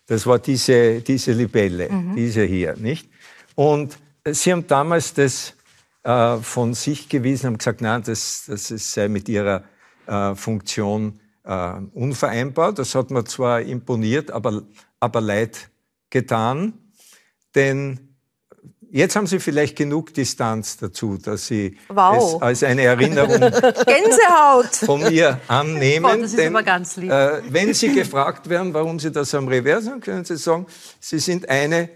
Das 0.08 0.28
war 0.28 0.40
diese, 0.40 1.02
diese 1.02 1.32
Libelle, 1.32 1.90
mhm. 1.90 2.16
diese 2.16 2.44
hier, 2.44 2.76
nicht? 2.78 3.10
Und 3.56 3.98
Sie 4.28 4.52
haben 4.52 4.66
damals 4.68 5.14
das 5.14 5.54
äh, 6.04 6.38
von 6.38 6.74
sich 6.74 7.10
gewiesen, 7.10 7.48
haben 7.48 7.58
gesagt, 7.58 7.82
nein, 7.82 8.04
das, 8.04 8.46
das 8.48 8.68
sei 8.68 9.08
mit 9.08 9.30
Ihrer 9.30 9.64
äh, 10.08 10.36
Funktion 10.36 11.20
äh, 11.44 11.74
unvereinbar. 11.94 12.74
Das 12.74 12.96
hat 12.96 13.12
mir 13.12 13.24
zwar 13.24 13.62
imponiert, 13.62 14.32
aber, 14.32 14.64
aber 15.00 15.22
leid 15.22 15.70
getan, 16.10 16.74
denn 17.54 18.15
Jetzt 18.96 19.18
haben 19.18 19.28
Sie 19.28 19.40
vielleicht 19.40 19.76
genug 19.76 20.14
Distanz 20.14 20.78
dazu, 20.78 21.18
dass 21.18 21.48
Sie 21.48 21.76
wow. 21.90 22.36
es 22.36 22.42
als 22.42 22.64
eine 22.64 22.84
Erinnerung 22.84 23.42
Gänsehaut. 23.42 24.74
von 24.74 25.02
mir 25.02 25.42
annehmen. 25.50 26.04
Boah, 26.04 26.16
das 26.16 26.32
ist 26.32 26.40
Denn, 26.40 26.56
aber 26.56 26.64
ganz 26.64 26.96
lieb. 26.96 27.12
Äh, 27.12 27.42
wenn 27.50 27.74
Sie 27.74 27.94
gefragt 27.94 28.48
werden, 28.48 28.74
warum 28.74 28.98
Sie 28.98 29.12
das 29.12 29.36
am 29.36 29.50
Revers 29.50 29.86
haben, 29.88 30.00
können 30.00 30.24
Sie 30.24 30.38
sagen, 30.38 30.66
Sie 31.02 31.20
sind 31.20 31.50
eine 31.50 31.90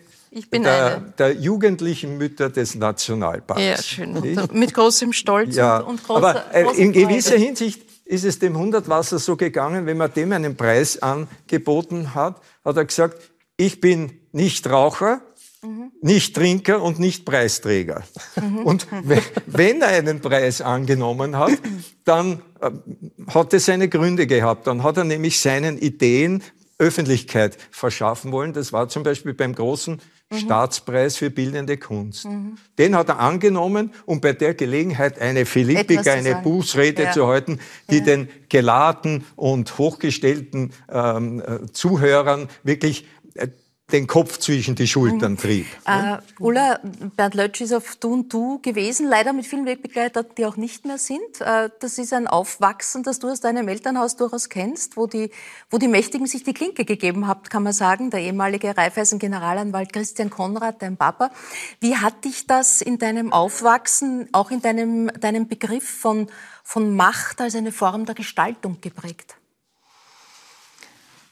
der, 0.52 0.98
eine. 0.98 1.14
der, 1.18 1.36
jugendlichen 1.36 2.18
Mütter 2.18 2.50
des 2.50 2.76
Nationalparks. 2.76 3.64
Ja, 3.64 3.82
schön. 3.82 4.22
Mit 4.52 4.74
großem 4.74 5.14
Stolz 5.14 5.56
ja, 5.56 5.78
und, 5.78 5.92
und 5.92 6.04
großer, 6.04 6.18
Aber 6.18 6.54
äh, 6.54 6.82
in 6.82 6.92
gewisser 6.92 7.38
Hinsicht 7.38 7.82
ist 8.04 8.26
es 8.26 8.40
dem 8.40 8.58
Hundertwasser 8.58 9.20
so 9.20 9.38
gegangen, 9.38 9.86
wenn 9.86 9.96
man 9.96 10.12
dem 10.14 10.34
einen 10.34 10.58
Preis 10.58 11.02
angeboten 11.02 12.14
hat, 12.14 12.42
hat 12.66 12.76
er 12.76 12.84
gesagt, 12.84 13.22
ich 13.56 13.80
bin 13.80 14.20
nicht 14.34 14.70
Raucher, 14.70 15.22
Mhm. 15.62 15.92
Nicht 16.02 16.36
Trinker 16.36 16.82
und 16.82 17.00
nicht 17.00 17.26
Preisträger. 17.26 18.04
Mhm. 18.36 18.60
Und 18.60 18.88
wenn 19.48 19.82
er 19.82 19.90
einen 19.90 20.22
Preis 20.22 20.62
angenommen 20.62 21.38
hat, 21.38 21.52
dann 22.06 22.42
äh, 22.62 22.72
hat 23.28 23.54
er 23.54 23.60
seine 23.60 23.90
Gründe 23.90 24.26
gehabt. 24.26 24.68
Dann 24.68 24.84
hat 24.84 24.98
er 24.98 25.04
nämlich 25.04 25.40
seinen 25.40 25.78
Ideen 25.78 26.44
Öffentlichkeit 26.80 27.58
verschaffen 27.72 28.32
wollen. 28.32 28.54
Das 28.54 28.72
war 28.72 28.88
zum 28.88 29.04
Beispiel 29.04 29.34
beim 29.34 29.54
großen 29.54 30.00
mhm. 30.32 30.38
Staatspreis 30.38 31.18
für 31.18 31.30
bildende 31.30 31.78
Kunst. 31.78 32.26
Mhm. 32.26 32.58
Den 32.78 32.96
hat 32.96 33.10
er 33.10 33.20
angenommen, 33.20 33.92
um 34.06 34.22
bei 34.22 34.32
der 34.32 34.54
Gelegenheit 34.54 35.20
eine 35.20 35.46
Philippika, 35.46 36.14
eine 36.14 36.36
Bußrede 36.42 37.04
ja. 37.04 37.12
zu 37.12 37.28
halten, 37.28 37.60
die 37.90 37.98
ja. 37.98 38.06
den 38.06 38.30
geladen 38.48 39.26
und 39.36 39.78
hochgestellten 39.78 40.72
ähm, 40.90 41.42
äh, 41.42 41.70
Zuhörern 41.74 42.48
wirklich 42.64 43.06
äh, 43.34 43.50
den 43.92 44.08
Kopf 44.08 44.38
zwischen 44.38 44.76
die 44.76 44.88
Schultern 44.88 45.34
mhm. 45.34 45.38
trieb. 45.38 45.66
Äh, 45.86 46.18
Ulla, 46.40 46.80
Bernd 47.16 47.36
Lötsch 47.36 47.62
ist 47.62 47.74
auf 47.74 47.96
Du 47.96 48.14
und 48.14 48.34
Du 48.34 48.60
gewesen, 48.62 49.08
leider 49.08 49.34
mit 49.34 49.46
vielen 49.46 49.66
Wegbegleitern, 49.66 50.26
die 50.38 50.46
auch 50.46 50.58
nicht 50.58 50.86
mehr 50.86 50.98
sind. 50.98 51.42
Äh, 51.42 51.70
das 51.80 51.98
ist 51.98 52.14
ein 52.14 52.28
Aufwachsen, 52.28 53.04
das 53.04 53.20
du 53.20 53.30
aus 53.30 53.40
deinem 53.40 53.68
Elternhaus 53.68 54.16
durchaus 54.16 54.50
kennst, 54.50 54.98
wo 54.98 55.08
die, 55.08 55.32
wo 55.70 55.78
die 55.78 55.88
Mächtigen 55.88 56.28
sich 56.28 56.44
die 56.44 56.54
Klinke 56.54 56.86
gegeben 56.86 57.28
haben, 57.28 57.44
kann 57.44 57.64
man 57.64 57.74
sagen. 57.74 58.10
Der 58.10 58.22
ehemalige 58.22 58.76
Raiffeisen-Generalanwalt 58.78 59.94
Christian 59.94 60.30
Konrad, 60.30 60.82
dein 60.82 60.98
Papa. 60.98 61.32
Wie 61.80 61.96
hat 61.96 62.26
dich 62.26 62.48
das 62.48 62.82
in 62.82 63.00
deinem 63.00 63.34
Aufwachsen, 63.34 64.30
auch 64.32 64.52
in 64.52 64.62
deinem, 64.62 65.08
deinem 65.20 65.48
Begriff 65.48 65.88
von, 65.88 66.28
von 66.64 66.96
Macht 66.96 67.42
als 67.42 67.56
eine 67.56 67.72
Form 67.72 68.06
der 68.06 68.16
Gestaltung 68.16 68.78
geprägt? 68.82 69.39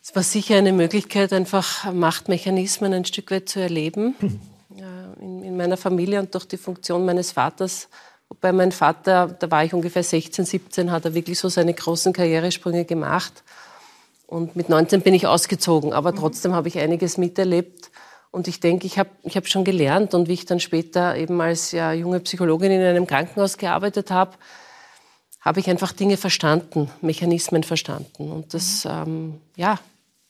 Es 0.10 0.16
war 0.16 0.24
sicher 0.24 0.55
eine 0.55 0.72
Möglichkeit, 0.72 1.34
einfach 1.34 1.91
Machtmechanismen 1.91 2.93
ein 2.93 3.03
Stück 3.03 3.30
weit 3.30 3.49
zu 3.49 3.60
erleben. 3.60 4.16
In, 5.20 5.43
in, 5.43 5.58
meiner 5.58 5.76
Familie 5.76 6.20
und 6.22 6.34
durch 6.34 6.45
die 6.45 6.55
Funktion 6.55 7.03
meines 7.03 7.34
Vaters. 7.34 7.89
Wobei 8.30 8.53
mein 8.53 8.72
Vater, 8.72 9.28
da 9.28 9.51
war 9.51 9.66
ich 9.66 9.74
ungefähr 9.74 10.03
16, 10.03 10.45
17, 10.45 10.91
hat 10.91 11.03
er 11.03 11.14
wirklich 11.14 11.38
so 11.38 11.49
seine 11.49 11.74
großen 11.74 12.14
Karrieresprünge 12.14 12.86
gemacht. 12.86 13.43
Und 14.28 14.55
mit 14.55 14.70
19 14.70 15.01
bin 15.01 15.14
ich 15.14 15.28
ausgezogen, 15.28 15.91
aber 15.91 16.14
mhm. 16.14 16.18
trotzdem 16.18 16.53
habe 16.53 16.70
ich 16.70 16.80
einiges 16.80 17.18
miterlebt. 17.18 17.91
Und 18.32 18.47
ich 18.47 18.62
denke, 18.62 18.88
ich 18.88 18.97
habe 18.99 19.10
ich 19.24 19.36
hab 19.36 19.47
schon 19.49 19.66
gelernt. 19.66 20.14
Und 20.14 20.30
wie 20.30 20.34
ich 20.34 20.45
dann 20.45 20.62
später 20.62 21.18
eben 21.18 21.41
als 21.41 21.74
ja, 21.74 21.91
junge 21.91 22.22
Psychologin 22.22 22.72
in 22.72 22.82
einem 22.82 23.08
Krankenhaus 23.08 23.58
gearbeitet 23.58 24.10
habe, 24.10 24.38
habe 25.41 25.60
ich 25.60 25.70
einfach 25.70 25.91
Dinge 25.91 26.16
verstanden, 26.16 26.89
Mechanismen 27.01 27.64
verstanden. 27.64 28.32
Und 28.32 28.53
das, 28.53 28.86
mhm. 28.86 28.91
ähm, 28.91 29.41
ja, 29.58 29.80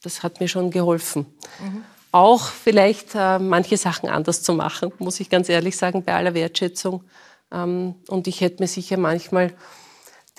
das 0.03 0.23
hat 0.23 0.39
mir 0.39 0.47
schon 0.47 0.71
geholfen. 0.71 1.25
Mhm. 1.61 1.83
Auch 2.11 2.47
vielleicht 2.47 3.15
äh, 3.15 3.39
manche 3.39 3.77
Sachen 3.77 4.09
anders 4.09 4.41
zu 4.41 4.53
machen, 4.53 4.91
muss 4.99 5.19
ich 5.19 5.29
ganz 5.29 5.49
ehrlich 5.49 5.77
sagen, 5.77 6.03
bei 6.03 6.13
aller 6.13 6.33
Wertschätzung. 6.33 7.03
Ähm, 7.51 7.95
und 8.07 8.27
ich 8.27 8.41
hätte 8.41 8.63
mir 8.63 8.67
sicher 8.67 8.97
manchmal 8.97 9.53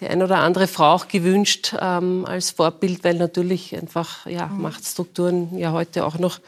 die 0.01 0.07
ein 0.07 0.23
oder 0.23 0.39
andere 0.39 0.69
Frau 0.69 0.93
auch 0.93 1.09
gewünscht 1.09 1.75
ähm, 1.81 2.25
als 2.25 2.53
Vorbild, 2.53 3.05
weil 3.05 3.15
natürlich 3.15 3.77
einfach 3.77 4.27
ja, 4.27 4.47
mhm. 4.47 4.63
Machtstrukturen 4.63 5.59
ja 5.59 5.73
heute 5.73 6.05
auch 6.05 6.19
noch 6.19 6.41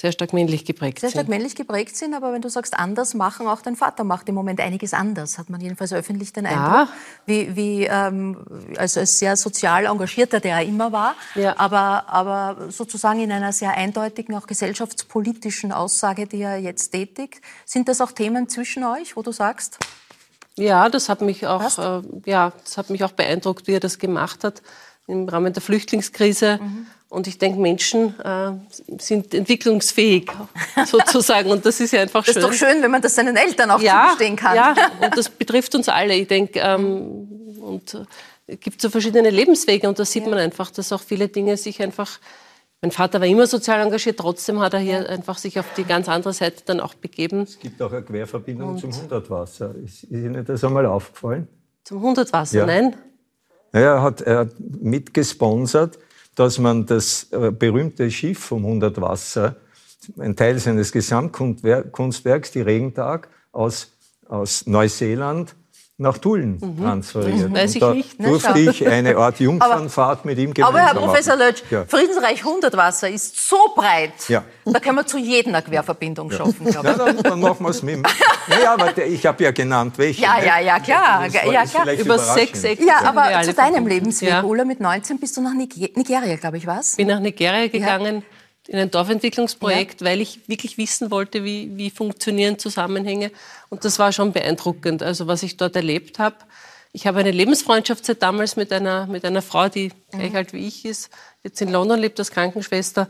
sehr 0.00 0.12
stark 0.12 0.32
männlich 0.32 0.64
geprägt 0.64 1.00
sehr 1.00 1.10
sind. 1.10 1.16
Sehr 1.16 1.24
stark 1.24 1.28
männlich 1.28 1.54
geprägt 1.54 1.94
sind, 1.94 2.14
aber 2.14 2.32
wenn 2.32 2.40
du 2.40 2.48
sagst 2.48 2.74
anders 2.78 3.12
machen, 3.12 3.46
auch 3.46 3.60
dein 3.60 3.76
Vater 3.76 4.02
macht 4.02 4.28
im 4.30 4.34
Moment 4.34 4.58
einiges 4.58 4.94
anders, 4.94 5.36
hat 5.36 5.50
man 5.50 5.60
jedenfalls 5.60 5.92
öffentlich 5.92 6.32
den 6.32 6.46
Eindruck, 6.46 6.72
ja. 6.72 6.88
wie, 7.26 7.54
wie 7.54 7.84
ähm, 7.84 8.38
also 8.78 9.00
als 9.00 9.18
sehr 9.18 9.36
sozial 9.36 9.84
engagierter, 9.84 10.40
der 10.40 10.56
er 10.56 10.62
immer 10.64 10.90
war, 10.90 11.14
ja. 11.34 11.54
aber, 11.58 12.08
aber 12.08 12.70
sozusagen 12.70 13.20
in 13.20 13.30
einer 13.30 13.52
sehr 13.52 13.76
eindeutigen, 13.76 14.34
auch 14.34 14.46
gesellschaftspolitischen 14.46 15.70
Aussage, 15.70 16.26
die 16.26 16.40
er 16.40 16.56
jetzt 16.56 16.92
tätigt. 16.92 17.42
Sind 17.66 17.88
das 17.88 18.00
auch 18.00 18.12
Themen 18.12 18.48
zwischen 18.48 18.84
euch, 18.84 19.16
wo 19.16 19.22
du 19.22 19.32
sagst? 19.32 19.78
Ja, 20.56 20.88
das 20.88 21.10
hat 21.10 21.20
mich 21.20 21.46
auch, 21.46 21.78
äh, 21.78 22.02
ja, 22.24 22.52
das 22.64 22.78
hat 22.78 22.88
mich 22.88 23.04
auch 23.04 23.12
beeindruckt, 23.12 23.66
wie 23.66 23.74
er 23.74 23.80
das 23.80 23.98
gemacht 23.98 24.44
hat 24.44 24.62
im 25.06 25.28
Rahmen 25.28 25.52
der 25.52 25.62
Flüchtlingskrise. 25.62 26.58
Mhm 26.62 26.86
und 27.10 27.26
ich 27.26 27.38
denke, 27.38 27.58
Menschen 27.60 28.18
äh, 28.20 28.52
sind 28.98 29.34
entwicklungsfähig 29.34 30.30
sozusagen. 30.86 31.50
Und 31.50 31.66
das 31.66 31.80
ist 31.80 31.92
ja 31.92 32.02
einfach 32.02 32.24
schön. 32.24 32.36
Das 32.36 32.44
ist 32.44 32.48
doch 32.48 32.68
schön, 32.68 32.80
wenn 32.82 32.90
man 32.90 33.02
das 33.02 33.16
seinen 33.16 33.36
Eltern 33.36 33.72
auch 33.72 33.80
ja, 33.80 34.04
zugestehen 34.06 34.36
kann. 34.36 34.54
Ja, 34.54 34.74
und 35.04 35.18
das 35.18 35.28
betrifft 35.28 35.74
uns 35.74 35.88
alle. 35.88 36.14
Ich 36.14 36.28
denke, 36.28 36.60
ähm, 36.60 37.28
und 37.60 37.94
äh, 37.94 38.04
es 38.46 38.60
gibt 38.60 38.80
so 38.80 38.90
verschiedene 38.90 39.30
Lebenswege 39.30 39.88
und 39.88 39.98
da 39.98 40.04
sieht 40.04 40.22
ja. 40.22 40.30
man 40.30 40.38
einfach, 40.38 40.70
dass 40.70 40.92
auch 40.92 41.00
viele 41.00 41.26
Dinge 41.28 41.56
sich 41.56 41.82
einfach 41.82 42.20
Mein 42.80 42.92
Vater 42.92 43.20
war 43.20 43.26
immer 43.26 43.46
sozial 43.46 43.80
engagiert, 43.80 44.18
trotzdem 44.18 44.60
hat 44.60 44.74
er 44.74 44.80
hier 44.80 45.10
einfach 45.10 45.36
sich 45.36 45.58
auf 45.58 45.66
die 45.76 45.84
ganz 45.84 46.08
andere 46.08 46.32
Seite 46.32 46.62
dann 46.64 46.78
auch 46.78 46.94
begeben. 46.94 47.42
Es 47.42 47.58
gibt 47.58 47.82
auch 47.82 47.92
eine 47.92 48.02
Querverbindung 48.02 48.70
Und 48.70 48.78
zum 48.78 48.94
Hundertwasser. 48.94 49.74
Ist, 49.84 50.04
ist 50.04 50.12
Ihnen 50.12 50.44
das 50.44 50.62
einmal 50.62 50.86
aufgefallen? 50.86 51.48
Zum 51.82 52.00
Hundertwasser, 52.02 52.58
ja. 52.58 52.66
nein? 52.66 52.96
Er, 53.72 54.02
hat, 54.02 54.20
er 54.20 54.38
hat 54.40 54.52
mitgesponsert, 54.58 55.98
dass 56.34 56.58
man 56.58 56.86
das 56.86 57.28
äh, 57.32 57.50
berühmte 57.50 58.10
Schiff 58.10 58.38
vom 58.38 58.64
Hundertwasser, 58.64 59.56
ein 60.18 60.34
Teil 60.34 60.58
seines 60.58 60.92
Gesamtkunstwerks, 60.92 62.52
die 62.52 62.62
Regentag, 62.62 63.28
aus, 63.52 63.92
aus 64.28 64.66
Neuseeland 64.66 65.54
nach 66.00 66.18
Tulln 66.18 66.58
mhm. 66.60 66.82
transferiert. 66.82 67.52
Weiß 67.52 67.74
ich 67.74 67.82
nicht. 67.82 68.18
Ne? 68.18 68.28
durfte 68.28 68.58
ich 68.58 68.86
eine 68.86 69.16
Art 69.16 69.38
Jungfernfahrt 69.40 70.24
mit 70.24 70.38
ihm 70.38 70.54
gemeinsam 70.54 70.80
Aber 70.80 70.86
Herr 70.86 70.94
Professor 70.94 71.36
Lötsch, 71.36 71.62
ja. 71.70 71.84
Friedensreich 71.86 72.42
Hundertwasser 72.44 73.08
ist 73.10 73.48
so 73.48 73.58
breit, 73.76 74.12
ja. 74.28 74.42
da 74.64 74.80
können 74.80 74.96
wir 74.96 75.06
zu 75.06 75.18
jedem 75.18 75.54
eine 75.54 75.62
Querverbindung 75.62 76.30
schaffen, 76.30 76.56
ja. 76.66 76.82
ja 76.82 76.94
dann, 76.94 77.16
dann, 77.18 77.40
machen 77.40 77.64
wir 77.64 77.70
es 77.70 77.82
mit. 77.82 78.00
Naja, 78.48 78.74
aber 78.74 78.96
ich 78.98 79.24
habe 79.26 79.44
ja 79.44 79.50
genannt, 79.50 79.94
welche. 79.98 80.22
Ja, 80.22 80.42
ja, 80.42 80.58
ja, 80.58 80.80
klar. 80.80 81.26
Ja, 81.26 81.64
klar. 81.64 81.92
Über 81.92 82.18
sechs 82.18 82.64
Ecken. 82.64 82.86
Ja, 82.86 83.02
aber 83.04 83.42
zu 83.42 83.52
deinem 83.52 83.86
Lebensweg, 83.86 84.42
Ulla, 84.42 84.64
mit 84.64 84.80
19 84.80 85.18
bist 85.18 85.36
du 85.36 85.42
nach 85.42 85.54
Nigeria, 85.54 86.36
glaube 86.36 86.56
ich, 86.56 86.66
was? 86.66 86.96
Bin 86.96 87.08
nach 87.08 87.20
Nigeria 87.20 87.68
gegangen 87.68 88.22
in 88.70 88.78
ein 88.78 88.90
Dorfentwicklungsprojekt, 88.92 90.00
ja. 90.00 90.06
weil 90.06 90.20
ich 90.20 90.48
wirklich 90.48 90.78
wissen 90.78 91.10
wollte, 91.10 91.42
wie, 91.42 91.76
wie 91.76 91.90
funktionieren 91.90 92.56
Zusammenhänge. 92.56 93.32
Und 93.68 93.84
das 93.84 93.98
war 93.98 94.12
schon 94.12 94.32
beeindruckend, 94.32 95.02
also 95.02 95.26
was 95.26 95.42
ich 95.42 95.56
dort 95.56 95.74
erlebt 95.74 96.20
habe. 96.20 96.36
Ich 96.92 97.08
habe 97.08 97.18
eine 97.18 97.32
Lebensfreundschaft 97.32 98.04
seit 98.06 98.22
damals 98.22 98.54
mit 98.54 98.72
einer, 98.72 99.08
mit 99.08 99.24
einer 99.24 99.42
Frau, 99.42 99.68
die 99.68 99.90
gleich 100.12 100.30
mhm. 100.30 100.36
alt 100.36 100.52
wie 100.52 100.68
ich 100.68 100.84
ist, 100.84 101.10
jetzt 101.42 101.60
in 101.60 101.72
London 101.72 101.98
lebt 101.98 102.20
als 102.20 102.30
Krankenschwester. 102.30 103.08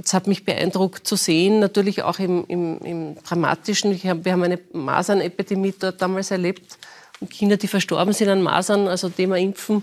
Es 0.00 0.14
hat 0.14 0.28
mich 0.28 0.44
beeindruckt 0.44 1.04
zu 1.08 1.16
sehen, 1.16 1.58
natürlich 1.58 2.04
auch 2.04 2.20
im, 2.20 2.44
im, 2.46 2.78
im 2.78 3.16
Dramatischen. 3.24 3.92
Hab, 4.04 4.24
wir 4.24 4.30
haben 4.30 4.44
eine 4.44 4.60
Masernepidemie 4.72 5.74
dort 5.76 6.00
damals 6.00 6.30
erlebt. 6.30 6.78
Und 7.18 7.32
Kinder, 7.32 7.56
die 7.56 7.66
verstorben 7.66 8.14
sind 8.14 8.28
an 8.28 8.42
Masern, 8.42 8.86
also 8.86 9.08
Thema 9.08 9.38
Impfen, 9.38 9.82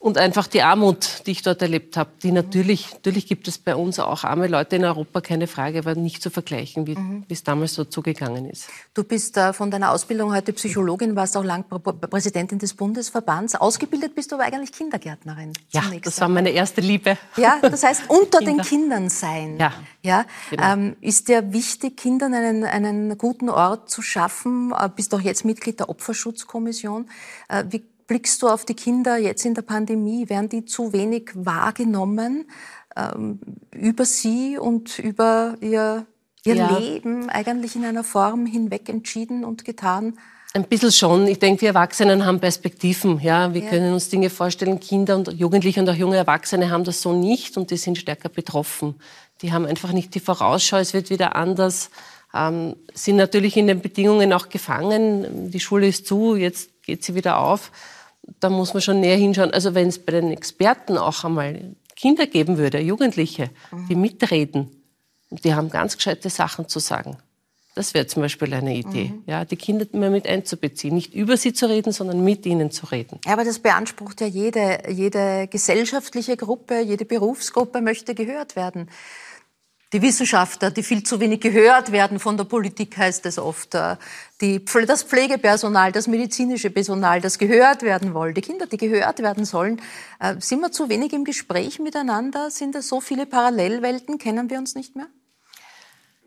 und 0.00 0.16
einfach 0.16 0.46
die 0.46 0.62
Armut, 0.62 1.26
die 1.26 1.32
ich 1.32 1.42
dort 1.42 1.60
erlebt 1.60 1.96
habe, 1.96 2.10
die 2.22 2.30
natürlich, 2.30 2.92
natürlich 2.92 3.26
gibt 3.26 3.48
es 3.48 3.58
bei 3.58 3.74
uns 3.74 3.98
auch 3.98 4.22
arme 4.22 4.46
Leute 4.46 4.76
in 4.76 4.84
Europa, 4.84 5.20
keine 5.20 5.48
Frage, 5.48 5.80
aber 5.80 5.96
nicht 5.96 6.22
zu 6.22 6.30
vergleichen, 6.30 6.86
wie 6.86 6.94
mhm. 6.94 7.24
es 7.28 7.42
damals 7.42 7.74
so 7.74 7.84
zugegangen 7.84 8.48
ist. 8.48 8.68
Du 8.94 9.02
bist 9.02 9.36
äh, 9.36 9.52
von 9.52 9.72
deiner 9.72 9.90
Ausbildung 9.90 10.32
heute 10.32 10.52
Psychologin, 10.52 11.16
warst 11.16 11.36
auch 11.36 11.42
lang 11.42 11.64
Präsidentin 11.68 12.60
des 12.60 12.74
Bundesverbands. 12.74 13.56
Ausgebildet 13.56 14.14
bist 14.14 14.30
du 14.30 14.36
aber 14.36 14.44
eigentlich 14.44 14.72
Kindergärtnerin. 14.72 15.52
Ja, 15.70 15.82
das 16.02 16.20
war 16.20 16.28
meine 16.28 16.50
erste 16.50 16.80
Liebe. 16.80 17.18
Ja, 17.36 17.58
das 17.60 17.82
heißt, 17.82 18.04
unter 18.08 18.38
Kinder. 18.38 18.62
den 18.62 18.68
Kindern 18.68 19.08
sein. 19.08 19.58
Ja. 19.58 19.72
ja 20.02 20.26
genau. 20.50 20.72
ähm, 20.72 20.96
ist 21.00 21.28
dir 21.28 21.52
wichtig, 21.52 21.96
Kindern 21.96 22.34
einen, 22.34 22.64
einen 22.64 23.18
guten 23.18 23.48
Ort 23.48 23.90
zu 23.90 24.02
schaffen? 24.02 24.72
Äh, 24.78 24.88
bist 24.94 25.12
auch 25.12 25.20
jetzt 25.20 25.44
Mitglied 25.44 25.80
der 25.80 25.88
Opferschutzkommission. 25.88 27.10
Äh, 27.48 27.64
wie 27.70 27.82
blickst 28.08 28.42
du 28.42 28.48
auf 28.48 28.64
die 28.64 28.74
Kinder 28.74 29.16
jetzt 29.16 29.44
in 29.44 29.54
der 29.54 29.62
Pandemie? 29.62 30.28
Werden 30.28 30.48
die 30.48 30.64
zu 30.64 30.92
wenig 30.92 31.30
wahrgenommen 31.34 32.46
ähm, 32.96 33.38
über 33.70 34.04
sie 34.04 34.58
und 34.58 34.98
über 34.98 35.56
ihr, 35.60 36.06
ihr 36.42 36.54
ja. 36.56 36.78
Leben 36.78 37.30
eigentlich 37.30 37.76
in 37.76 37.84
einer 37.84 38.02
Form 38.02 38.46
hinweg 38.46 38.88
entschieden 38.88 39.44
und 39.44 39.64
getan? 39.64 40.18
Ein 40.54 40.64
bisschen 40.64 40.90
schon. 40.90 41.26
Ich 41.28 41.38
denke, 41.38 41.60
wir 41.60 41.68
Erwachsenen 41.68 42.24
haben 42.24 42.40
Perspektiven. 42.40 43.20
Ja, 43.20 43.52
wir 43.52 43.62
ja. 43.62 43.68
können 43.68 43.92
uns 43.92 44.08
Dinge 44.08 44.30
vorstellen. 44.30 44.80
Kinder 44.80 45.16
und 45.16 45.32
Jugendliche 45.34 45.80
und 45.80 45.88
auch 45.90 45.94
junge 45.94 46.16
Erwachsene 46.16 46.70
haben 46.70 46.84
das 46.84 47.02
so 47.02 47.12
nicht 47.12 47.56
und 47.58 47.70
die 47.70 47.76
sind 47.76 47.98
stärker 47.98 48.30
betroffen. 48.30 48.94
Die 49.42 49.52
haben 49.52 49.66
einfach 49.66 49.92
nicht 49.92 50.14
die 50.14 50.20
Vorausschau. 50.20 50.78
Es 50.78 50.94
wird 50.94 51.10
wieder 51.10 51.36
anders. 51.36 51.90
Ähm, 52.34 52.76
sind 52.94 53.16
natürlich 53.16 53.58
in 53.58 53.66
den 53.66 53.82
Bedingungen 53.82 54.32
auch 54.32 54.48
gefangen. 54.48 55.50
Die 55.50 55.60
Schule 55.60 55.86
ist 55.86 56.06
zu, 56.06 56.34
jetzt 56.34 56.82
geht 56.82 57.04
sie 57.04 57.14
wieder 57.14 57.38
auf 57.38 57.70
da 58.40 58.50
muss 58.50 58.74
man 58.74 58.82
schon 58.82 59.00
näher 59.00 59.16
hinschauen. 59.16 59.52
Also 59.52 59.74
wenn 59.74 59.88
es 59.88 59.98
bei 59.98 60.12
den 60.12 60.30
Experten 60.30 60.98
auch 60.98 61.24
einmal 61.24 61.74
Kinder 61.96 62.26
geben 62.26 62.58
würde, 62.58 62.78
Jugendliche, 62.80 63.50
die 63.88 63.94
mhm. 63.94 64.02
mitreden, 64.02 64.70
die 65.30 65.54
haben 65.54 65.70
ganz 65.70 65.96
gescheite 65.96 66.30
Sachen 66.30 66.68
zu 66.68 66.78
sagen. 66.78 67.16
Das 67.74 67.94
wäre 67.94 68.08
zum 68.08 68.22
Beispiel 68.22 68.52
eine 68.54 68.74
Idee, 68.74 69.10
mhm. 69.10 69.22
ja, 69.26 69.44
die 69.44 69.54
Kinder 69.56 69.86
mehr 69.92 70.10
mit 70.10 70.26
einzubeziehen. 70.26 70.94
Nicht 70.94 71.14
über 71.14 71.36
sie 71.36 71.52
zu 71.52 71.68
reden, 71.68 71.92
sondern 71.92 72.24
mit 72.24 72.44
ihnen 72.44 72.72
zu 72.72 72.86
reden. 72.86 73.20
Ja, 73.24 73.34
aber 73.34 73.44
das 73.44 73.60
beansprucht 73.60 74.20
ja 74.20 74.26
jede, 74.26 74.82
jede 74.88 75.46
gesellschaftliche 75.46 76.36
Gruppe, 76.36 76.80
jede 76.80 77.04
Berufsgruppe 77.04 77.80
möchte 77.80 78.16
gehört 78.16 78.56
werden. 78.56 78.88
Die 79.94 80.02
Wissenschaftler, 80.02 80.70
die 80.70 80.82
viel 80.82 81.02
zu 81.02 81.18
wenig 81.18 81.40
gehört 81.40 81.92
werden 81.92 82.18
von 82.18 82.36
der 82.36 82.44
Politik, 82.44 82.98
heißt 82.98 83.24
es 83.24 83.38
oft. 83.38 83.74
Äh, 83.74 83.96
die, 84.42 84.62
das 84.86 85.02
Pflegepersonal, 85.02 85.92
das 85.92 86.06
medizinische 86.06 86.68
Personal, 86.68 87.22
das 87.22 87.38
gehört 87.38 87.82
werden 87.82 88.12
soll. 88.12 88.34
Die 88.34 88.42
Kinder, 88.42 88.66
die 88.66 88.76
gehört 88.76 89.20
werden 89.20 89.46
sollen. 89.46 89.80
Äh, 90.20 90.34
sind 90.40 90.60
wir 90.60 90.72
zu 90.72 90.90
wenig 90.90 91.14
im 91.14 91.24
Gespräch 91.24 91.78
miteinander? 91.78 92.50
Sind 92.50 92.74
da 92.74 92.82
so 92.82 93.00
viele 93.00 93.24
Parallelwelten? 93.24 94.18
Kennen 94.18 94.50
wir 94.50 94.58
uns 94.58 94.74
nicht 94.74 94.94
mehr? 94.94 95.06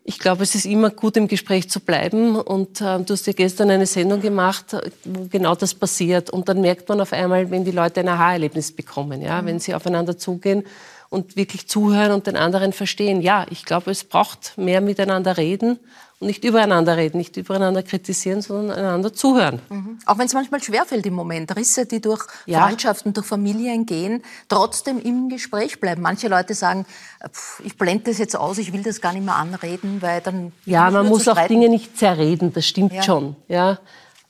Ich 0.03 0.17
glaube, 0.17 0.41
es 0.41 0.55
ist 0.55 0.65
immer 0.65 0.89
gut, 0.89 1.15
im 1.15 1.27
Gespräch 1.27 1.69
zu 1.69 1.81
bleiben. 1.81 2.37
Und 2.37 2.81
äh, 2.81 2.99
du 2.99 3.13
hast 3.13 3.27
ja 3.27 3.33
gestern 3.33 3.69
eine 3.69 3.85
Sendung 3.85 4.21
gemacht, 4.21 4.75
wo 5.03 5.27
genau 5.27 5.53
das 5.53 5.75
passiert. 5.75 6.31
Und 6.31 6.49
dann 6.49 6.61
merkt 6.61 6.89
man 6.89 6.99
auf 6.99 7.13
einmal, 7.13 7.51
wenn 7.51 7.63
die 7.63 7.69
Leute 7.69 7.99
ein 7.99 8.07
Aha-Erlebnis 8.07 8.71
bekommen, 8.71 9.21
ja, 9.21 9.39
mhm. 9.39 9.45
wenn 9.45 9.59
sie 9.59 9.75
aufeinander 9.75 10.17
zugehen 10.17 10.63
und 11.11 11.35
wirklich 11.35 11.67
zuhören 11.67 12.13
und 12.13 12.25
den 12.25 12.37
anderen 12.37 12.71
verstehen. 12.71 13.21
Ja, 13.21 13.45
ich 13.49 13.65
glaube, 13.65 13.91
es 13.91 14.05
braucht 14.05 14.57
mehr 14.57 14.79
miteinander 14.79 15.35
reden 15.35 15.77
und 16.21 16.27
nicht 16.27 16.45
übereinander 16.45 16.95
reden, 16.95 17.17
nicht 17.17 17.35
übereinander 17.35 17.83
kritisieren, 17.83 18.41
sondern 18.41 18.79
einander 18.79 19.11
zuhören. 19.11 19.59
Mhm. 19.69 19.99
Auch 20.05 20.17
wenn 20.17 20.27
es 20.27 20.33
manchmal 20.33 20.63
schwerfällt 20.63 21.05
im 21.05 21.13
Moment, 21.13 21.53
Risse, 21.57 21.85
die 21.85 21.99
durch 21.99 22.25
ja. 22.45 22.65
Freundschaften, 22.65 23.11
durch 23.11 23.27
Familien 23.27 23.85
gehen, 23.85 24.23
trotzdem 24.47 25.01
im 25.01 25.27
Gespräch 25.27 25.81
bleiben. 25.81 26.01
Manche 26.01 26.29
Leute 26.29 26.53
sagen, 26.53 26.85
pff, 27.29 27.59
ich 27.65 27.77
blende 27.77 28.05
das 28.05 28.17
jetzt 28.17 28.37
aus, 28.37 28.57
ich 28.57 28.71
will 28.71 28.81
das 28.81 29.01
gar 29.01 29.11
nicht 29.11 29.25
mehr 29.25 29.35
anreden, 29.35 30.01
weil 30.01 30.21
dann... 30.21 30.53
Ja, 30.65 30.89
man 30.91 31.09
muss 31.09 31.27
auch 31.27 31.45
Dinge 31.47 31.67
nicht 31.67 31.97
zerreden, 31.97 32.53
das 32.53 32.65
stimmt 32.65 32.93
ja. 32.93 33.03
schon. 33.03 33.35
Ja? 33.49 33.79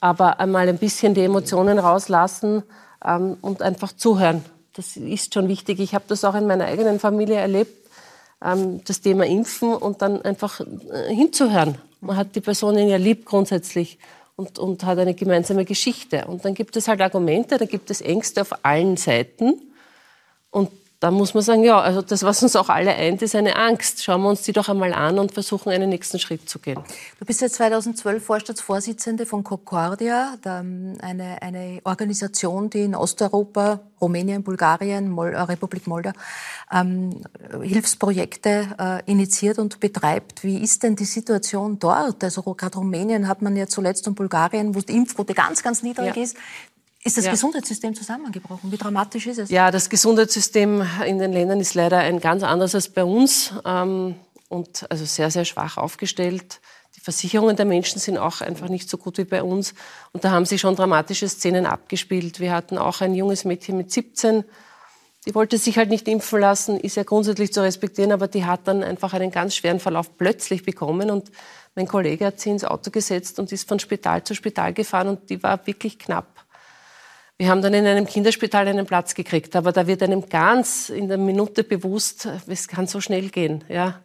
Aber 0.00 0.40
einmal 0.40 0.68
ein 0.68 0.78
bisschen 0.78 1.14
die 1.14 1.22
Emotionen 1.22 1.78
rauslassen 1.78 2.64
ähm, 3.04 3.36
und 3.40 3.62
einfach 3.62 3.92
zuhören 3.92 4.44
das 4.74 4.96
ist 4.96 5.34
schon 5.34 5.48
wichtig. 5.48 5.80
Ich 5.80 5.94
habe 5.94 6.04
das 6.08 6.24
auch 6.24 6.34
in 6.34 6.46
meiner 6.46 6.66
eigenen 6.66 6.98
Familie 6.98 7.36
erlebt, 7.36 7.88
ähm, 8.42 8.82
das 8.84 9.00
Thema 9.00 9.26
Impfen 9.26 9.74
und 9.74 10.02
dann 10.02 10.22
einfach 10.22 10.60
äh, 10.60 11.14
hinzuhören. 11.14 11.78
Man 12.00 12.16
hat 12.16 12.34
die 12.34 12.40
Personen 12.40 12.88
ja 12.88 12.96
lieb 12.96 13.24
grundsätzlich 13.24 13.98
und, 14.36 14.58
und 14.58 14.84
hat 14.84 14.98
eine 14.98 15.14
gemeinsame 15.14 15.64
Geschichte. 15.64 16.26
Und 16.26 16.44
dann 16.44 16.54
gibt 16.54 16.76
es 16.76 16.88
halt 16.88 17.00
Argumente, 17.00 17.58
da 17.58 17.64
gibt 17.64 17.90
es 17.90 18.00
Ängste 18.00 18.40
auf 18.42 18.64
allen 18.64 18.96
Seiten. 18.96 19.60
Und 20.50 20.70
da 21.02 21.10
muss 21.10 21.34
man 21.34 21.42
sagen, 21.42 21.64
ja, 21.64 21.80
also 21.80 22.00
das, 22.00 22.22
was 22.22 22.44
uns 22.44 22.54
auch 22.54 22.68
alle 22.68 22.94
eint, 22.94 23.22
ist 23.22 23.34
eine 23.34 23.56
Angst. 23.56 24.04
Schauen 24.04 24.22
wir 24.22 24.28
uns 24.28 24.42
die 24.42 24.52
doch 24.52 24.68
einmal 24.68 24.94
an 24.94 25.18
und 25.18 25.32
versuchen, 25.32 25.70
einen 25.70 25.88
nächsten 25.88 26.20
Schritt 26.20 26.48
zu 26.48 26.60
gehen. 26.60 26.78
Du 27.18 27.24
bist 27.24 27.40
seit 27.40 27.50
2012 27.50 28.24
Vorstandsvorsitzende 28.24 29.26
von 29.26 29.42
Concordia, 29.42 30.36
eine, 30.44 31.42
eine 31.42 31.80
Organisation, 31.82 32.70
die 32.70 32.82
in 32.82 32.94
Osteuropa, 32.94 33.80
Rumänien, 34.00 34.44
Bulgarien, 34.44 35.10
Mol 35.10 35.32
äh, 35.32 35.40
Republik 35.40 35.88
Moldau, 35.88 36.12
ähm, 36.72 37.20
Hilfsprojekte 37.62 38.68
äh, 38.78 39.10
initiiert 39.10 39.58
und 39.58 39.80
betreibt. 39.80 40.44
Wie 40.44 40.58
ist 40.58 40.84
denn 40.84 40.94
die 40.94 41.04
Situation 41.04 41.80
dort? 41.80 42.22
Also 42.22 42.42
gerade 42.42 42.78
Rumänien 42.78 43.26
hat 43.26 43.42
man 43.42 43.56
ja 43.56 43.66
zuletzt 43.66 44.06
und 44.06 44.14
Bulgarien, 44.14 44.74
wo 44.74 44.80
die 44.80 44.96
Impfquote 44.96 45.34
ganz, 45.34 45.64
ganz 45.64 45.82
niedrig 45.82 46.14
ja. 46.14 46.22
ist. 46.22 46.36
Ist 47.04 47.16
das 47.16 47.24
ja. 47.24 47.32
Gesundheitssystem 47.32 47.94
zusammengebrochen? 47.94 48.70
Wie 48.70 48.76
dramatisch 48.76 49.26
ist 49.26 49.38
es? 49.38 49.50
Ja, 49.50 49.70
das 49.70 49.90
Gesundheitssystem 49.90 50.86
in 51.04 51.18
den 51.18 51.32
Ländern 51.32 51.58
ist 51.58 51.74
leider 51.74 51.98
ein 51.98 52.20
ganz 52.20 52.44
anderes 52.44 52.74
als 52.74 52.88
bei 52.88 53.02
uns 53.02 53.52
ähm, 53.64 54.14
und 54.48 54.88
also 54.90 55.04
sehr, 55.04 55.30
sehr 55.30 55.44
schwach 55.44 55.76
aufgestellt. 55.78 56.60
Die 56.96 57.00
Versicherungen 57.00 57.56
der 57.56 57.64
Menschen 57.64 57.98
sind 57.98 58.18
auch 58.18 58.40
einfach 58.40 58.68
nicht 58.68 58.88
so 58.88 58.98
gut 58.98 59.18
wie 59.18 59.24
bei 59.24 59.42
uns. 59.42 59.74
Und 60.12 60.24
da 60.24 60.30
haben 60.30 60.44
sich 60.44 60.60
schon 60.60 60.76
dramatische 60.76 61.28
Szenen 61.28 61.66
abgespielt. 61.66 62.38
Wir 62.38 62.52
hatten 62.52 62.78
auch 62.78 63.00
ein 63.00 63.14
junges 63.14 63.44
Mädchen 63.44 63.76
mit 63.76 63.90
17, 63.90 64.44
die 65.26 65.34
wollte 65.36 65.56
sich 65.56 65.78
halt 65.78 65.88
nicht 65.88 66.08
impfen 66.08 66.40
lassen, 66.40 66.80
ist 66.80 66.96
ja 66.96 67.04
grundsätzlich 67.04 67.52
zu 67.52 67.62
respektieren, 67.62 68.10
aber 68.10 68.26
die 68.26 68.44
hat 68.44 68.66
dann 68.66 68.82
einfach 68.82 69.12
einen 69.12 69.30
ganz 69.30 69.54
schweren 69.54 69.78
Verlauf 69.78 70.16
plötzlich 70.16 70.64
bekommen 70.64 71.10
und 71.10 71.30
mein 71.76 71.86
Kollege 71.86 72.26
hat 72.26 72.40
sie 72.40 72.50
ins 72.50 72.64
Auto 72.64 72.90
gesetzt 72.90 73.38
und 73.38 73.52
ist 73.52 73.68
von 73.68 73.78
Spital 73.78 74.24
zu 74.24 74.34
Spital 74.34 74.72
gefahren 74.72 75.08
und 75.08 75.30
die 75.30 75.40
war 75.42 75.64
wirklich 75.66 75.98
knapp. 75.98 76.31
Wir 77.42 77.48
haben 77.48 77.60
dann 77.60 77.74
in 77.74 77.84
einem 77.86 78.06
Kinderspital 78.06 78.68
einen 78.68 78.86
Platz 78.86 79.16
gekriegt, 79.16 79.56
aber 79.56 79.72
da 79.72 79.88
wird 79.88 80.00
einem 80.04 80.28
ganz 80.28 80.90
in 80.90 81.08
der 81.08 81.18
Minute 81.18 81.64
bewusst, 81.64 82.28
es 82.46 82.68
kann 82.68 82.86
so 82.86 83.00
schnell 83.00 83.30
gehen, 83.30 83.64
ja. 83.68 84.00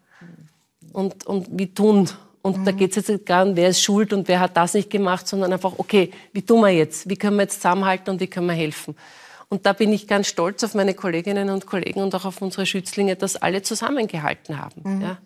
Und, 0.92 1.28
und 1.28 1.48
wie 1.52 1.72
tun. 1.72 2.10
Und 2.42 2.58
mhm. 2.58 2.66
da 2.66 2.72
geht 2.72 2.98
es 2.98 3.08
jetzt 3.08 3.28
gar 3.28 3.46
nicht, 3.46 3.56
wer 3.56 3.70
ist 3.70 3.84
schuld 3.84 4.12
und 4.12 4.28
wer 4.28 4.40
hat 4.40 4.58
das 4.58 4.74
nicht 4.74 4.90
gemacht, 4.90 5.28
sondern 5.28 5.54
einfach, 5.54 5.74
okay, 5.78 6.10
wie 6.34 6.42
tun 6.42 6.62
wir 6.62 6.70
jetzt? 6.70 7.08
Wie 7.12 7.16
können 7.16 7.36
wir 7.36 7.44
jetzt 7.44 7.62
zusammenhalten 7.62 8.10
und 8.10 8.20
wie 8.22 8.26
können 8.26 8.48
wir 8.48 8.56
helfen? 8.56 8.96
Und 9.50 9.68
da 9.68 9.74
bin 9.74 9.94
ich 9.94 10.08
ganz 10.08 10.26
stolz 10.26 10.64
auf 10.64 10.74
meine 10.74 10.96
Kolleginnen 10.96 11.52
und 11.52 11.68
Kollegen 11.68 12.02
und 12.02 12.16
auch 12.16 12.26
auf 12.26 12.42
unsere 12.42 12.66
Schützlinge, 12.66 13.18
dass 13.18 13.36
alle 13.36 13.62
zusammengehalten 13.62 14.58
haben. 14.58 14.82
Mhm. 14.84 15.02
Ja. 15.02 15.18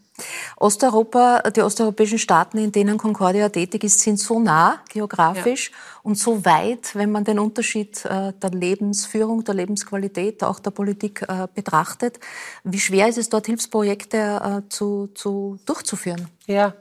Osteuropa, 0.57 1.41
die 1.49 1.61
osteuropäischen 1.61 2.19
Staaten, 2.19 2.57
in 2.57 2.71
denen 2.71 2.97
Concordia 2.97 3.49
tätig 3.49 3.83
ist, 3.83 3.99
sind 3.99 4.19
so 4.19 4.39
nah 4.39 4.81
geografisch 4.89 5.71
ja. 5.71 5.77
und 6.03 6.17
so 6.17 6.45
weit, 6.45 6.95
wenn 6.95 7.11
man 7.11 7.23
den 7.23 7.39
Unterschied 7.39 8.05
äh, 8.05 8.33
der 8.33 8.51
Lebensführung, 8.51 9.43
der 9.43 9.55
Lebensqualität, 9.55 10.43
auch 10.43 10.59
der 10.59 10.71
Politik 10.71 11.23
äh, 11.27 11.47
betrachtet. 11.53 12.19
Wie 12.63 12.79
schwer 12.79 13.07
ist 13.07 13.17
es 13.17 13.29
dort, 13.29 13.47
Hilfsprojekte 13.47 14.63
äh, 14.65 14.69
zu, 14.69 15.09
zu, 15.15 15.59
durchzuführen? 15.65 16.27
Ja, 16.45 16.73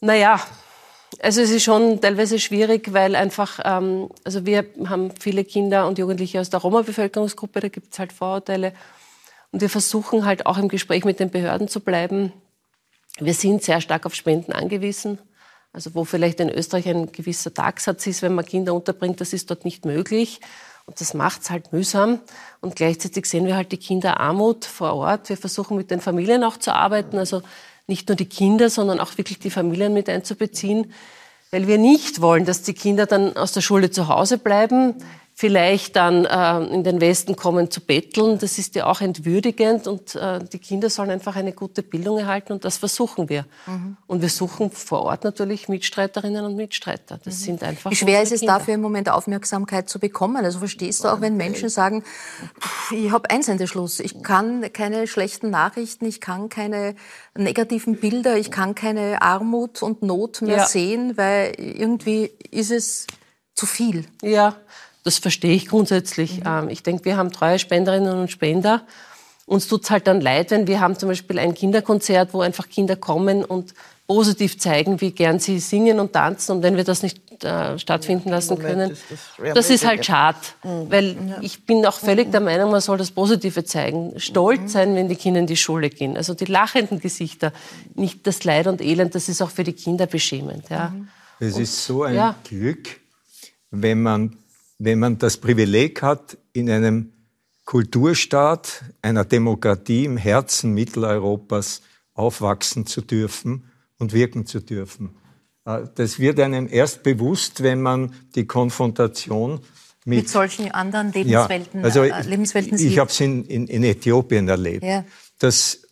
naja, 0.00 0.40
also 1.20 1.42
es 1.42 1.50
ist 1.50 1.64
schon 1.64 2.00
teilweise 2.00 2.38
schwierig, 2.38 2.92
weil 2.92 3.14
einfach, 3.14 3.60
ähm, 3.64 4.08
also 4.24 4.46
wir 4.46 4.64
haben 4.86 5.10
viele 5.20 5.44
Kinder 5.44 5.86
und 5.86 5.98
Jugendliche 5.98 6.40
aus 6.40 6.50
der 6.50 6.60
Roma-Bevölkerungsgruppe, 6.60 7.60
da 7.60 7.68
gibt 7.68 7.92
es 7.92 7.98
halt 7.98 8.12
Vorurteile. 8.12 8.72
Und 9.52 9.60
wir 9.60 9.70
versuchen 9.70 10.24
halt 10.24 10.46
auch 10.46 10.58
im 10.58 10.68
Gespräch 10.68 11.04
mit 11.04 11.20
den 11.20 11.30
Behörden 11.30 11.68
zu 11.68 11.80
bleiben. 11.80 12.32
Wir 13.18 13.34
sind 13.34 13.62
sehr 13.62 13.80
stark 13.80 14.06
auf 14.06 14.14
Spenden 14.14 14.52
angewiesen. 14.52 15.18
Also 15.72 15.94
wo 15.94 16.04
vielleicht 16.04 16.40
in 16.40 16.50
Österreich 16.50 16.88
ein 16.88 17.12
gewisser 17.12 17.54
Tagsatz 17.54 18.06
ist, 18.06 18.22
wenn 18.22 18.34
man 18.34 18.44
Kinder 18.44 18.74
unterbringt, 18.74 19.20
das 19.20 19.32
ist 19.32 19.50
dort 19.50 19.64
nicht 19.64 19.84
möglich. 19.84 20.40
Und 20.84 21.00
das 21.00 21.14
macht 21.14 21.42
es 21.42 21.50
halt 21.50 21.72
mühsam. 21.72 22.20
Und 22.60 22.76
gleichzeitig 22.76 23.26
sehen 23.26 23.46
wir 23.46 23.56
halt 23.56 23.72
die 23.72 23.78
Kinderarmut 23.78 24.64
vor 24.64 24.94
Ort. 24.94 25.28
Wir 25.28 25.36
versuchen 25.36 25.76
mit 25.76 25.90
den 25.90 26.00
Familien 26.00 26.44
auch 26.44 26.56
zu 26.56 26.74
arbeiten, 26.74 27.18
also 27.18 27.42
nicht 27.86 28.08
nur 28.08 28.16
die 28.16 28.26
Kinder, 28.26 28.70
sondern 28.70 29.00
auch 29.00 29.16
wirklich 29.18 29.38
die 29.38 29.50
Familien 29.50 29.92
mit 29.92 30.08
einzubeziehen, 30.08 30.92
weil 31.50 31.66
wir 31.66 31.78
nicht 31.78 32.20
wollen, 32.20 32.44
dass 32.44 32.62
die 32.62 32.74
Kinder 32.74 33.06
dann 33.06 33.36
aus 33.36 33.52
der 33.52 33.60
Schule 33.60 33.90
zu 33.90 34.08
Hause 34.08 34.38
bleiben, 34.38 34.94
vielleicht 35.34 35.96
dann 35.96 36.24
äh, 36.24 36.74
in 36.74 36.84
den 36.84 37.00
Westen 37.00 37.36
kommen 37.36 37.70
zu 37.70 37.80
betteln. 37.80 38.38
Das 38.38 38.58
ist 38.58 38.74
ja 38.74 38.86
auch 38.86 39.00
entwürdigend 39.00 39.86
und 39.86 40.14
äh, 40.14 40.40
die 40.44 40.58
Kinder 40.58 40.90
sollen 40.90 41.10
einfach 41.10 41.36
eine 41.36 41.52
gute 41.52 41.82
Bildung 41.82 42.18
erhalten 42.18 42.52
und 42.52 42.64
das 42.64 42.76
versuchen 42.76 43.28
wir. 43.28 43.46
Mhm. 43.66 43.96
Und 44.06 44.22
wir 44.22 44.28
suchen 44.28 44.70
vor 44.70 45.02
Ort 45.02 45.24
natürlich 45.24 45.68
Mitstreiterinnen 45.68 46.44
und 46.44 46.56
Mitstreiter. 46.56 47.18
Das 47.24 47.40
mhm. 47.40 47.44
sind 47.44 47.62
einfach 47.62 47.90
Wie 47.90 47.96
schwer 47.96 48.22
ist 48.22 48.32
es 48.32 48.40
Kinder. 48.40 48.58
dafür 48.58 48.74
im 48.74 48.82
Moment 48.82 49.08
Aufmerksamkeit 49.08 49.88
zu 49.88 49.98
bekommen? 49.98 50.44
Also 50.44 50.58
verstehst 50.58 51.02
du 51.02 51.08
auch, 51.08 51.20
wenn 51.20 51.36
Menschen 51.36 51.70
sagen, 51.70 52.04
ich 52.90 53.10
habe 53.10 53.30
Einsendeschluss, 53.30 54.00
ich 54.00 54.22
kann 54.22 54.70
keine 54.72 55.06
schlechten 55.06 55.50
Nachrichten, 55.50 56.04
ich 56.04 56.20
kann 56.20 56.50
keine 56.50 56.94
negativen 57.36 57.96
Bilder, 57.96 58.36
ich 58.36 58.50
kann 58.50 58.74
keine 58.74 59.22
Armut 59.22 59.82
und 59.82 60.02
Not 60.02 60.42
mehr 60.42 60.58
ja. 60.58 60.66
sehen, 60.66 61.16
weil 61.16 61.54
irgendwie 61.58 62.30
ist 62.50 62.70
es 62.70 63.06
zu 63.54 63.66
viel. 63.66 64.04
Ja, 64.22 64.56
das 65.04 65.18
verstehe 65.18 65.54
ich 65.54 65.66
grundsätzlich. 65.66 66.40
Mhm. 66.40 66.46
Ähm, 66.46 66.68
ich 66.68 66.82
denke, 66.82 67.04
wir 67.04 67.16
haben 67.16 67.32
treue 67.32 67.58
Spenderinnen 67.58 68.18
und 68.18 68.30
Spender. 68.30 68.82
Uns 69.46 69.66
tut's 69.66 69.90
halt 69.90 70.06
dann 70.06 70.20
leid, 70.20 70.50
wenn 70.50 70.66
wir 70.66 70.80
haben 70.80 70.96
zum 70.96 71.08
Beispiel 71.08 71.38
ein 71.38 71.54
Kinderkonzert, 71.54 72.32
wo 72.32 72.40
einfach 72.40 72.68
Kinder 72.68 72.96
kommen 72.96 73.44
und 73.44 73.74
positiv 74.06 74.58
zeigen, 74.58 75.00
wie 75.00 75.10
gern 75.10 75.38
sie 75.38 75.58
singen 75.58 75.98
und 75.98 76.12
tanzen. 76.12 76.56
Und 76.56 76.62
wenn 76.62 76.76
wir 76.76 76.84
das 76.84 77.02
nicht 77.02 77.44
äh, 77.44 77.78
stattfinden 77.78 78.28
lassen 78.28 78.58
können, 78.58 78.90
ist 78.90 79.02
das, 79.10 79.54
das, 79.54 79.70
ist 79.70 79.86
halt 79.86 80.04
schade. 80.04 80.38
Mhm. 80.62 80.90
Weil 80.90 81.06
ja. 81.28 81.38
ich 81.40 81.64
bin 81.64 81.84
auch 81.86 81.98
völlig 81.98 82.30
der 82.30 82.40
Meinung, 82.40 82.70
man 82.70 82.80
soll 82.80 82.98
das 82.98 83.10
Positive 83.10 83.64
zeigen. 83.64 84.18
Stolz 84.18 84.60
mhm. 84.60 84.68
sein, 84.68 84.94
wenn 84.94 85.08
die 85.08 85.16
Kinder 85.16 85.40
in 85.40 85.46
die 85.46 85.56
Schule 85.56 85.90
gehen. 85.90 86.16
Also 86.16 86.34
die 86.34 86.44
lachenden 86.44 87.00
Gesichter, 87.00 87.52
nicht 87.94 88.26
das 88.26 88.44
Leid 88.44 88.66
und 88.68 88.80
Elend, 88.80 89.14
das 89.14 89.28
ist 89.28 89.42
auch 89.42 89.50
für 89.50 89.64
die 89.64 89.72
Kinder 89.72 90.06
beschämend. 90.06 90.68
Ja. 90.70 90.90
Mhm. 90.90 91.08
Es 91.40 91.58
ist 91.58 91.84
so 91.84 92.04
ein 92.04 92.14
ja. 92.14 92.36
Glück, 92.44 93.00
wenn 93.70 94.02
man 94.02 94.36
wenn 94.84 94.98
man 94.98 95.18
das 95.18 95.36
Privileg 95.36 96.02
hat, 96.02 96.38
in 96.52 96.68
einem 96.68 97.12
Kulturstaat, 97.64 98.82
einer 99.00 99.24
Demokratie 99.24 100.04
im 100.04 100.16
Herzen 100.16 100.74
Mitteleuropas 100.74 101.82
aufwachsen 102.14 102.84
zu 102.86 103.00
dürfen 103.00 103.70
und 103.98 104.12
wirken 104.12 104.44
zu 104.44 104.58
dürfen. 104.58 105.10
Äh, 105.64 105.82
das 105.94 106.18
wird 106.18 106.40
einem 106.40 106.68
erst 106.68 107.04
bewusst, 107.04 107.62
wenn 107.62 107.80
man 107.80 108.12
die 108.34 108.46
Konfrontation 108.46 109.60
mit, 110.04 110.18
mit 110.18 110.28
solchen 110.28 110.72
anderen 110.72 111.12
Lebenswelten, 111.12 111.80
ja, 111.80 111.84
also 111.84 112.02
äh, 112.02 112.22
Lebenswelten 112.22 112.76
sieht. 112.76 112.90
Ich 112.90 112.98
habe 112.98 113.08
es 113.08 113.20
in, 113.20 113.44
in, 113.44 113.68
in, 113.68 113.84
Äthiopien 113.84 114.48
erlebt. 114.48 114.82
Ja. 114.82 115.04
Das, 115.38 115.82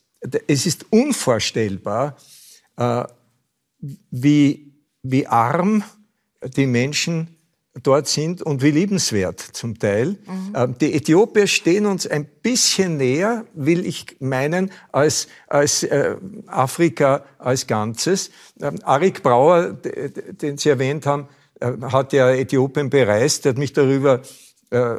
es 0.48 0.66
ist 0.66 0.86
unvorstellbar, 0.90 2.16
äh, 2.76 3.04
wie, 4.10 4.72
wie 5.04 5.28
arm 5.28 5.84
die 6.56 6.66
Menschen 6.66 7.36
dort 7.82 8.08
sind 8.08 8.42
und 8.42 8.62
wie 8.62 8.72
liebenswert 8.72 9.40
zum 9.40 9.78
Teil. 9.78 10.16
Mhm. 10.26 10.78
Die 10.80 10.94
Äthiopier 10.94 11.46
stehen 11.46 11.86
uns 11.86 12.06
ein 12.06 12.26
bisschen 12.26 12.96
näher, 12.96 13.44
will 13.54 13.86
ich 13.86 14.16
meinen, 14.20 14.72
als, 14.90 15.28
als 15.46 15.84
äh, 15.84 16.16
Afrika 16.46 17.24
als 17.38 17.66
Ganzes. 17.66 18.30
Ähm, 18.60 18.78
Arik 18.82 19.22
Brauer, 19.22 19.72
den 19.72 20.58
Sie 20.58 20.68
erwähnt 20.68 21.06
haben, 21.06 21.28
äh, 21.60 21.72
hat 21.92 22.12
ja 22.12 22.30
Äthiopien 22.30 22.90
bereist, 22.90 23.44
der 23.44 23.50
hat 23.50 23.58
mich 23.58 23.72
darüber 23.72 24.20
äh, 24.70 24.96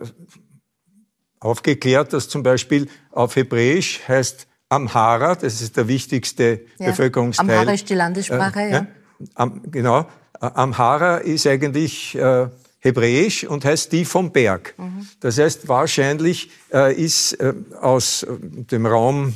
aufgeklärt, 1.40 2.14
dass 2.14 2.30
zum 2.30 2.44
Beispiel 2.44 2.88
auf 3.12 3.36
Hebräisch 3.36 4.00
heißt 4.08 4.48
Amhara, 4.70 5.36
das 5.36 5.62
ist 5.62 5.76
der 5.76 5.90
wichtigste 5.90 6.62
ja. 6.80 6.88
Bevölkerungsteil. 6.88 7.50
Amhara 7.50 7.74
ist 7.74 7.90
die 7.90 7.96
Landessprache, 7.96 8.60
äh, 8.62 8.72
ja. 8.72 8.88
Am, 9.36 9.62
genau. 9.70 10.08
Amhara 10.40 11.18
ist 11.18 11.46
eigentlich 11.46 12.16
äh, 12.16 12.48
hebräisch 12.82 13.46
und 13.46 13.64
heißt 13.64 13.92
die 13.92 14.06
vom 14.06 14.32
Berg. 14.32 14.74
Mhm. 14.78 15.08
Das 15.20 15.38
heißt, 15.38 15.68
wahrscheinlich 15.68 16.50
äh, 16.74 16.94
ist 16.94 17.34
äh, 17.34 17.54
aus 17.80 18.24
äh, 18.24 18.38
dem 18.40 18.86
Raum 18.86 19.34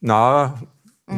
nahe 0.00 0.62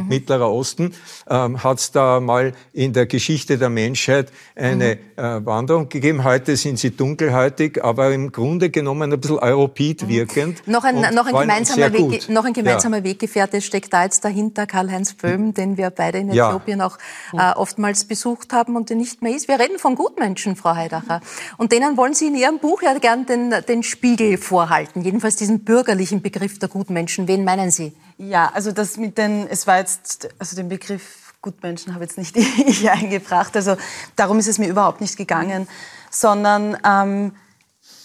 mhm. 0.02 0.08
Mittlerer 0.08 0.50
Osten, 0.50 0.94
ähm, 1.28 1.62
hat 1.62 1.78
es 1.78 1.92
da 1.92 2.20
mal 2.20 2.52
in 2.72 2.92
der 2.92 3.06
Geschichte 3.06 3.58
der 3.58 3.70
Menschheit 3.70 4.30
eine 4.56 4.96
mhm. 5.16 5.24
äh, 5.24 5.46
Wanderung 5.46 5.88
gegeben. 5.88 6.24
Heute 6.24 6.56
sind 6.56 6.78
sie 6.78 6.90
dunkelhäutig, 6.90 7.82
aber 7.82 8.12
im 8.12 8.32
Grunde 8.32 8.70
genommen 8.70 9.12
ein 9.12 9.20
bisschen 9.20 9.38
europid 9.38 10.02
mhm. 10.02 10.08
wirkend. 10.08 10.68
Noch 10.68 10.84
ein, 10.84 11.00
noch 11.14 11.26
ein 11.26 11.34
gemeinsamer, 11.34 11.92
Weg, 11.92 12.28
noch 12.28 12.44
ein 12.44 12.52
gemeinsamer 12.52 12.98
ja. 12.98 13.04
Weggefährte 13.04 13.60
steckt 13.60 13.92
da 13.92 14.04
jetzt 14.04 14.24
dahinter, 14.24 14.66
Karl-Heinz 14.66 15.14
Böhm, 15.14 15.54
den 15.54 15.76
wir 15.76 15.90
beide 15.90 16.18
in 16.18 16.28
Äthiopien 16.28 16.78
ja. 16.78 16.86
auch 16.86 16.98
äh, 17.32 17.56
oftmals 17.56 18.04
besucht 18.04 18.52
haben 18.52 18.76
und 18.76 18.90
der 18.90 18.96
nicht 18.96 19.22
mehr 19.22 19.34
ist. 19.34 19.48
Wir 19.48 19.58
reden 19.58 19.78
von 19.78 19.94
Gutmenschen, 19.94 20.56
Frau 20.56 20.74
Heidacher. 20.74 21.20
Und 21.56 21.72
denen 21.72 21.96
wollen 21.96 22.14
Sie 22.14 22.26
in 22.26 22.34
Ihrem 22.34 22.58
Buch 22.58 22.82
ja 22.82 22.96
gern 22.98 23.26
den, 23.26 23.54
den 23.68 23.82
Spiegel 23.82 24.38
vorhalten, 24.38 25.02
jedenfalls 25.02 25.36
diesen 25.36 25.64
bürgerlichen 25.64 26.22
Begriff 26.22 26.58
der 26.58 26.68
Gutmenschen. 26.68 27.28
Wen 27.28 27.44
meinen 27.44 27.70
Sie? 27.70 27.92
Ja, 28.16 28.50
also 28.54 28.72
das 28.72 28.96
mit 28.96 29.18
den, 29.18 29.48
es 29.48 29.66
war 29.66 29.78
jetzt, 29.78 30.28
also 30.38 30.56
den 30.56 30.68
Begriff 30.68 31.24
Gutmenschen 31.42 31.92
habe 31.94 32.04
jetzt 32.04 32.16
nicht 32.16 32.36
ich 32.36 32.88
eingebracht, 32.90 33.54
also 33.54 33.76
darum 34.16 34.38
ist 34.38 34.48
es 34.48 34.58
mir 34.58 34.68
überhaupt 34.68 35.00
nicht 35.00 35.16
gegangen, 35.16 35.68
sondern 36.10 36.76
ähm, 36.86 37.36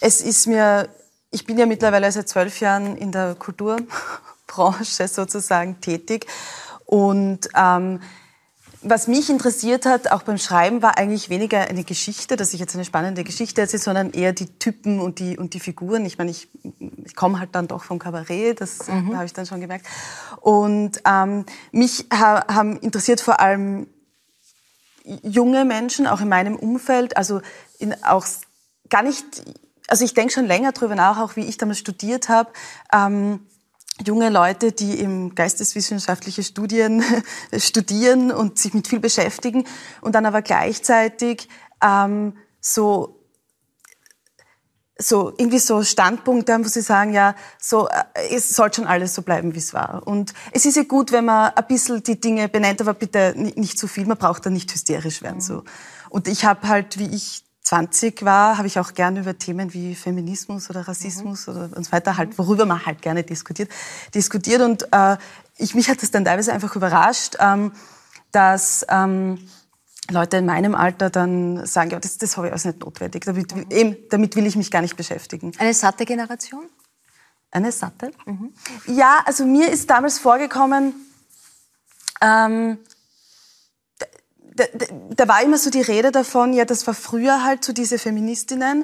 es 0.01 0.22
ist 0.22 0.47
mir, 0.47 0.89
ich 1.32 1.45
bin 1.45 1.57
ja 1.57 1.66
mittlerweile 1.66 2.12
seit 2.12 2.28
zwölf 2.28 2.60
Jahren 2.60 2.97
in 2.97 3.12
der 3.12 3.36
Kulturbranche 3.36 5.07
sozusagen 5.07 5.80
tätig. 5.80 6.26
Und 6.86 7.49
ähm, 7.55 8.01
was 8.82 9.07
mich 9.07 9.30
interessiert 9.30 9.86
hat, 9.86 10.11
auch 10.11 10.23
beim 10.23 10.38
Schreiben, 10.38 10.82
war 10.82 10.97
eigentlich 10.97 11.30
weniger 11.30 11.59
eine 11.59 11.84
Geschichte, 11.84 12.38
dass 12.38 12.53
ich 12.53 12.59
jetzt 12.59 12.75
eine 12.75 12.86
spannende 12.86 13.23
Geschichte 13.23 13.61
erzähle, 13.61 13.84
sondern 13.84 14.11
eher 14.11 14.32
die 14.32 14.47
Typen 14.57 15.01
und 15.01 15.19
die, 15.19 15.38
und 15.38 15.53
die 15.53 15.59
Figuren. 15.59 16.05
Ich 16.05 16.17
meine, 16.17 16.32
ich, 16.32 16.47
ich 17.03 17.15
komme 17.15 17.39
halt 17.39 17.49
dann 17.53 17.67
doch 17.67 17.84
vom 17.84 17.99
Kabarett, 17.99 18.61
das 18.61 18.88
mhm. 18.88 19.15
habe 19.15 19.25
ich 19.25 19.34
dann 19.34 19.45
schon 19.45 19.59
gemerkt. 19.59 19.86
Und 20.39 21.01
ähm, 21.05 21.45
mich 21.71 22.05
ha, 22.13 22.45
haben 22.47 22.77
interessiert 22.77 23.19
vor 23.19 23.41
allem 23.41 23.88
junge 25.23 25.65
Menschen, 25.65 26.07
auch 26.07 26.21
in 26.21 26.30
meinem 26.30 26.55
Umfeld, 26.55 27.17
also 27.17 27.41
in, 27.80 27.95
auch 28.03 28.25
gar 28.89 29.03
nicht, 29.03 29.25
also 29.88 30.05
ich 30.05 30.13
denke 30.13 30.32
schon 30.32 30.45
länger 30.45 30.71
drüber 30.71 30.95
nach, 30.95 31.19
auch 31.19 31.36
wie 31.36 31.45
ich 31.45 31.57
damals 31.57 31.80
studiert 31.80 32.30
habe. 32.30 32.51
Ähm, 32.93 33.41
junge 34.06 34.30
Leute, 34.30 34.72
die 34.72 35.00
im 35.00 35.36
geisteswissenschaftliche 35.36 36.43
Studien 36.43 37.04
studieren 37.58 38.32
und 38.32 38.58
sich 38.60 38.74
mit 38.74 38.88
viel 38.88 39.00
beschäftigen 39.00 39.66
und 40.02 40.16
dann 40.16 40.26
aber 40.26 40.41
gleichzeitig 40.41 41.50
ähm, 41.84 42.34
so 42.62 43.16
so 45.02 45.32
irgendwie 45.38 45.60
so 45.60 45.82
Standpunkte 45.82 46.54
haben, 46.54 46.66
wo 46.66 46.68
sie 46.68 46.82
sagen, 46.82 47.14
ja, 47.14 47.34
so 47.58 47.88
äh, 47.88 48.36
es 48.36 48.50
soll 48.50 48.74
schon 48.74 48.86
alles 48.86 49.16
so 49.16 49.22
bleiben, 49.22 49.56
wie 49.56 49.60
es 49.60 49.74
war. 49.74 50.06
Und 50.06 50.34
es 50.52 50.66
ist 50.66 50.76
ja 50.76 50.84
gut, 50.84 51.14
wenn 51.14 51.24
man 51.24 51.54
ein 51.56 51.68
bisschen 51.68 52.04
die 52.04 52.20
Dinge 52.20 52.50
benennt, 52.50 52.82
aber 52.82 52.93
bitte 52.93 53.34
nicht 53.38 53.80
zu 53.80 53.88
viel. 53.88 54.06
Man 54.06 54.18
braucht 54.18 54.45
da 54.45 54.50
nicht 54.50 54.74
hysterisch 54.74 55.22
werden. 55.22 55.39
So. 55.39 55.64
Und 56.10 56.28
ich 56.28 56.43
habe 56.43 56.68
halt, 56.68 57.00
wie 57.00 57.16
ich 57.16 57.45
20 57.70 58.26
war, 58.26 58.57
habe 58.57 58.67
ich 58.67 58.80
auch 58.80 58.95
gerne 58.95 59.20
über 59.20 59.38
Themen 59.38 59.74
wie 59.76 59.93
Feminismus 59.93 60.72
oder 60.72 60.88
Rassismus 60.88 61.45
mhm. 61.45 61.53
oder 61.53 61.78
und 61.78 61.84
so 61.86 61.91
weiter 61.91 62.17
halt, 62.17 62.36
worüber 62.39 62.65
man 62.65 62.84
halt 62.84 63.01
gerne 63.03 63.24
diskutiert, 63.24 63.70
diskutiert. 64.15 64.61
Und 64.61 64.91
äh, 64.91 65.17
ich, 65.57 65.76
mich 65.76 65.88
hat 65.88 66.01
das 66.01 66.09
dann 66.09 66.26
teilweise 66.26 66.51
einfach 66.51 66.76
überrascht, 66.76 67.36
ähm, 67.39 67.72
dass 68.32 68.86
ähm, 68.89 69.38
Leute 70.09 70.38
in 70.38 70.47
meinem 70.47 70.74
Alter 70.74 71.11
dann 71.11 71.63
sagen, 71.67 71.91
ja, 71.91 71.99
das, 71.99 72.17
das 72.17 72.38
habe 72.38 72.47
ich 72.47 72.53
alles 72.53 72.65
nicht 72.65 72.80
notwendig. 72.80 73.26
Damit, 73.26 73.55
will- 73.55 73.67
eben, 73.70 73.97
damit 74.09 74.36
will 74.36 74.47
ich 74.47 74.55
mich 74.55 74.72
gar 74.72 74.82
nicht 74.82 74.95
beschäftigen. 74.95 75.51
Eine 75.59 75.76
satte 75.76 76.05
Generation? 76.05 76.65
Eine 77.51 77.72
satte? 77.72 78.11
Ja, 78.88 79.20
also 79.26 79.45
mir 79.45 79.70
ist 79.72 79.88
damals 79.91 80.17
vorgekommen, 80.17 80.95
ähm, 82.22 82.80
da, 84.60 84.88
da, 85.16 85.28
war 85.28 85.41
immer 85.43 85.57
so 85.57 85.70
die 85.70 85.82
Rede 85.82 86.12
davon, 86.12 86.53
ja, 86.53 86.66
das 86.66 86.86
war 86.88 86.93
früher 86.93 87.43
halt 87.43 87.64
so 87.64 87.74
diese 87.74 87.97
Feministinnen, 87.97 88.84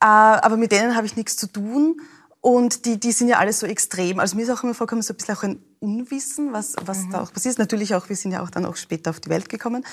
äh, 0.00 0.06
aber 0.06 0.56
mit 0.56 0.72
denen 0.72 0.96
habe 0.96 1.06
ich 1.06 1.16
nichts 1.16 1.36
zu 1.36 1.46
tun. 1.46 2.00
Und 2.40 2.84
die, 2.84 3.00
die 3.00 3.10
sind 3.10 3.28
ja 3.28 3.38
alle 3.38 3.52
so 3.52 3.66
extrem. 3.66 4.20
Also 4.20 4.36
mir 4.36 4.42
ist 4.42 4.50
auch 4.50 4.62
immer 4.62 4.72
vorgekommen, 4.72 5.02
so 5.02 5.12
ein 5.12 5.16
bisschen 5.16 5.36
auch 5.36 5.42
ein 5.42 5.62
Unwissen, 5.80 6.52
was, 6.52 6.76
was 6.84 7.08
da 7.10 7.20
auch 7.20 7.32
passiert 7.32 7.54
ist. 7.54 7.58
Natürlich 7.58 7.96
auch, 7.96 8.08
wir 8.08 8.14
sind 8.14 8.30
ja 8.30 8.42
auch 8.42 8.50
dann 8.50 8.64
auch 8.64 8.76
später 8.76 9.10
auf 9.10 9.18
die 9.18 9.28
Welt 9.28 9.48
gekommen. 9.48 9.84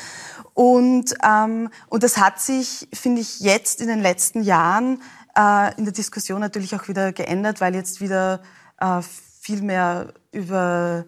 Und, 0.53 1.15
ähm, 1.27 1.69
und 1.89 2.03
das 2.03 2.17
hat 2.17 2.39
sich, 2.39 2.87
finde 2.93 3.21
ich, 3.21 3.39
jetzt 3.39 3.81
in 3.81 3.87
den 3.87 3.99
letzten 3.99 4.43
Jahren 4.43 5.01
äh, 5.35 5.75
in 5.77 5.85
der 5.85 5.93
Diskussion 5.93 6.39
natürlich 6.39 6.75
auch 6.75 6.87
wieder 6.87 7.13
geändert, 7.13 7.61
weil 7.61 7.73
jetzt 7.73 7.99
wieder 7.99 8.43
äh, 8.79 9.01
viel 9.41 9.63
mehr 9.63 10.13
über 10.31 11.05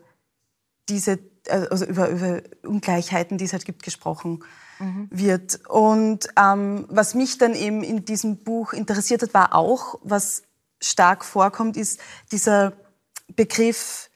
diese, 0.89 1.20
also 1.49 1.85
über, 1.85 2.09
über 2.09 2.41
Ungleichheiten, 2.63 3.37
die 3.37 3.45
es 3.45 3.53
halt 3.53 3.65
gibt, 3.65 3.83
gesprochen 3.83 4.43
wird. 5.09 5.67
Und 5.67 6.27
ähm, 6.39 6.85
was 6.89 7.15
mich 7.15 7.37
dann 7.37 7.55
eben 7.55 7.83
in 7.83 8.05
diesem 8.05 8.43
Buch 8.43 8.73
interessiert 8.73 9.23
hat, 9.23 9.33
war 9.33 9.55
auch, 9.55 9.99
was 10.03 10.43
stark 10.79 11.25
vorkommt, 11.25 11.77
ist 11.77 11.99
dieser 12.31 12.73
Begriff 13.35 14.09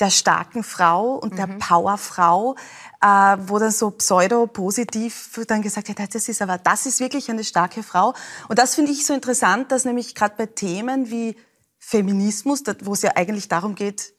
der 0.00 0.10
starken 0.10 0.62
Frau 0.62 1.14
und 1.14 1.38
der 1.38 1.46
Powerfrau, 1.46 2.54
äh, 3.00 3.36
wo 3.46 3.58
dann 3.58 3.72
so 3.72 3.90
pseudo-positiv 3.90 5.40
dann 5.48 5.62
gesagt 5.62 5.88
wird, 5.88 6.14
das 6.14 6.28
ist 6.28 6.40
aber, 6.40 6.56
das 6.58 6.86
ist 6.86 7.00
wirklich 7.00 7.30
eine 7.30 7.42
starke 7.42 7.82
Frau. 7.82 8.14
Und 8.48 8.58
das 8.58 8.76
finde 8.76 8.92
ich 8.92 9.04
so 9.04 9.12
interessant, 9.12 9.72
dass 9.72 9.84
nämlich 9.84 10.14
gerade 10.14 10.34
bei 10.36 10.46
Themen 10.46 11.10
wie 11.10 11.36
Feminismus, 11.78 12.62
wo 12.82 12.92
es 12.92 13.02
ja 13.02 13.12
eigentlich 13.16 13.48
darum 13.48 13.74
geht, 13.74 14.14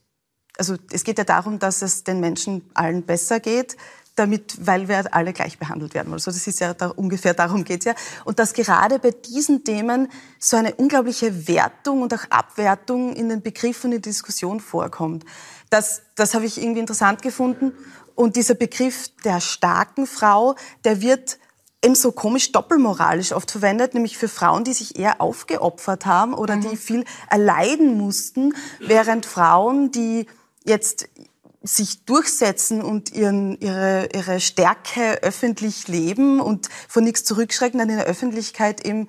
also 0.60 0.76
es 0.92 1.04
geht 1.04 1.18
ja 1.18 1.24
darum, 1.24 1.58
dass 1.58 1.82
es 1.82 2.04
den 2.04 2.20
Menschen 2.20 2.70
allen 2.74 3.04
besser 3.04 3.40
geht, 3.40 3.78
damit, 4.16 4.68
weil 4.68 4.88
wir 4.88 5.14
alle 5.16 5.32
gleich 5.34 5.58
behandelt 5.58 5.94
werden. 5.94 6.12
Also 6.14 6.30
das 6.30 6.46
ist 6.46 6.60
ja 6.60 6.74
da, 6.74 6.90
ungefähr 6.90 7.34
darum 7.34 7.64
geht's 7.64 7.86
ja. 7.86 7.96
Und 8.26 8.38
dass 8.38 8.54
gerade 8.54 9.00
bei 9.00 9.12
diesen 9.12 9.64
Themen 9.64 10.10
so 10.38 10.58
eine 10.58 10.76
unglaubliche 10.76 11.48
Wertung 11.48 12.02
und 12.02 12.14
auch 12.14 12.26
Abwertung 12.30 13.16
in 13.16 13.30
den 13.30 13.42
Begriffen 13.42 13.88
und 13.88 13.96
in 13.96 14.02
der 14.02 14.12
Diskussion 14.12 14.60
vorkommt. 14.60 15.26
Das, 15.70 16.02
das 16.16 16.34
habe 16.34 16.46
ich 16.46 16.62
irgendwie 16.62 16.82
interessant 16.82 17.22
gefunden. 17.22 17.72
Und 18.14 18.36
dieser 18.36 18.56
Begriff 18.56 19.10
der 19.24 19.40
starken 19.40 20.06
Frau, 20.06 20.56
der 20.84 21.02
wird 21.02 21.40
eben 21.82 21.96
so 21.96 22.12
komisch 22.12 22.52
doppelmoralisch 22.52 23.32
oft 23.32 23.50
verwendet, 23.50 23.94
nämlich 23.94 24.18
für 24.18 24.28
Frauen, 24.28 24.66
die 24.66 24.74
sich 24.74 25.00
eher 25.00 25.22
aufgeopfert 25.22 26.06
haben 26.06 26.34
oder 26.34 26.58
die 26.58 26.76
viel 26.76 27.06
erleiden 27.30 27.98
mussten, 27.98 28.54
während 28.80 29.26
Frauen, 29.26 29.92
die 29.92 30.28
jetzt 30.70 31.10
sich 31.62 32.06
durchsetzen 32.06 32.82
und 32.82 33.12
ihren, 33.12 33.60
ihre, 33.60 34.08
ihre 34.14 34.40
Stärke 34.40 35.22
öffentlich 35.24 35.90
leben 35.90 36.40
und 36.40 36.70
von 36.88 37.04
nichts 37.04 37.26
zurückschrecken, 37.26 37.80
dann 37.80 37.90
in 37.90 37.98
der 37.98 38.06
Öffentlichkeit 38.06 38.86
eben 38.86 39.08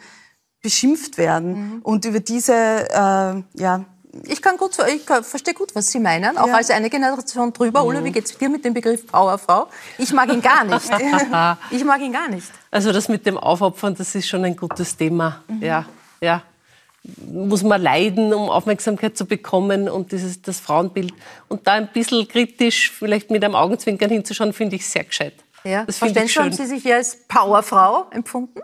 beschimpft 0.62 1.16
werden. 1.16 1.80
Und 1.82 2.04
über 2.04 2.20
diese, 2.20 2.52
äh, 2.54 3.60
ja, 3.60 3.84
Ich 4.24 4.42
kann 4.42 4.56
gut, 4.56 4.76
ich 4.92 5.02
verstehe 5.04 5.54
gut, 5.54 5.72
was 5.76 5.86
Sie 5.92 6.00
meinen, 6.00 6.36
auch 6.36 6.48
Ja. 6.48 6.56
als 6.56 6.70
eine 6.70 6.90
Generation 6.90 7.52
drüber. 7.52 7.84
Ulla, 7.84 8.02
wie 8.02 8.10
geht's 8.10 8.36
dir 8.36 8.48
mit 8.48 8.64
dem 8.64 8.74
Begriff 8.74 9.06
Powerfrau? 9.06 9.68
Ich 9.98 10.12
mag 10.12 10.28
ihn 10.32 10.42
gar 10.42 10.64
nicht. 10.64 10.90
ich 11.70 11.84
mag 11.84 12.00
ihn 12.00 12.12
gar 12.12 12.28
nicht. 12.28 12.50
Also 12.72 12.90
das 12.92 13.08
mit 13.08 13.24
dem 13.24 13.38
Aufopfern, 13.38 13.94
das 13.94 14.12
ist 14.16 14.26
schon 14.26 14.44
ein 14.44 14.56
gutes 14.56 14.96
Thema. 14.96 15.44
Ja, 15.60 15.84
ja. 16.20 16.42
Muss 17.32 17.62
man 17.62 17.80
leiden, 17.80 18.34
um 18.34 18.50
Aufmerksamkeit 18.50 19.16
zu 19.16 19.24
bekommen 19.24 19.88
und 19.88 20.12
dieses, 20.12 20.42
das 20.42 20.60
Frauenbild. 20.60 21.14
Und 21.48 21.66
da 21.66 21.72
ein 21.72 21.88
bisschen 21.92 22.28
kritisch, 22.28 22.90
vielleicht 22.90 23.30
mit 23.30 23.44
einem 23.44 23.54
Augenzwinkern 23.54 24.10
hinzuschauen, 24.10 24.52
finde 24.52 24.76
ich 24.76 24.86
sehr 24.86 25.04
gescheit. 25.04 25.34
Ja. 25.64 25.84
Das 25.84 25.98
Frau 25.98 26.06
finde 26.06 26.24
ich 26.24 26.30
Stenzel, 26.30 26.44
haben. 26.44 26.56
Sie 26.56 26.74
sich 26.74 26.82
hier 26.82 26.96
als 26.96 27.16
Powerfrau 27.26 28.06
empfunden? 28.10 28.60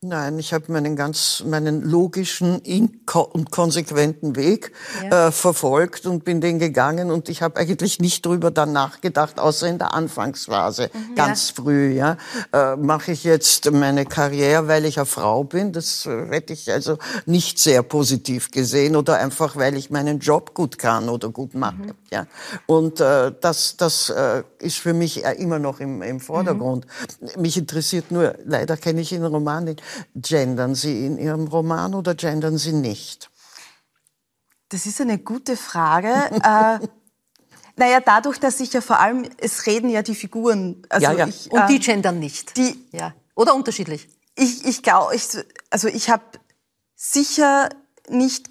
Nein, 0.00 0.38
ich 0.38 0.52
habe 0.52 0.70
meinen 0.70 0.94
ganz 0.94 1.42
meinen 1.44 1.82
logischen 1.82 2.62
und 2.62 3.50
konsequenten 3.50 4.36
Weg 4.36 4.70
äh, 5.10 5.32
verfolgt 5.32 6.06
und 6.06 6.24
bin 6.24 6.40
den 6.40 6.60
gegangen 6.60 7.10
und 7.10 7.28
ich 7.28 7.42
habe 7.42 7.58
eigentlich 7.58 7.98
nicht 7.98 8.24
drüber 8.24 8.52
dann 8.52 8.72
nachgedacht, 8.72 9.40
außer 9.40 9.66
in 9.66 9.78
der 9.78 9.94
Anfangsphase, 9.94 10.90
ganz 11.16 11.50
früh. 11.50 11.94
Ja, 11.94 12.16
äh, 12.52 12.76
mache 12.76 13.10
ich 13.10 13.24
jetzt 13.24 13.72
meine 13.72 14.06
Karriere, 14.06 14.68
weil 14.68 14.84
ich 14.84 14.98
eine 14.98 15.06
Frau 15.06 15.42
bin? 15.42 15.72
Das 15.72 16.06
äh, 16.06 16.28
hätte 16.28 16.52
ich 16.52 16.70
also 16.70 16.98
nicht 17.26 17.58
sehr 17.58 17.82
positiv 17.82 18.52
gesehen 18.52 18.94
oder 18.94 19.18
einfach, 19.18 19.56
weil 19.56 19.76
ich 19.76 19.90
meinen 19.90 20.20
Job 20.20 20.54
gut 20.54 20.78
kann 20.78 21.08
oder 21.08 21.30
gut 21.30 21.54
mache. 21.54 21.96
Ja, 22.12 22.28
und 22.66 23.00
äh, 23.00 23.32
das 23.40 23.76
das 23.76 24.10
äh, 24.10 24.44
ist 24.60 24.78
für 24.78 24.92
mich 24.94 25.24
äh, 25.24 25.32
immer 25.32 25.58
noch 25.58 25.80
im, 25.80 26.02
im 26.02 26.20
Vordergrund. 26.20 26.86
Mich 27.36 27.56
interessiert 27.56 28.12
nur, 28.12 28.36
leider 28.44 28.76
kenne 28.76 29.00
ich 29.00 29.10
Ihren 29.10 29.24
Roman 29.26 29.64
nicht. 29.64 29.82
Gendern 30.14 30.74
Sie 30.74 31.06
in 31.06 31.18
Ihrem 31.18 31.46
Roman 31.48 31.94
oder 31.94 32.14
gendern 32.14 32.58
Sie 32.58 32.72
nicht? 32.72 33.30
Das 34.70 34.86
ist 34.86 35.00
eine 35.00 35.18
gute 35.18 35.56
Frage. 35.56 36.08
äh, 36.42 36.86
naja, 37.76 38.00
dadurch, 38.04 38.38
dass 38.40 38.60
ich 38.60 38.72
ja 38.72 38.80
vor 38.80 38.98
allem, 39.00 39.28
es 39.38 39.66
reden 39.66 39.88
ja 39.88 40.02
die 40.02 40.14
Figuren. 40.14 40.82
Also 40.88 41.04
Ja, 41.06 41.12
ja. 41.12 41.26
Ich, 41.26 41.50
Und 41.50 41.68
die 41.68 41.76
ähm, 41.76 41.80
gendern 41.82 42.18
nicht. 42.18 42.56
die- 42.56 42.84
ja. 42.92 43.14
Oder 43.34 43.54
unterschiedlich. 43.54 44.08
ich, 44.34 44.64
ich 44.66 44.82
glaube, 44.82 45.14
ich, 45.14 45.28
also 45.70 45.86
ich 45.88 46.10
habe 46.10 46.24
sicher 46.96 47.68
nicht 48.08 48.48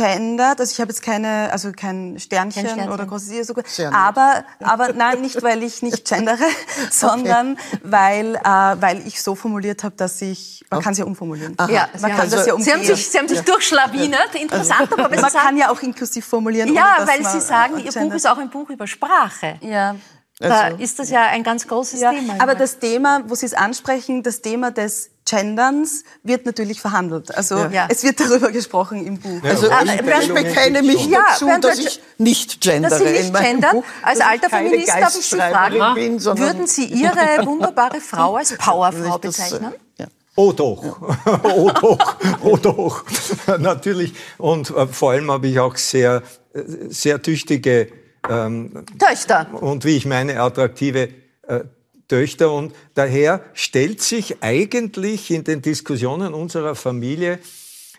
gegendert, 0.00 0.60
also 0.60 0.72
ich 0.72 0.80
habe 0.80 0.90
jetzt 0.90 1.02
keine, 1.02 1.50
also 1.52 1.72
kein 1.72 2.18
Sternchen, 2.18 2.62
Kein 2.64 2.72
Sternchen. 2.72 2.92
oder 2.92 3.06
großes 3.06 3.28
nett. 3.30 3.92
aber, 3.92 4.44
aber 4.62 4.92
nein, 4.92 5.20
nicht 5.20 5.42
weil 5.42 5.62
ich 5.62 5.82
nicht 5.82 6.04
gendere, 6.08 6.44
sondern 6.90 7.58
weil, 7.82 8.36
äh, 8.36 8.40
weil 8.44 9.06
ich 9.06 9.22
so 9.22 9.34
formuliert 9.34 9.84
habe, 9.84 9.94
dass 9.96 10.20
ich, 10.22 10.64
man 10.70 10.80
kann 10.80 10.92
es 10.92 10.98
ja 10.98 11.04
umformulieren. 11.04 11.56
Ja, 11.68 11.88
man 11.92 11.98
Sie, 11.98 12.00
kann 12.00 12.18
haben, 12.18 12.30
das 12.30 12.46
ja 12.46 12.58
Sie 12.58 12.72
haben 12.72 12.84
sich, 12.84 13.10
Sie 13.10 13.18
haben 13.18 13.28
sich 13.28 13.40
durchschlawinert. 13.40 14.34
Interessant, 14.34 14.92
aber 14.92 15.08
man 15.08 15.32
kann 15.32 15.56
ja 15.56 15.70
auch 15.70 15.80
inklusiv 15.82 16.24
formulieren. 16.24 16.72
ja, 16.74 16.82
ohne 16.82 17.06
dass 17.06 17.08
weil 17.08 17.20
man, 17.22 17.32
Sie 17.32 17.40
sagen, 17.40 17.78
Ihr 17.78 17.92
Buch 17.92 18.14
ist 18.14 18.26
auch 18.26 18.38
ein 18.38 18.50
Buch 18.50 18.70
über 18.70 18.86
Sprache. 18.86 19.56
Ja. 19.60 19.96
Da 20.40 20.60
Also- 20.62 20.78
ist 20.78 20.98
das 20.98 21.10
ja 21.10 21.26
ein 21.26 21.42
ganz 21.42 21.68
großes 21.68 22.00
Ja, 22.00 22.12
Thema. 22.12 22.36
aber 22.38 22.54
das 22.54 22.78
Thema, 22.78 23.22
wo 23.28 23.34
Sie 23.34 23.44
es 23.44 23.52
ansprechen, 23.54 24.22
das 24.22 24.40
Thema 24.40 24.70
des 24.70 25.10
Genderns 25.28 26.02
wird 26.22 26.46
natürlich 26.46 26.80
verhandelt. 26.80 27.32
Also 27.36 27.58
Ja. 27.70 27.86
es 27.90 28.02
wird 28.02 28.18
darüber 28.18 28.50
gesprochen 28.50 29.06
im 29.06 29.18
Buch. 29.18 29.44
Ja, 29.44 29.50
Also 29.50 29.66
ich, 29.70 29.92
ich 30.24 30.32
bekenne 30.34 30.82
mich. 30.82 31.06
Ja, 31.06 31.20
dazu, 31.30 31.44
Bernd 31.46 31.64
dass 31.64 31.78
ich 31.78 32.00
nicht 32.16 32.60
gendere 32.62 32.90
dass 32.90 32.98
Sie 33.00 33.04
in 33.04 33.12
nicht 33.12 33.32
meinem 33.34 33.44
gendern. 33.44 33.72
Buch. 33.76 33.84
Als 34.02 34.20
alter 34.22 34.48
Feminist 34.48 34.88
darf 34.88 35.14
ich 35.14 35.26
Sie 35.26 35.36
fragen, 35.36 35.94
bin, 35.94 36.24
würden 36.24 36.66
Sie 36.66 36.86
Ihre 36.86 37.12
wunderbare 37.46 38.00
Frau 38.00 38.36
als 38.36 38.56
Powerfrau 38.56 39.18
das, 39.18 39.38
äh, 39.38 39.42
bezeichnen? 39.42 39.74
ja. 39.98 40.06
Oh 40.36 40.52
doch, 40.52 40.82
oh 41.44 41.70
doch, 41.80 42.16
oh 42.42 42.56
doch, 42.56 43.04
natürlich. 43.58 44.14
Und 44.38 44.70
äh, 44.70 44.86
vor 44.86 45.10
allem 45.12 45.30
habe 45.30 45.48
ich 45.48 45.60
auch 45.60 45.76
sehr, 45.76 46.22
äh, 46.54 46.60
sehr 46.88 47.20
tüchtige 47.20 47.88
ähm, 48.28 48.84
Töchter. 48.98 49.48
und 49.52 49.84
wie 49.84 49.96
ich 49.96 50.06
meine, 50.06 50.40
attraktive 50.40 51.08
äh, 51.42 51.60
Töchter. 52.08 52.52
Und 52.52 52.74
daher 52.94 53.42
stellt 53.54 54.02
sich 54.02 54.42
eigentlich 54.42 55.30
in 55.30 55.44
den 55.44 55.62
Diskussionen 55.62 56.34
unserer 56.34 56.74
Familie 56.74 57.38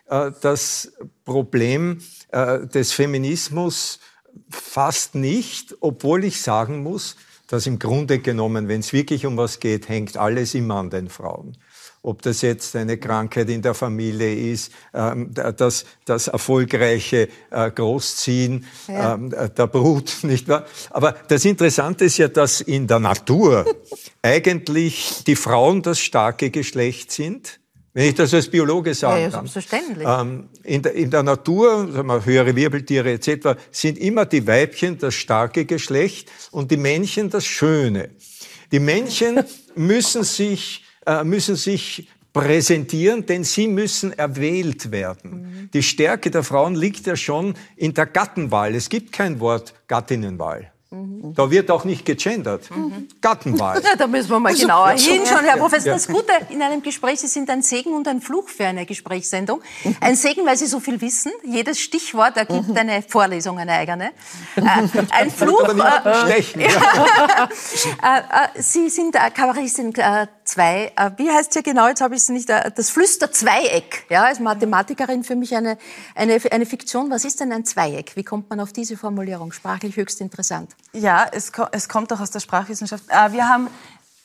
äh, 0.07 0.31
das 0.41 0.93
Problem 1.25 2.01
äh, 2.29 2.67
des 2.67 2.91
Feminismus 2.91 3.99
fast 4.49 5.15
nicht, 5.15 5.75
obwohl 5.79 6.23
ich 6.23 6.41
sagen 6.41 6.83
muss, 6.83 7.15
dass 7.47 7.67
im 7.67 7.79
Grunde 7.79 8.19
genommen, 8.19 8.67
wenn 8.67 8.79
es 8.79 8.93
wirklich 8.93 9.25
um 9.25 9.35
was 9.35 9.59
geht, 9.59 9.89
hängt 9.89 10.15
alles 10.15 10.53
immer 10.53 10.75
an 10.75 10.89
den 10.89 11.09
Frauen. 11.09 11.57
Ob 12.03 12.23
das 12.23 12.41
jetzt 12.41 12.75
eine 12.75 12.97
Krankheit 12.97 13.49
in 13.49 13.61
der 13.61 13.75
Familie 13.75 14.51
ist, 14.51 14.71
ähm, 14.93 15.31
das, 15.33 15.85
das 16.05 16.27
erfolgreiche 16.27 17.29
äh, 17.51 17.69
Großziehen 17.69 18.65
ähm, 18.87 19.29
der 19.29 19.67
Brut, 19.67 20.17
nicht 20.23 20.47
wahr? 20.47 20.65
Aber 20.89 21.13
das 21.27 21.45
Interessante 21.45 22.05
ist 22.05 22.17
ja, 22.17 22.27
dass 22.27 22.61
in 22.61 22.87
der 22.87 22.99
Natur 22.99 23.65
eigentlich 24.23 25.23
die 25.27 25.35
Frauen 25.35 25.83
das 25.83 25.99
starke 25.99 26.49
Geschlecht 26.49 27.11
sind. 27.11 27.61
Wenn 27.93 28.07
ich 28.07 28.15
das 28.15 28.33
als 28.33 28.47
Biologe 28.47 28.93
sagen 28.93 29.17
Ja, 29.17 29.23
ja, 29.23 29.31
selbstverständlich. 29.31 30.07
Ähm, 30.07 30.49
in, 30.63 30.81
der, 30.81 30.93
in 30.93 31.11
der 31.11 31.23
Natur, 31.23 31.91
sagen 31.91 32.07
wir, 32.07 32.25
höhere 32.25 32.55
Wirbeltiere 32.55 33.11
etc., 33.11 33.59
sind 33.69 33.97
immer 33.97 34.25
die 34.25 34.47
Weibchen 34.47 34.97
das 34.97 35.13
starke 35.13 35.65
Geschlecht 35.65 36.31
und 36.51 36.71
die 36.71 36.77
Männchen 36.77 37.29
das 37.29 37.45
Schöne. 37.45 38.11
Die 38.71 38.79
Männchen 38.79 39.43
müssen 39.75 40.23
sich, 40.23 40.85
äh, 40.85 40.90
müssen 41.23 41.55
sich 41.55 42.07
präsentieren, 42.33 43.25
denn 43.25 43.43
sie 43.43 43.67
müssen 43.67 44.13
erwählt 44.13 44.91
werden. 44.91 45.69
Die 45.73 45.83
Stärke 45.83 46.31
der 46.31 46.43
Frauen 46.43 46.75
liegt 46.75 47.05
ja 47.05 47.15
schon 47.15 47.55
in 47.75 47.93
der 47.93 48.05
Gattenwahl. 48.05 48.73
Es 48.75 48.89
gibt 48.89 49.11
kein 49.11 49.39
Wort 49.39 49.73
Gattinnenwahl. 49.87 50.71
Mhm. 50.93 51.33
Da 51.33 51.49
wird 51.49 51.71
auch 51.71 51.85
nicht 51.85 52.05
gegendert. 52.05 52.69
Mhm. 52.69 53.07
Gattenwahl. 53.21 53.81
Ja, 53.91 53.95
da 53.95 54.07
müssen 54.07 54.29
wir 54.29 54.39
mal 54.39 54.53
genauer 54.53 54.89
hinschauen, 54.91 55.43
Herr 55.45 55.57
Professor. 55.57 55.93
Das 55.93 56.07
Gute 56.07 56.33
in 56.49 56.61
einem 56.61 56.83
Gespräch, 56.83 57.19
Sie 57.21 57.27
sind 57.27 57.49
ein 57.49 57.61
Segen 57.61 57.93
und 57.93 58.07
ein 58.07 58.21
Fluch 58.21 58.49
für 58.49 58.65
eine 58.65 58.85
Gesprächssendung. 58.85 59.61
Ein 60.01 60.15
Segen, 60.15 60.45
weil 60.45 60.57
Sie 60.57 60.67
so 60.67 60.79
viel 60.79 60.99
wissen. 61.01 61.31
Jedes 61.43 61.79
Stichwort 61.79 62.37
ergibt 62.37 62.67
mhm. 62.67 62.77
eine 62.77 63.01
Vorlesung, 63.01 63.57
eine 63.57 63.71
eigene. 63.71 64.11
Äh, 64.55 64.61
ein 65.11 65.31
Fluch. 65.35 65.67
Ja. 65.73 66.03
Äh, 68.03 68.19
äh, 68.19 68.61
Sie 68.61 68.89
sind 68.89 69.13
Kabarettistin 69.13 69.93
äh, 69.95 70.27
2. 70.43 70.91
Äh, 70.95 71.11
wie 71.17 71.29
heißt 71.29 71.53
sie 71.53 71.63
genau? 71.63 71.87
Jetzt 71.87 72.01
habe 72.01 72.15
ich 72.15 72.21
es 72.21 72.29
nicht. 72.29 72.49
Das 72.49 72.89
Flüster-Zweieck. 72.89 74.05
Ja, 74.09 74.23
als 74.23 74.39
Mathematikerin 74.39 75.23
für 75.23 75.35
mich 75.35 75.55
eine, 75.55 75.77
eine, 76.15 76.39
eine 76.51 76.65
Fiktion. 76.65 77.09
Was 77.09 77.25
ist 77.25 77.39
denn 77.39 77.51
ein 77.51 77.65
Zweieck? 77.65 78.15
Wie 78.15 78.23
kommt 78.23 78.49
man 78.49 78.59
auf 78.59 78.73
diese 78.73 78.97
Formulierung? 78.97 79.51
Sprachlich 79.51 79.95
höchst 79.95 80.21
interessant. 80.21 80.71
Ja, 80.93 81.25
es, 81.31 81.51
es 81.71 81.89
kommt 81.89 82.11
auch 82.13 82.19
aus 82.19 82.31
der 82.31 82.39
Sprachwissenschaft. 82.39 83.05
Äh, 83.07 83.31
wir 83.31 83.47
haben, 83.47 83.69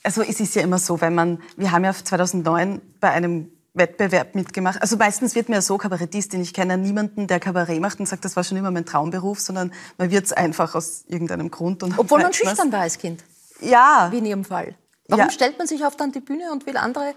also 0.03 0.21
es 0.21 0.39
ist 0.39 0.55
ja 0.55 0.61
immer 0.61 0.79
so, 0.79 0.99
wenn 1.01 1.15
man, 1.15 1.41
wir 1.55 1.71
haben 1.71 1.83
ja 1.83 1.93
2009 1.93 2.81
bei 2.99 3.11
einem 3.11 3.51
Wettbewerb 3.73 4.35
mitgemacht. 4.35 4.81
Also 4.81 4.97
meistens 4.97 5.35
wird 5.35 5.49
mir 5.49 5.61
so 5.61 5.77
Kabarettistin. 5.77 6.41
Ich 6.41 6.53
kenne 6.53 6.77
niemanden, 6.77 7.27
der 7.27 7.39
Kabarett 7.39 7.79
macht 7.79 7.99
und 7.99 8.07
sagt, 8.07 8.25
das 8.25 8.35
war 8.35 8.43
schon 8.43 8.57
immer 8.57 8.71
mein 8.71 8.85
Traumberuf, 8.85 9.39
sondern 9.39 9.71
man 9.97 10.11
wird 10.11 10.25
es 10.25 10.33
einfach 10.33 10.75
aus 10.75 11.05
irgendeinem 11.07 11.51
Grund. 11.51 11.83
Und 11.83 11.97
Obwohl 11.97 12.21
man 12.21 12.33
schüchtern 12.33 12.71
war 12.71 12.81
als 12.81 12.97
Kind. 12.97 13.23
Ja. 13.61 14.09
Wie 14.11 14.17
in 14.17 14.25
Ihrem 14.25 14.45
Fall. 14.45 14.75
Warum 15.07 15.25
ja. 15.25 15.31
stellt 15.31 15.57
man 15.57 15.67
sich 15.67 15.85
auf 15.85 15.95
dann 15.95 16.11
die 16.11 16.19
Bühne 16.19 16.51
und 16.51 16.65
will 16.65 16.77
andere 16.77 17.13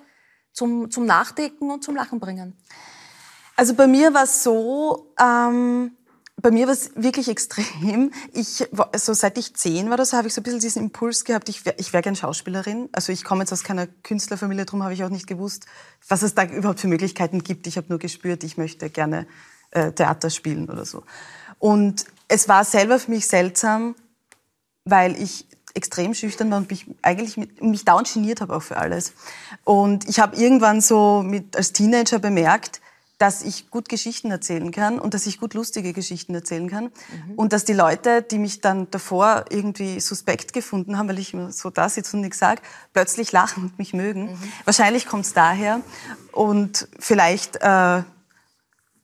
zum, 0.52 0.90
zum 0.90 1.06
Nachdenken 1.06 1.70
und 1.70 1.82
zum 1.82 1.96
Lachen 1.96 2.20
bringen? 2.20 2.56
Also 3.56 3.74
bei 3.74 3.86
mir 3.86 4.14
war 4.14 4.24
es 4.24 4.42
so, 4.42 5.12
ähm, 5.20 5.92
bei 6.42 6.50
mir 6.50 6.66
war 6.66 6.72
es 6.72 6.90
wirklich 6.94 7.28
extrem. 7.28 8.12
Ich, 8.32 8.66
also 8.92 9.12
seit 9.14 9.36
ich 9.38 9.54
zehn 9.54 9.90
war, 9.90 9.96
das 9.96 10.12
habe 10.12 10.28
ich 10.28 10.34
so 10.34 10.40
ein 10.40 10.44
bisschen 10.44 10.60
diesen 10.60 10.82
Impuls 10.82 11.24
gehabt, 11.24 11.48
ich 11.48 11.64
wäre 11.64 11.76
ich 11.78 11.92
wär 11.92 12.02
gern 12.02 12.16
Schauspielerin. 12.16 12.88
Also 12.92 13.12
ich 13.12 13.24
komme 13.24 13.42
jetzt 13.42 13.52
aus 13.52 13.64
keiner 13.64 13.86
Künstlerfamilie, 13.86 14.64
darum 14.64 14.82
habe 14.82 14.94
ich 14.94 15.04
auch 15.04 15.08
nicht 15.08 15.26
gewusst, 15.26 15.66
was 16.08 16.22
es 16.22 16.34
da 16.34 16.44
überhaupt 16.44 16.80
für 16.80 16.88
Möglichkeiten 16.88 17.42
gibt. 17.42 17.66
Ich 17.66 17.76
habe 17.76 17.88
nur 17.88 17.98
gespürt, 17.98 18.44
ich 18.44 18.56
möchte 18.56 18.90
gerne 18.90 19.26
äh, 19.70 19.92
Theater 19.92 20.30
spielen 20.30 20.68
oder 20.70 20.84
so. 20.84 21.04
Und 21.58 22.04
es 22.28 22.48
war 22.48 22.64
selber 22.64 22.98
für 22.98 23.10
mich 23.10 23.26
seltsam, 23.26 23.94
weil 24.84 25.20
ich 25.20 25.46
extrem 25.74 26.14
schüchtern 26.14 26.50
war 26.50 26.58
und 26.58 26.70
mich 26.70 26.86
eigentlich 27.02 27.36
mit, 27.36 27.62
mich 27.62 27.84
dauernd 27.84 28.12
geniert 28.12 28.40
habe 28.40 28.56
auch 28.56 28.62
für 28.62 28.76
alles. 28.76 29.12
Und 29.64 30.08
ich 30.08 30.18
habe 30.18 30.36
irgendwann 30.36 30.80
so 30.80 31.22
mit, 31.22 31.56
als 31.56 31.72
Teenager 31.72 32.18
bemerkt, 32.18 32.80
dass 33.20 33.42
ich 33.42 33.68
gut 33.68 33.90
Geschichten 33.90 34.30
erzählen 34.30 34.70
kann 34.70 34.98
und 34.98 35.12
dass 35.12 35.26
ich 35.26 35.38
gut 35.38 35.52
lustige 35.52 35.92
Geschichten 35.92 36.34
erzählen 36.34 36.70
kann. 36.70 36.84
Mhm. 36.84 37.34
Und 37.36 37.52
dass 37.52 37.66
die 37.66 37.74
Leute, 37.74 38.22
die 38.22 38.38
mich 38.38 38.62
dann 38.62 38.90
davor 38.90 39.44
irgendwie 39.50 40.00
suspekt 40.00 40.54
gefunden 40.54 40.96
haben, 40.96 41.06
weil 41.06 41.18
ich 41.18 41.34
immer 41.34 41.52
so 41.52 41.68
da 41.68 41.90
sitze 41.90 42.16
und 42.16 42.22
nichts 42.22 42.38
sage, 42.38 42.62
plötzlich 42.94 43.30
lachen 43.30 43.64
und 43.64 43.78
mich 43.78 43.92
mögen. 43.92 44.32
Mhm. 44.32 44.52
Wahrscheinlich 44.64 45.06
kommt 45.06 45.26
es 45.26 45.34
daher. 45.34 45.82
Und 46.32 46.88
vielleicht 46.98 47.58
äh, 47.60 48.02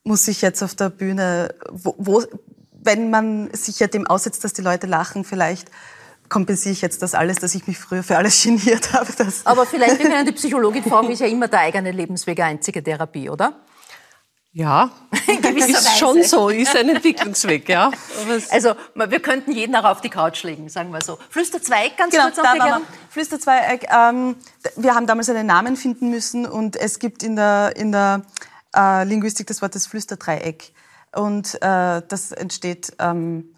muss 0.03 0.27
ich 0.29 0.41
jetzt 0.41 0.63
auf 0.63 0.75
der 0.75 0.89
Bühne, 0.89 1.55
wo, 1.71 1.95
wo, 1.99 2.25
wenn 2.73 3.11
man 3.11 3.53
sich 3.53 3.81
ja 3.81 3.87
dem 3.87 4.07
aussetzt, 4.07 4.43
dass 4.45 4.55
die 4.55 4.63
Leute 4.63 4.87
lachen, 4.87 5.25
vielleicht 5.25 5.71
kompensiere 6.31 6.73
ich 6.73 6.81
jetzt 6.81 7.03
das 7.03 7.15
alles, 7.15 7.37
dass 7.37 7.55
ich 7.55 7.67
mich 7.67 7.77
früher 7.77 8.03
für 8.03 8.17
alles 8.17 8.43
geniert 8.43 8.95
habe. 8.95 9.13
Aber 9.45 9.67
vielleicht, 9.67 9.99
wir 9.99 10.09
können 10.09 10.25
die 10.25 10.33
Psychologin 10.33 10.85
fragen, 10.85 11.11
ist 11.11 11.21
ja 11.21 11.27
immer 11.27 11.49
der 11.49 11.61
eigene 11.61 11.91
Lebensweg 11.91 12.41
einzige 12.41 12.83
Therapie, 12.83 13.29
oder? 13.29 13.61
Ja, 14.57 14.91
ist 15.55 15.99
schon 15.99 16.23
so, 16.23 16.49
ist 16.49 16.75
ein 16.75 16.89
Entwicklungsweg, 16.89 17.69
ja. 17.69 17.91
Also 18.51 18.73
wir 18.95 19.21
könnten 19.21 19.53
jeden 19.53 19.77
auch 19.77 19.85
auf 19.85 20.01
die 20.01 20.09
Couch 20.09 20.45
legen, 20.45 20.71
sagen 20.71 20.91
wir 20.95 21.03
so. 21.03 21.19
Flüsterzweig, 21.29 21.99
ganz 21.99 22.13
genau, 22.13 22.31
kurz 22.31 22.39
noch. 22.39 22.81
Flüsterzweig, 23.11 23.87
ähm, 23.95 24.35
wir 24.77 24.95
haben 24.95 25.07
damals 25.07 25.29
einen 25.29 25.47
Namen 25.47 25.77
finden 25.77 26.09
müssen 26.09 26.47
und 26.47 26.75
es 26.75 26.99
gibt 26.99 27.23
in 27.23 27.37
der, 27.37 27.75
in 27.77 27.93
der 27.93 28.23
äh, 28.75 29.05
Linguistik 29.05 29.47
das 29.47 29.61
Wort 29.61 29.75
das 29.75 29.87
Flüsterdreieck. 29.87 30.73
Und 31.15 31.57
äh, 31.57 32.01
das 32.09 32.33
entsteht 32.33 32.95
ähm, 32.99 33.55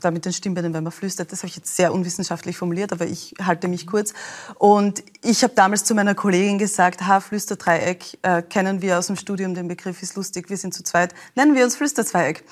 da 0.00 0.10
mit 0.10 0.24
den 0.24 0.32
Stimmbändern, 0.32 0.74
wenn 0.74 0.84
man 0.84 0.92
flüstert. 0.92 1.32
Das 1.32 1.40
habe 1.40 1.48
ich 1.48 1.56
jetzt 1.56 1.74
sehr 1.76 1.92
unwissenschaftlich 1.92 2.56
formuliert, 2.56 2.92
aber 2.92 3.06
ich 3.06 3.34
halte 3.42 3.68
mich 3.68 3.86
kurz. 3.86 4.14
Und 4.58 5.02
ich 5.22 5.42
habe 5.42 5.54
damals 5.54 5.84
zu 5.84 5.94
meiner 5.94 6.14
Kollegin 6.14 6.58
gesagt, 6.58 7.06
ha, 7.06 7.20
Flüsterdreieck 7.20 8.18
äh, 8.22 8.42
kennen 8.42 8.82
wir 8.82 8.98
aus 8.98 9.08
dem 9.08 9.16
Studium, 9.16 9.54
den 9.54 9.68
Begriff 9.68 10.02
ist 10.02 10.16
lustig, 10.16 10.50
wir 10.50 10.56
sind 10.56 10.74
zu 10.74 10.82
zweit, 10.82 11.14
nennen 11.34 11.54
wir 11.54 11.64
uns 11.64 11.76
Flüsterzweieck. 11.76 12.44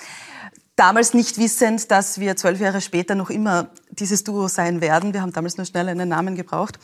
Damals 0.77 1.15
nicht 1.15 1.39
wissend, 1.39 1.91
dass 1.93 2.19
wir 2.19 2.35
zwölf 2.37 2.59
Jahre 2.59 2.81
später 2.81 3.15
noch 3.15 3.31
immer 3.31 3.69
dieses 3.91 4.25
Duo 4.25 4.49
sein 4.49 4.81
werden. 4.81 5.13
Wir 5.13 5.23
haben 5.23 5.33
damals 5.33 5.57
nur 5.57 5.67
schnell 5.67 5.89
einen 5.89 6.09
Namen 6.09 6.35
gebraucht. 6.35 6.81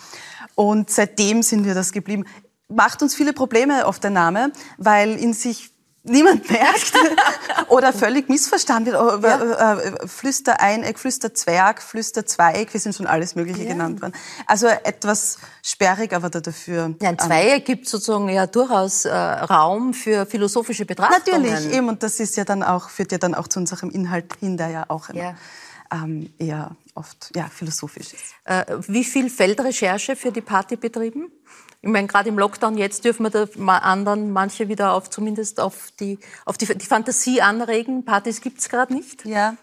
Und 0.55 0.91
seitdem 0.91 1.43
sind 1.43 1.64
wir 1.64 1.74
das 1.74 1.91
geblieben. 1.91 2.24
Macht 2.68 3.03
uns 3.03 3.16
viele 3.16 3.32
Probleme 3.32 3.86
auf 3.86 3.99
der 3.99 4.11
Name, 4.11 4.53
weil 4.78 5.16
in 5.16 5.32
sich 5.32 5.72
niemand 6.03 6.51
merkt 6.51 6.92
oder 7.68 7.92
völlig 7.92 8.28
missverstanden 8.28 8.94
wird. 8.94 9.22
Ja. 9.22 9.74
Äh, 9.74 9.88
äh, 9.88 10.09
Flüstereineck, 10.09 10.98
Flüsterzwerg, 10.98 11.82
Flüsterzweig, 11.82 12.72
wir 12.72 12.80
sind 12.80 12.94
schon 12.94 13.07
alles 13.07 13.34
Mögliche 13.34 13.62
ja. 13.62 13.72
genannt 13.72 14.01
worden. 14.03 14.12
Also 14.46 14.66
etwas 14.66 15.38
sperrig, 15.62 16.12
aber 16.12 16.30
da 16.30 16.40
dafür. 16.40 16.94
Ja, 17.01 17.11
ein 17.11 17.18
Zweieck 17.18 17.64
gibt 17.64 17.88
sozusagen 17.88 18.28
ja 18.28 18.46
durchaus 18.46 19.05
äh, 19.05 19.14
Raum 19.14 19.94
für 19.94 20.26
philosophische 20.26 20.86
Betrachtungen. 20.86 21.42
Natürlich, 21.42 21.74
eben, 21.74 21.88
und 21.88 22.03
das 22.03 22.20
ist 22.20 22.36
ja 22.36 22.44
dann 22.44 22.62
auch, 22.62 22.90
führt 22.90 23.12
ja 23.12 23.18
dann 23.18 23.34
auch 23.34 23.48
zu 23.48 23.61
unserem 23.61 23.90
Inhalt 23.90 24.34
hin, 24.40 24.57
der 24.57 24.68
ja 24.68 24.84
auch 24.88 25.09
immer, 25.11 25.34
ähm, 25.92 26.32
eher 26.38 26.76
oft 26.94 27.32
ja, 27.34 27.48
philosophisch 27.48 28.12
ist. 28.12 28.34
Äh, 28.44 28.64
wie 28.86 29.05
viel 29.05 29.28
Feldrecherche 29.28 30.16
für 30.16 30.32
die 30.32 30.40
Party 30.40 30.76
betrieben? 30.76 31.30
Ich 31.83 31.89
meine, 31.89 32.07
gerade 32.07 32.28
im 32.28 32.39
Lockdown 32.39 32.76
jetzt 32.76 33.05
dürfen 33.05 33.22
wir 33.24 33.31
da 33.31 33.47
anderen 33.78 34.33
manche 34.33 34.68
wieder 34.68 34.93
auf 34.93 35.09
zumindest 35.09 35.61
auf 35.61 35.93
die, 35.99 36.18
auf 36.45 36.59
die, 36.59 36.66
die 36.66 36.87
Fantasie 36.87 37.41
anregen. 37.41 38.05
Partys 38.05 38.43
gibt's 38.43 38.68
gerade 38.68 38.93
nicht. 38.93 39.24
Ja. 39.24 39.57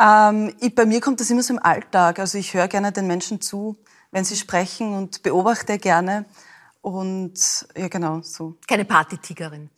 Ähm, 0.00 0.54
ich, 0.60 0.74
bei 0.74 0.86
mir 0.86 1.00
kommt 1.00 1.20
das 1.20 1.30
immer 1.30 1.42
so 1.42 1.54
im 1.54 1.62
Alltag. 1.62 2.18
Also 2.18 2.36
ich 2.36 2.52
höre 2.52 2.66
gerne 2.66 2.90
den 2.90 3.06
Menschen 3.06 3.40
zu, 3.40 3.76
wenn 4.10 4.24
sie 4.24 4.36
sprechen 4.36 4.94
und 4.94 5.22
beobachte 5.22 5.78
gerne. 5.78 6.24
Und 6.82 7.66
ja, 7.76 7.88
genau 7.88 8.22
so. 8.22 8.56
Keine 8.66 8.84
Partytigerin. 8.84 9.70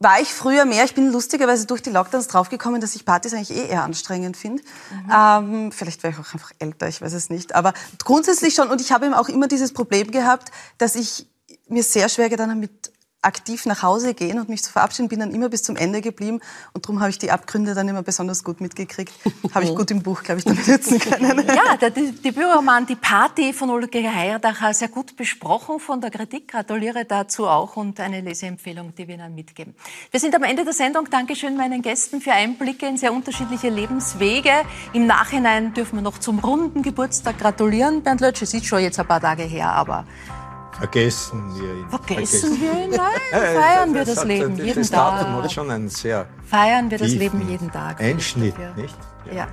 War 0.00 0.20
ich 0.20 0.28
früher 0.28 0.64
mehr. 0.64 0.84
Ich 0.84 0.94
bin 0.94 1.10
lustigerweise 1.12 1.66
durch 1.66 1.80
die 1.80 1.90
Lockdowns 1.90 2.26
draufgekommen, 2.26 2.80
dass 2.80 2.94
ich 2.94 3.04
Partys 3.04 3.32
eigentlich 3.32 3.56
eh 3.56 3.66
eher 3.66 3.84
anstrengend 3.84 4.36
finde. 4.36 4.62
Mhm. 4.90 5.12
Ähm, 5.12 5.72
vielleicht 5.72 6.02
wäre 6.02 6.12
ich 6.12 6.18
auch 6.18 6.32
einfach 6.34 6.52
älter, 6.58 6.88
ich 6.88 7.00
weiß 7.00 7.12
es 7.12 7.30
nicht. 7.30 7.54
Aber 7.54 7.72
grundsätzlich 8.04 8.54
schon. 8.54 8.68
Und 8.68 8.80
ich 8.80 8.92
habe 8.92 9.06
eben 9.06 9.14
auch 9.14 9.28
immer 9.28 9.46
dieses 9.46 9.72
Problem 9.72 10.10
gehabt, 10.10 10.50
dass 10.78 10.96
ich 10.96 11.26
mir 11.68 11.82
sehr 11.82 12.08
schwer 12.08 12.28
getan 12.28 12.50
habe 12.50 12.60
mit 12.60 12.92
aktiv 13.24 13.66
nach 13.66 13.82
Hause 13.82 14.14
gehen 14.14 14.38
und 14.38 14.48
mich 14.48 14.62
zu 14.62 14.72
verabschieden, 14.72 15.08
bin 15.08 15.20
dann 15.20 15.32
immer 15.32 15.48
bis 15.48 15.62
zum 15.62 15.76
Ende 15.76 16.00
geblieben 16.00 16.40
und 16.72 16.84
darum 16.84 17.00
habe 17.00 17.10
ich 17.10 17.18
die 17.18 17.30
Abgründe 17.30 17.74
dann 17.74 17.88
immer 17.88 18.02
besonders 18.02 18.44
gut 18.44 18.60
mitgekriegt. 18.60 19.12
habe 19.54 19.64
ich 19.64 19.74
gut 19.74 19.90
im 19.90 20.02
Buch, 20.02 20.22
glaube 20.22 20.38
ich, 20.38 20.44
damit 20.44 20.66
nutzen 20.66 20.98
können. 20.98 21.44
Ja, 21.54 21.76
der 21.76 21.90
Debütroman 21.90 22.86
Die 22.86 22.96
Party 22.96 23.52
von 23.52 23.70
Ulrike 23.70 24.12
Heierdacher 24.12 24.74
sehr 24.74 24.88
gut 24.88 25.16
besprochen 25.16 25.78
von 25.78 26.00
der 26.00 26.10
Kritik. 26.10 26.48
Gratuliere 26.48 27.04
dazu 27.04 27.46
auch 27.46 27.76
und 27.76 28.00
eine 28.00 28.20
Leseempfehlung, 28.20 28.94
die 28.96 29.06
wir 29.06 29.14
Ihnen 29.14 29.34
mitgeben. 29.34 29.74
Wir 30.10 30.20
sind 30.20 30.34
am 30.34 30.42
Ende 30.42 30.64
der 30.64 30.72
Sendung. 30.72 31.08
Dankeschön 31.10 31.56
meinen 31.56 31.82
Gästen 31.82 32.20
für 32.20 32.32
Einblicke 32.32 32.86
in 32.86 32.96
sehr 32.96 33.12
unterschiedliche 33.12 33.68
Lebenswege. 33.68 34.52
Im 34.92 35.06
Nachhinein 35.06 35.74
dürfen 35.74 35.96
wir 35.96 36.02
noch 36.02 36.18
zum 36.18 36.38
runden 36.40 36.82
Geburtstag 36.82 37.38
gratulieren. 37.38 38.02
Bernd 38.02 38.20
Lötsch, 38.20 38.42
es 38.42 38.54
ist 38.54 38.66
schon 38.66 38.80
jetzt 38.80 38.98
ein 38.98 39.06
paar 39.06 39.20
Tage 39.20 39.42
her, 39.42 39.70
aber 39.70 40.06
Vergessen 40.78 41.54
wir 41.54 41.74
ihn. 41.74 41.88
Vergessen, 41.88 42.60
wir 42.60 42.72
ihn? 42.72 42.90
Nein, 42.90 43.30
feiern 43.30 43.94
wir 43.94 44.04
das, 44.04 44.24
Leben 44.24 44.56
jeden 44.56 44.74
das 44.74 44.90
Tag. 44.90 45.20
Datum 45.20 45.42
hat 45.42 45.52
schon 45.52 45.70
einen 45.70 45.88
sehr 45.88 46.26
feiern 46.46 46.90
wir 46.90 46.98
das 46.98 47.12
Leben 47.12 47.48
jeden 47.48 47.70
Tag. 47.70 48.00
Einschnitt, 48.00 48.54
nicht? 48.76 48.96
Ja. 49.26 49.32
ja. 49.32 49.48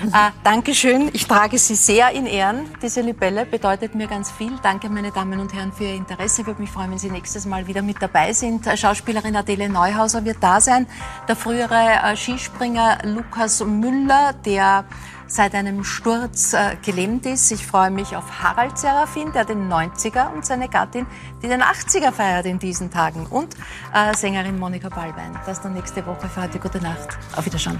Äh, 0.00 0.30
Dankeschön. 0.44 1.10
Ich 1.12 1.26
trage 1.26 1.58
Sie 1.58 1.74
sehr 1.74 2.10
in 2.10 2.26
Ehren. 2.26 2.66
Diese 2.80 3.00
Libelle 3.00 3.44
bedeutet 3.44 3.94
mir 3.94 4.06
ganz 4.06 4.30
viel. 4.30 4.52
Danke, 4.62 4.88
meine 4.88 5.10
Damen 5.10 5.40
und 5.40 5.52
Herren, 5.52 5.72
für 5.72 5.84
Ihr 5.84 5.94
Interesse. 5.94 6.42
Ich 6.42 6.46
würde 6.46 6.60
mich 6.60 6.70
freuen, 6.70 6.92
wenn 6.92 6.98
Sie 6.98 7.10
nächstes 7.10 7.46
Mal 7.46 7.66
wieder 7.66 7.82
mit 7.82 8.00
dabei 8.00 8.32
sind. 8.32 8.66
Schauspielerin 8.78 9.34
Adele 9.34 9.68
Neuhauser 9.68 10.24
wird 10.24 10.38
da 10.40 10.60
sein. 10.60 10.86
Der 11.26 11.34
frühere 11.34 12.00
äh, 12.04 12.16
Skispringer 12.16 12.98
Lukas 13.04 13.64
Müller, 13.64 14.34
der 14.44 14.84
seit 15.28 15.54
einem 15.54 15.84
Sturz 15.84 16.54
äh, 16.54 16.76
gelähmt 16.84 17.26
ist. 17.26 17.52
Ich 17.52 17.64
freue 17.64 17.90
mich 17.90 18.16
auf 18.16 18.42
Harald 18.42 18.76
Serafin, 18.78 19.32
der 19.32 19.44
den 19.44 19.70
90er 19.70 20.32
und 20.32 20.44
seine 20.44 20.68
Gattin, 20.68 21.06
die 21.42 21.48
den 21.48 21.62
80er 21.62 22.10
feiert 22.10 22.46
in 22.46 22.58
diesen 22.58 22.90
Tagen. 22.90 23.26
Und 23.26 23.54
äh, 23.94 24.14
Sängerin 24.14 24.58
Monika 24.58 24.88
Ballwein. 24.88 25.38
Das 25.46 25.60
dann 25.60 25.74
nächste 25.74 26.04
Woche 26.06 26.28
für 26.28 26.42
heute. 26.42 26.58
Gute 26.58 26.80
Nacht. 26.80 27.16
Auf 27.36 27.46
Wiedersehen. 27.46 27.78